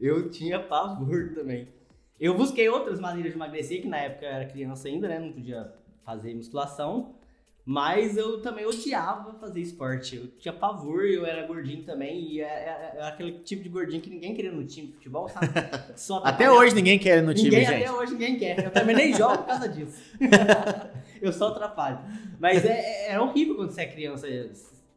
eu 0.00 0.30
tinha 0.30 0.60
pavor 0.60 1.32
também. 1.34 1.68
Eu 2.18 2.36
busquei 2.36 2.68
outras 2.68 3.00
maneiras 3.00 3.32
de 3.32 3.38
emagrecer, 3.38 3.82
que 3.82 3.88
na 3.88 3.98
época 3.98 4.24
eu 4.24 4.30
era 4.30 4.46
criança 4.46 4.88
ainda, 4.88 5.08
né? 5.08 5.18
Não 5.18 5.32
podia 5.32 5.72
fazer 6.04 6.34
musculação. 6.34 7.14
Mas 7.66 8.18
eu 8.18 8.42
também 8.42 8.66
odiava 8.66 9.32
fazer 9.34 9.60
esporte. 9.60 10.16
Eu 10.16 10.26
tinha 10.38 10.52
pavor, 10.52 11.02
eu 11.06 11.24
era 11.24 11.46
gordinho 11.46 11.82
também. 11.82 12.20
E 12.20 12.40
era, 12.40 12.52
é, 12.52 12.92
é, 12.94 12.98
é 12.98 13.08
aquele 13.08 13.38
tipo 13.38 13.62
de 13.62 13.70
gordinho 13.70 14.02
que 14.02 14.10
ninguém 14.10 14.34
queria 14.34 14.52
no 14.52 14.64
time 14.66 14.88
de 14.88 14.92
futebol, 14.92 15.30
sabe? 15.30 15.48
até 16.24 16.50
hoje 16.50 16.74
ninguém 16.74 16.98
quer 16.98 17.22
no 17.22 17.32
time, 17.32 17.48
ninguém, 17.48 17.64
gente. 17.64 17.84
Até 17.84 17.92
hoje 17.92 18.12
ninguém 18.12 18.38
quer. 18.38 18.64
Eu 18.66 18.70
também 18.70 18.94
nem 18.94 19.14
jogo 19.14 19.38
por 19.38 19.46
causa 19.46 19.66
disso. 19.66 19.98
eu 21.22 21.32
só 21.32 21.48
atrapalho. 21.48 22.00
Mas 22.38 22.66
é, 22.66 23.12
é 23.12 23.20
horrível 23.20 23.56
quando 23.56 23.70
você 23.70 23.80
é 23.80 23.86
criança 23.86 24.28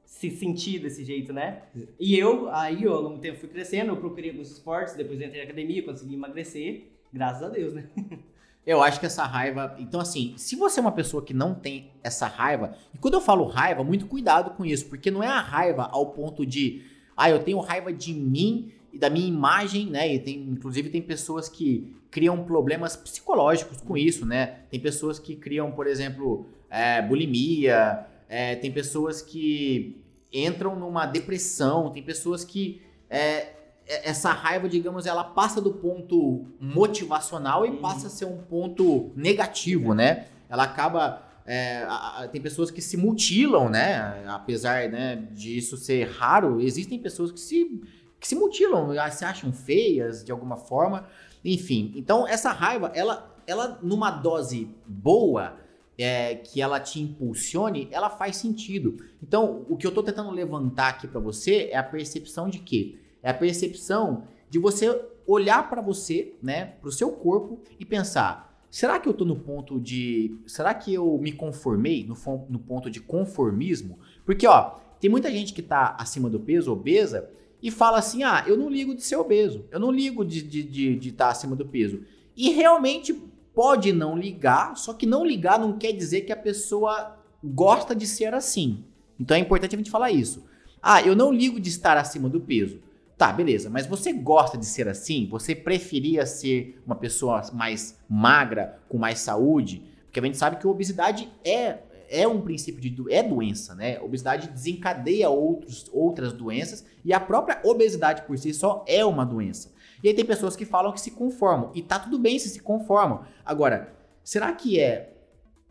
se 0.07 0.31
sentir 0.31 0.79
desse 0.79 1.03
jeito, 1.03 1.33
né? 1.33 1.63
E 1.99 2.17
eu, 2.17 2.49
aí, 2.49 2.83
eu, 2.83 2.93
ao 2.93 3.01
longo 3.01 3.15
do 3.17 3.21
tempo, 3.21 3.37
fui 3.37 3.49
crescendo, 3.49 3.91
eu 3.91 3.97
procurei 3.97 4.31
alguns 4.31 4.49
esportes, 4.49 4.95
depois 4.95 5.19
entrei 5.19 5.41
na 5.41 5.43
academia, 5.43 5.83
consegui 5.83 6.15
emagrecer, 6.15 6.87
graças 7.11 7.43
a 7.43 7.49
Deus, 7.49 7.73
né? 7.73 7.89
Eu 8.65 8.83
acho 8.83 8.99
que 8.99 9.05
essa 9.05 9.23
raiva. 9.23 9.77
Então, 9.79 9.97
assim, 9.97 10.33
se 10.35 10.57
você 10.57 10.79
é 10.79 10.81
uma 10.81 10.91
pessoa 10.91 11.23
que 11.23 11.33
não 11.33 11.55
tem 11.55 11.89
essa 12.03 12.27
raiva, 12.27 12.75
e 12.93 12.97
quando 12.97 13.13
eu 13.13 13.21
falo 13.21 13.45
raiva, 13.45 13.81
muito 13.81 14.05
cuidado 14.07 14.57
com 14.57 14.65
isso, 14.65 14.87
porque 14.87 15.09
não 15.09 15.23
é 15.23 15.27
a 15.27 15.39
raiva 15.39 15.87
ao 15.89 16.07
ponto 16.07 16.45
de, 16.45 16.83
ah, 17.15 17.29
eu 17.29 17.41
tenho 17.41 17.59
raiva 17.59 17.93
de 17.93 18.13
mim 18.13 18.73
e 18.91 18.99
da 18.99 19.09
minha 19.09 19.25
imagem, 19.25 19.85
né? 19.85 20.13
E 20.13 20.19
tem, 20.19 20.41
inclusive, 20.41 20.89
tem 20.89 21.01
pessoas 21.01 21.47
que 21.47 21.95
criam 22.11 22.43
problemas 22.43 22.97
psicológicos 22.97 23.79
com 23.79 23.95
isso, 23.95 24.25
né? 24.25 24.57
Tem 24.69 24.81
pessoas 24.81 25.17
que 25.17 25.37
criam, 25.37 25.71
por 25.71 25.87
exemplo, 25.87 26.45
é, 26.69 27.01
bulimia, 27.01 28.05
é, 28.29 28.55
tem 28.55 28.71
pessoas 28.71 29.21
que 29.21 30.03
entram 30.31 30.75
numa 30.75 31.05
depressão, 31.05 31.89
tem 31.91 32.03
pessoas 32.03 32.43
que 32.43 32.81
é, 33.09 33.53
é, 33.87 34.09
essa 34.09 34.31
raiva, 34.31 34.67
digamos, 34.67 35.05
ela 35.05 35.23
passa 35.23 35.61
do 35.61 35.71
ponto 35.71 36.45
motivacional 36.59 37.65
e 37.65 37.77
passa 37.77 38.07
a 38.07 38.09
ser 38.09 38.25
um 38.25 38.37
ponto 38.37 39.11
negativo, 39.15 39.93
né? 39.93 40.27
Ela 40.49 40.63
acaba. 40.63 41.23
É, 41.45 41.83
a, 41.87 42.23
a, 42.23 42.27
tem 42.27 42.41
pessoas 42.41 42.69
que 42.69 42.81
se 42.81 42.97
mutilam, 42.97 43.69
né? 43.69 44.25
Apesar 44.27 44.89
né, 44.89 45.15
disso 45.31 45.77
ser 45.77 46.09
raro, 46.09 46.59
existem 46.59 46.99
pessoas 46.99 47.31
que 47.31 47.39
se, 47.39 47.81
que 48.19 48.27
se 48.27 48.35
mutilam, 48.35 48.89
se 49.11 49.23
acham 49.23 49.53
feias 49.53 50.25
de 50.25 50.31
alguma 50.31 50.57
forma. 50.57 51.07
Enfim, 51.45 51.93
então 51.95 52.27
essa 52.27 52.51
raiva, 52.51 52.91
ela, 52.93 53.33
ela 53.47 53.79
numa 53.81 54.11
dose 54.11 54.69
boa, 54.85 55.55
é, 55.97 56.35
que 56.35 56.61
ela 56.61 56.79
te 56.79 57.01
impulsione, 57.01 57.87
ela 57.91 58.09
faz 58.09 58.37
sentido. 58.37 58.97
Então, 59.21 59.65
o 59.67 59.75
que 59.75 59.85
eu 59.85 59.89
estou 59.89 60.03
tentando 60.03 60.29
levantar 60.31 60.89
aqui 60.89 61.07
para 61.07 61.19
você 61.19 61.69
é 61.71 61.77
a 61.77 61.83
percepção 61.83 62.47
de 62.49 62.59
que 62.59 62.99
é 63.23 63.31
a 63.31 63.33
percepção 63.33 64.23
de 64.49 64.59
você 64.59 65.01
olhar 65.25 65.69
para 65.69 65.81
você, 65.81 66.33
né, 66.41 66.65
para 66.79 66.87
o 66.89 66.91
seu 66.91 67.11
corpo 67.11 67.59
e 67.79 67.85
pensar: 67.85 68.63
será 68.69 68.99
que 68.99 69.07
eu 69.07 69.11
estou 69.11 69.27
no 69.27 69.35
ponto 69.35 69.79
de. 69.79 70.35
Será 70.45 70.73
que 70.73 70.93
eu 70.93 71.17
me 71.17 71.31
conformei 71.31 72.05
no, 72.05 72.15
no 72.49 72.59
ponto 72.59 72.89
de 72.89 73.01
conformismo? 73.01 73.99
Porque, 74.25 74.47
ó, 74.47 74.75
tem 74.99 75.09
muita 75.09 75.31
gente 75.31 75.53
que 75.53 75.61
está 75.61 75.95
acima 75.99 76.29
do 76.29 76.39
peso, 76.39 76.71
obesa, 76.71 77.29
e 77.61 77.71
fala 77.71 77.97
assim: 77.97 78.23
ah, 78.23 78.43
eu 78.47 78.55
não 78.55 78.69
ligo 78.69 78.95
de 78.95 79.01
ser 79.01 79.17
obeso, 79.17 79.65
eu 79.71 79.79
não 79.79 79.91
ligo 79.91 80.23
de 80.23 80.37
estar 80.37 80.49
de, 80.49 80.63
de, 80.63 80.95
de 80.95 81.11
tá 81.11 81.29
acima 81.29 81.55
do 81.55 81.65
peso. 81.65 82.01
E 82.35 82.51
realmente 82.51 83.19
pode 83.57 83.91
não 83.91 84.15
ligar, 84.15 84.77
só 84.77 84.93
que 84.93 85.07
não 85.07 85.25
ligar 85.25 85.57
não 85.57 85.79
quer 85.79 85.91
dizer 85.91 86.21
que 86.21 86.31
a 86.31 86.37
pessoa 86.37 87.17
gosta 87.43 87.95
de 87.95 88.05
ser 88.05 88.35
assim. 88.35 88.83
Então 89.19 89.35
é 89.35 89.39
importante 89.39 89.73
a 89.73 89.77
gente 89.79 89.89
falar 89.89 90.11
isso. 90.11 90.45
Ah, 90.79 91.01
eu 91.01 91.15
não 91.15 91.33
ligo 91.33 91.59
de 91.59 91.67
estar 91.67 91.97
acima 91.97 92.29
do 92.29 92.39
peso. 92.39 92.79
Tá, 93.17 93.33
beleza, 93.33 93.67
mas 93.67 93.87
você 93.87 94.13
gosta 94.13 94.59
de 94.59 94.65
ser 94.67 94.87
assim? 94.87 95.27
Você 95.31 95.55
preferia 95.55 96.23
ser 96.23 96.79
uma 96.85 96.95
pessoa 96.95 97.41
mais 97.51 97.97
magra, 98.07 98.79
com 98.87 98.99
mais 98.99 99.21
saúde? 99.21 99.81
Porque 100.05 100.19
a 100.19 100.23
gente 100.23 100.37
sabe 100.37 100.57
que 100.57 100.67
a 100.67 100.69
obesidade 100.69 101.27
é, 101.43 101.79
é 102.11 102.27
um 102.27 102.41
princípio 102.41 102.79
de 102.79 103.11
é 103.11 103.23
doença, 103.23 103.73
né? 103.73 103.97
A 103.97 104.03
obesidade 104.03 104.49
desencadeia 104.49 105.31
outros, 105.31 105.89
outras 105.91 106.31
doenças 106.31 106.85
e 107.03 107.11
a 107.11 107.19
própria 107.19 107.59
obesidade 107.63 108.21
por 108.21 108.37
si 108.37 108.53
só 108.53 108.85
é 108.87 109.03
uma 109.03 109.25
doença. 109.25 109.71
E 110.03 110.07
aí 110.07 110.13
tem 110.13 110.25
pessoas 110.25 110.55
que 110.55 110.65
falam 110.65 110.91
que 110.91 111.01
se 111.01 111.11
conformam 111.11 111.71
e 111.73 111.81
tá 111.81 111.99
tudo 111.99 112.19
bem 112.19 112.37
se 112.37 112.49
se 112.49 112.59
conformam. 112.59 113.21
Agora, 113.45 113.93
será 114.23 114.51
que 114.53 114.79
é 114.79 115.13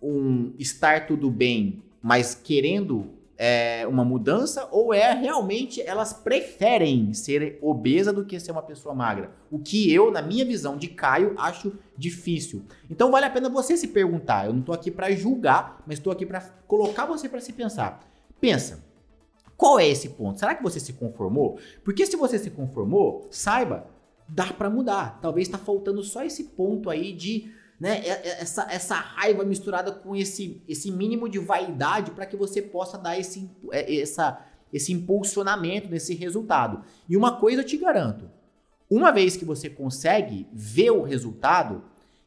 um 0.02 0.52
estar 0.58 1.06
tudo 1.06 1.30
bem, 1.30 1.82
mas 2.02 2.34
querendo 2.34 3.14
é, 3.38 3.86
uma 3.86 4.04
mudança 4.04 4.66
ou 4.70 4.94
é 4.94 5.12
realmente 5.12 5.80
elas 5.82 6.12
preferem 6.12 7.12
ser 7.12 7.58
obesa 7.60 8.12
do 8.12 8.24
que 8.24 8.40
ser 8.40 8.52
uma 8.52 8.62
pessoa 8.62 8.94
magra? 8.94 9.30
O 9.50 9.58
que 9.58 9.92
eu, 9.92 10.10
na 10.10 10.22
minha 10.22 10.44
visão 10.44 10.76
de 10.76 10.88
Caio, 10.88 11.34
acho 11.36 11.72
difícil. 11.96 12.64
Então 12.90 13.10
vale 13.10 13.26
a 13.26 13.30
pena 13.30 13.48
você 13.48 13.76
se 13.76 13.88
perguntar. 13.88 14.46
Eu 14.46 14.52
não 14.52 14.60
estou 14.60 14.74
aqui 14.74 14.90
para 14.90 15.10
julgar, 15.12 15.82
mas 15.86 15.98
estou 15.98 16.12
aqui 16.12 16.24
para 16.24 16.40
colocar 16.66 17.06
você 17.06 17.28
para 17.28 17.40
se 17.40 17.52
pensar. 17.52 18.00
Pensa. 18.40 18.84
Qual 19.56 19.80
é 19.80 19.88
esse 19.88 20.10
ponto? 20.10 20.38
Será 20.38 20.54
que 20.54 20.62
você 20.62 20.78
se 20.78 20.92
conformou? 20.92 21.58
Porque 21.82 22.04
se 22.04 22.14
você 22.16 22.38
se 22.38 22.50
conformou, 22.50 23.26
saiba, 23.30 23.86
dá 24.28 24.52
para 24.52 24.70
mudar. 24.70 25.18
Talvez 25.20 25.48
está 25.48 25.58
faltando 25.58 26.02
só 26.02 26.22
esse 26.22 26.44
ponto 26.44 26.90
aí 26.90 27.12
de 27.12 27.52
né, 27.78 28.02
essa, 28.06 28.66
essa 28.70 28.94
raiva 28.94 29.44
misturada 29.44 29.92
com 29.92 30.16
esse, 30.16 30.62
esse 30.66 30.90
mínimo 30.90 31.28
de 31.28 31.38
vaidade 31.38 32.10
para 32.10 32.26
que 32.26 32.36
você 32.36 32.62
possa 32.62 32.96
dar 32.96 33.18
esse, 33.18 33.50
é, 33.70 34.00
essa, 34.00 34.44
esse 34.72 34.92
impulsionamento 34.92 35.88
nesse 35.88 36.14
resultado. 36.14 36.82
E 37.08 37.16
uma 37.16 37.36
coisa 37.36 37.60
eu 37.60 37.66
te 37.66 37.76
garanto: 37.76 38.30
uma 38.90 39.12
vez 39.12 39.36
que 39.36 39.44
você 39.44 39.68
consegue 39.68 40.46
ver 40.52 40.90
o 40.90 41.02
resultado, 41.02 41.84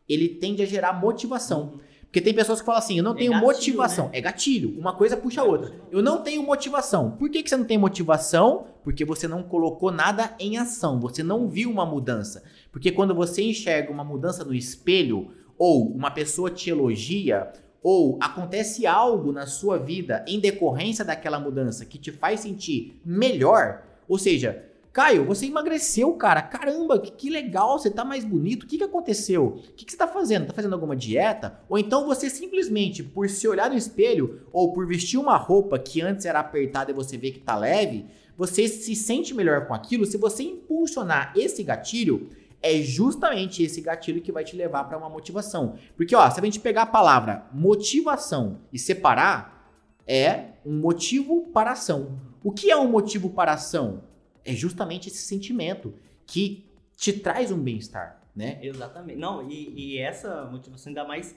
ele 0.08 0.30
tende 0.30 0.62
a 0.62 0.66
gerar 0.66 0.94
motivação. 0.94 1.80
Porque 2.10 2.22
tem 2.22 2.34
pessoas 2.34 2.60
que 2.60 2.66
falam 2.66 2.80
assim, 2.80 2.98
eu 2.98 3.04
não 3.04 3.12
é 3.12 3.18
tenho 3.18 3.32
gatilho, 3.34 3.48
motivação. 3.48 4.06
Né? 4.06 4.18
É 4.18 4.22
gatilho. 4.22 4.80
Uma 4.80 4.96
coisa 4.96 5.16
puxa 5.16 5.42
a 5.42 5.44
outra. 5.44 5.72
Eu 5.92 6.02
não 6.02 6.24
tenho 6.24 6.42
motivação. 6.42 7.12
Por 7.12 7.30
que, 7.30 7.44
que 7.44 7.50
você 7.50 7.56
não 7.56 7.66
tem 7.66 7.78
motivação? 7.78 8.66
Porque 8.84 9.06
você 9.06 9.28
não 9.28 9.44
colocou 9.44 9.92
nada 9.92 10.34
em 10.40 10.58
ação. 10.58 11.00
Você 11.00 11.22
não 11.22 11.48
viu 11.48 11.70
uma 11.70 11.86
mudança. 11.86 12.44
Porque 12.72 12.92
quando 12.92 13.14
você 13.14 13.44
enxerga 13.44 13.92
uma 13.92 14.04
mudança 14.04 14.44
no 14.44 14.56
espelho, 14.56 15.30
ou 15.56 15.88
uma 15.88 16.10
pessoa 16.10 16.50
te 16.50 16.72
elogia, 16.72 17.52
ou 17.84 18.18
acontece 18.20 18.88
algo 18.88 19.32
na 19.32 19.46
sua 19.46 19.78
vida 19.78 20.26
em 20.28 20.40
decorrência 20.40 21.06
daquela 21.06 21.40
mudança 21.40 21.86
que 21.86 22.00
te 22.00 22.12
faz 22.12 22.40
sentir 22.40 23.00
melhor, 23.06 23.84
ou 24.08 24.18
seja, 24.18 24.66
Caio, 24.92 25.24
você 25.24 25.46
emagreceu, 25.46 26.14
cara. 26.14 26.42
Caramba, 26.42 27.00
que, 27.00 27.12
que 27.12 27.30
legal, 27.30 27.78
você 27.78 27.92
tá 27.92 28.04
mais 28.04 28.26
bonito. 28.26 28.64
O 28.64 28.68
que, 28.68 28.78
que 28.78 28.84
aconteceu? 28.84 29.46
O 29.46 29.74
que, 29.74 29.86
que 29.86 29.92
você 29.92 29.98
tá 29.98 30.08
fazendo? 30.08 30.48
Tá 30.48 30.54
fazendo 30.54 30.74
alguma 30.74 30.96
dieta? 30.96 31.60
Ou 31.70 31.78
então 31.78 32.06
você 32.06 32.30
simplesmente, 32.30 33.04
por 33.04 33.30
se 33.30 33.48
olhar 33.48 33.70
no 33.70 33.78
espelho 33.78 34.42
ou 34.52 34.74
por 34.74 34.88
vestir 34.88 35.20
uma 35.20 35.38
roupa 35.38 35.78
que 35.78 36.02
antes 36.02 36.26
era 36.26 36.40
apertada 36.40 36.92
e 36.92 36.94
você 36.94 37.18
vê 37.18 37.32
que 37.32 37.40
tá 37.40 37.56
leve, 37.56 38.08
você 38.36 38.68
se 38.68 38.96
sente 38.96 39.34
melhor 39.34 39.68
com 39.68 39.74
aquilo. 39.74 40.06
Se 40.06 40.18
você 40.18 40.44
impulsionar 40.44 41.34
esse 41.36 41.62
gatilho, 41.62 42.30
é 42.62 42.82
justamente 42.82 43.64
esse 43.64 43.82
gatilho 43.82 44.22
que 44.22 44.32
vai 44.32 44.44
te 44.44 44.56
levar 44.56 44.86
para 44.86 44.98
uma 44.98 45.10
motivação. 45.10 45.76
Porque, 45.96 46.16
ó, 46.16 46.30
se 46.30 46.40
a 46.40 46.44
gente 46.44 46.60
pegar 46.60 46.84
a 46.84 46.88
palavra 46.88 47.46
motivação 47.54 48.62
e 48.74 48.80
separar, 48.80 49.72
é 50.08 50.46
um 50.66 50.78
motivo 50.80 51.48
para 51.54 51.72
ação. 51.72 52.20
O 52.44 52.52
que 52.52 52.72
é 52.72 52.76
um 52.76 52.90
motivo 52.90 53.30
para 53.30 53.54
ação? 53.54 54.09
É 54.44 54.54
justamente 54.54 55.10
esse 55.10 55.24
sentimento 55.24 55.94
que 56.26 56.70
te 56.96 57.14
traz 57.14 57.52
um 57.52 57.60
bem-estar, 57.60 58.22
né? 58.36 58.60
Exatamente. 58.62 59.20
Não, 59.20 59.50
e, 59.50 59.96
e 59.96 59.98
essa 59.98 60.46
motivação 60.46 60.90
ainda 60.90 61.06
mais 61.06 61.36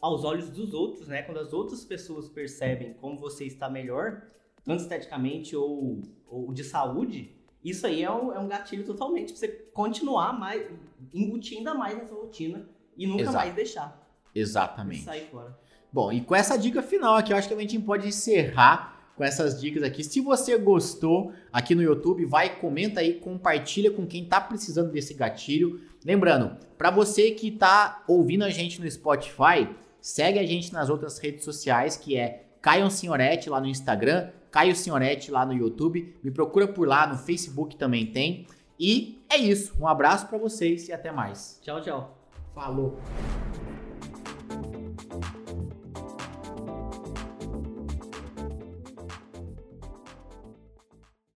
aos 0.00 0.24
olhos 0.24 0.48
dos 0.48 0.74
outros, 0.74 1.06
né? 1.06 1.22
Quando 1.22 1.38
as 1.38 1.52
outras 1.52 1.84
pessoas 1.84 2.28
percebem 2.28 2.94
como 2.94 3.18
você 3.18 3.44
está 3.44 3.70
melhor, 3.70 4.22
tanto 4.64 4.82
esteticamente 4.82 5.54
ou, 5.54 6.02
ou 6.26 6.52
de 6.52 6.64
saúde, 6.64 7.36
isso 7.64 7.86
aí 7.86 8.02
é 8.02 8.10
um, 8.10 8.32
é 8.32 8.38
um 8.38 8.48
gatilho 8.48 8.84
totalmente 8.84 9.32
pra 9.32 9.36
você 9.36 9.48
continuar 9.48 10.32
mais, 10.32 10.66
embutir 11.14 11.58
ainda 11.58 11.74
mais 11.74 11.96
nessa 11.96 12.14
rotina 12.14 12.68
e 12.96 13.06
nunca 13.06 13.22
Exato. 13.22 13.36
mais 13.36 13.54
deixar. 13.54 14.02
Exatamente. 14.34 15.02
Sair 15.02 15.28
fora. 15.30 15.56
Bom, 15.92 16.10
e 16.10 16.20
com 16.20 16.34
essa 16.34 16.56
dica 16.56 16.82
final 16.82 17.16
aqui, 17.16 17.32
eu 17.32 17.36
acho 17.36 17.46
que 17.46 17.54
a 17.54 17.58
gente 17.58 17.78
pode 17.78 18.08
encerrar 18.08 18.91
com 19.16 19.24
essas 19.24 19.60
dicas 19.60 19.82
aqui. 19.82 20.02
Se 20.02 20.20
você 20.20 20.56
gostou 20.58 21.32
aqui 21.52 21.74
no 21.74 21.82
YouTube, 21.82 22.24
vai, 22.24 22.56
comenta 22.56 23.00
aí, 23.00 23.14
compartilha 23.14 23.90
com 23.90 24.06
quem 24.06 24.24
tá 24.24 24.40
precisando 24.40 24.90
desse 24.90 25.14
gatilho. 25.14 25.80
Lembrando, 26.04 26.56
para 26.76 26.90
você 26.90 27.30
que 27.30 27.50
tá 27.50 28.02
ouvindo 28.08 28.44
a 28.44 28.50
gente 28.50 28.80
no 28.80 28.90
Spotify, 28.90 29.68
segue 30.00 30.38
a 30.38 30.46
gente 30.46 30.72
nas 30.72 30.88
outras 30.88 31.18
redes 31.18 31.44
sociais, 31.44 31.96
que 31.96 32.16
é 32.16 32.44
Caio 32.60 32.90
Senhorete 32.90 33.50
lá 33.50 33.60
no 33.60 33.66
Instagram, 33.66 34.30
Caio 34.50 34.74
Senhorete 34.74 35.30
lá 35.30 35.46
no 35.46 35.52
YouTube. 35.52 36.14
Me 36.22 36.30
procura 36.30 36.66
por 36.68 36.86
lá, 36.86 37.06
no 37.06 37.16
Facebook 37.16 37.76
também 37.76 38.06
tem. 38.06 38.46
E 38.78 39.22
é 39.28 39.36
isso. 39.36 39.74
Um 39.80 39.86
abraço 39.86 40.26
para 40.26 40.38
vocês 40.38 40.88
e 40.88 40.92
até 40.92 41.12
mais. 41.12 41.58
Tchau, 41.62 41.80
tchau. 41.80 42.18
Falou. 42.54 42.98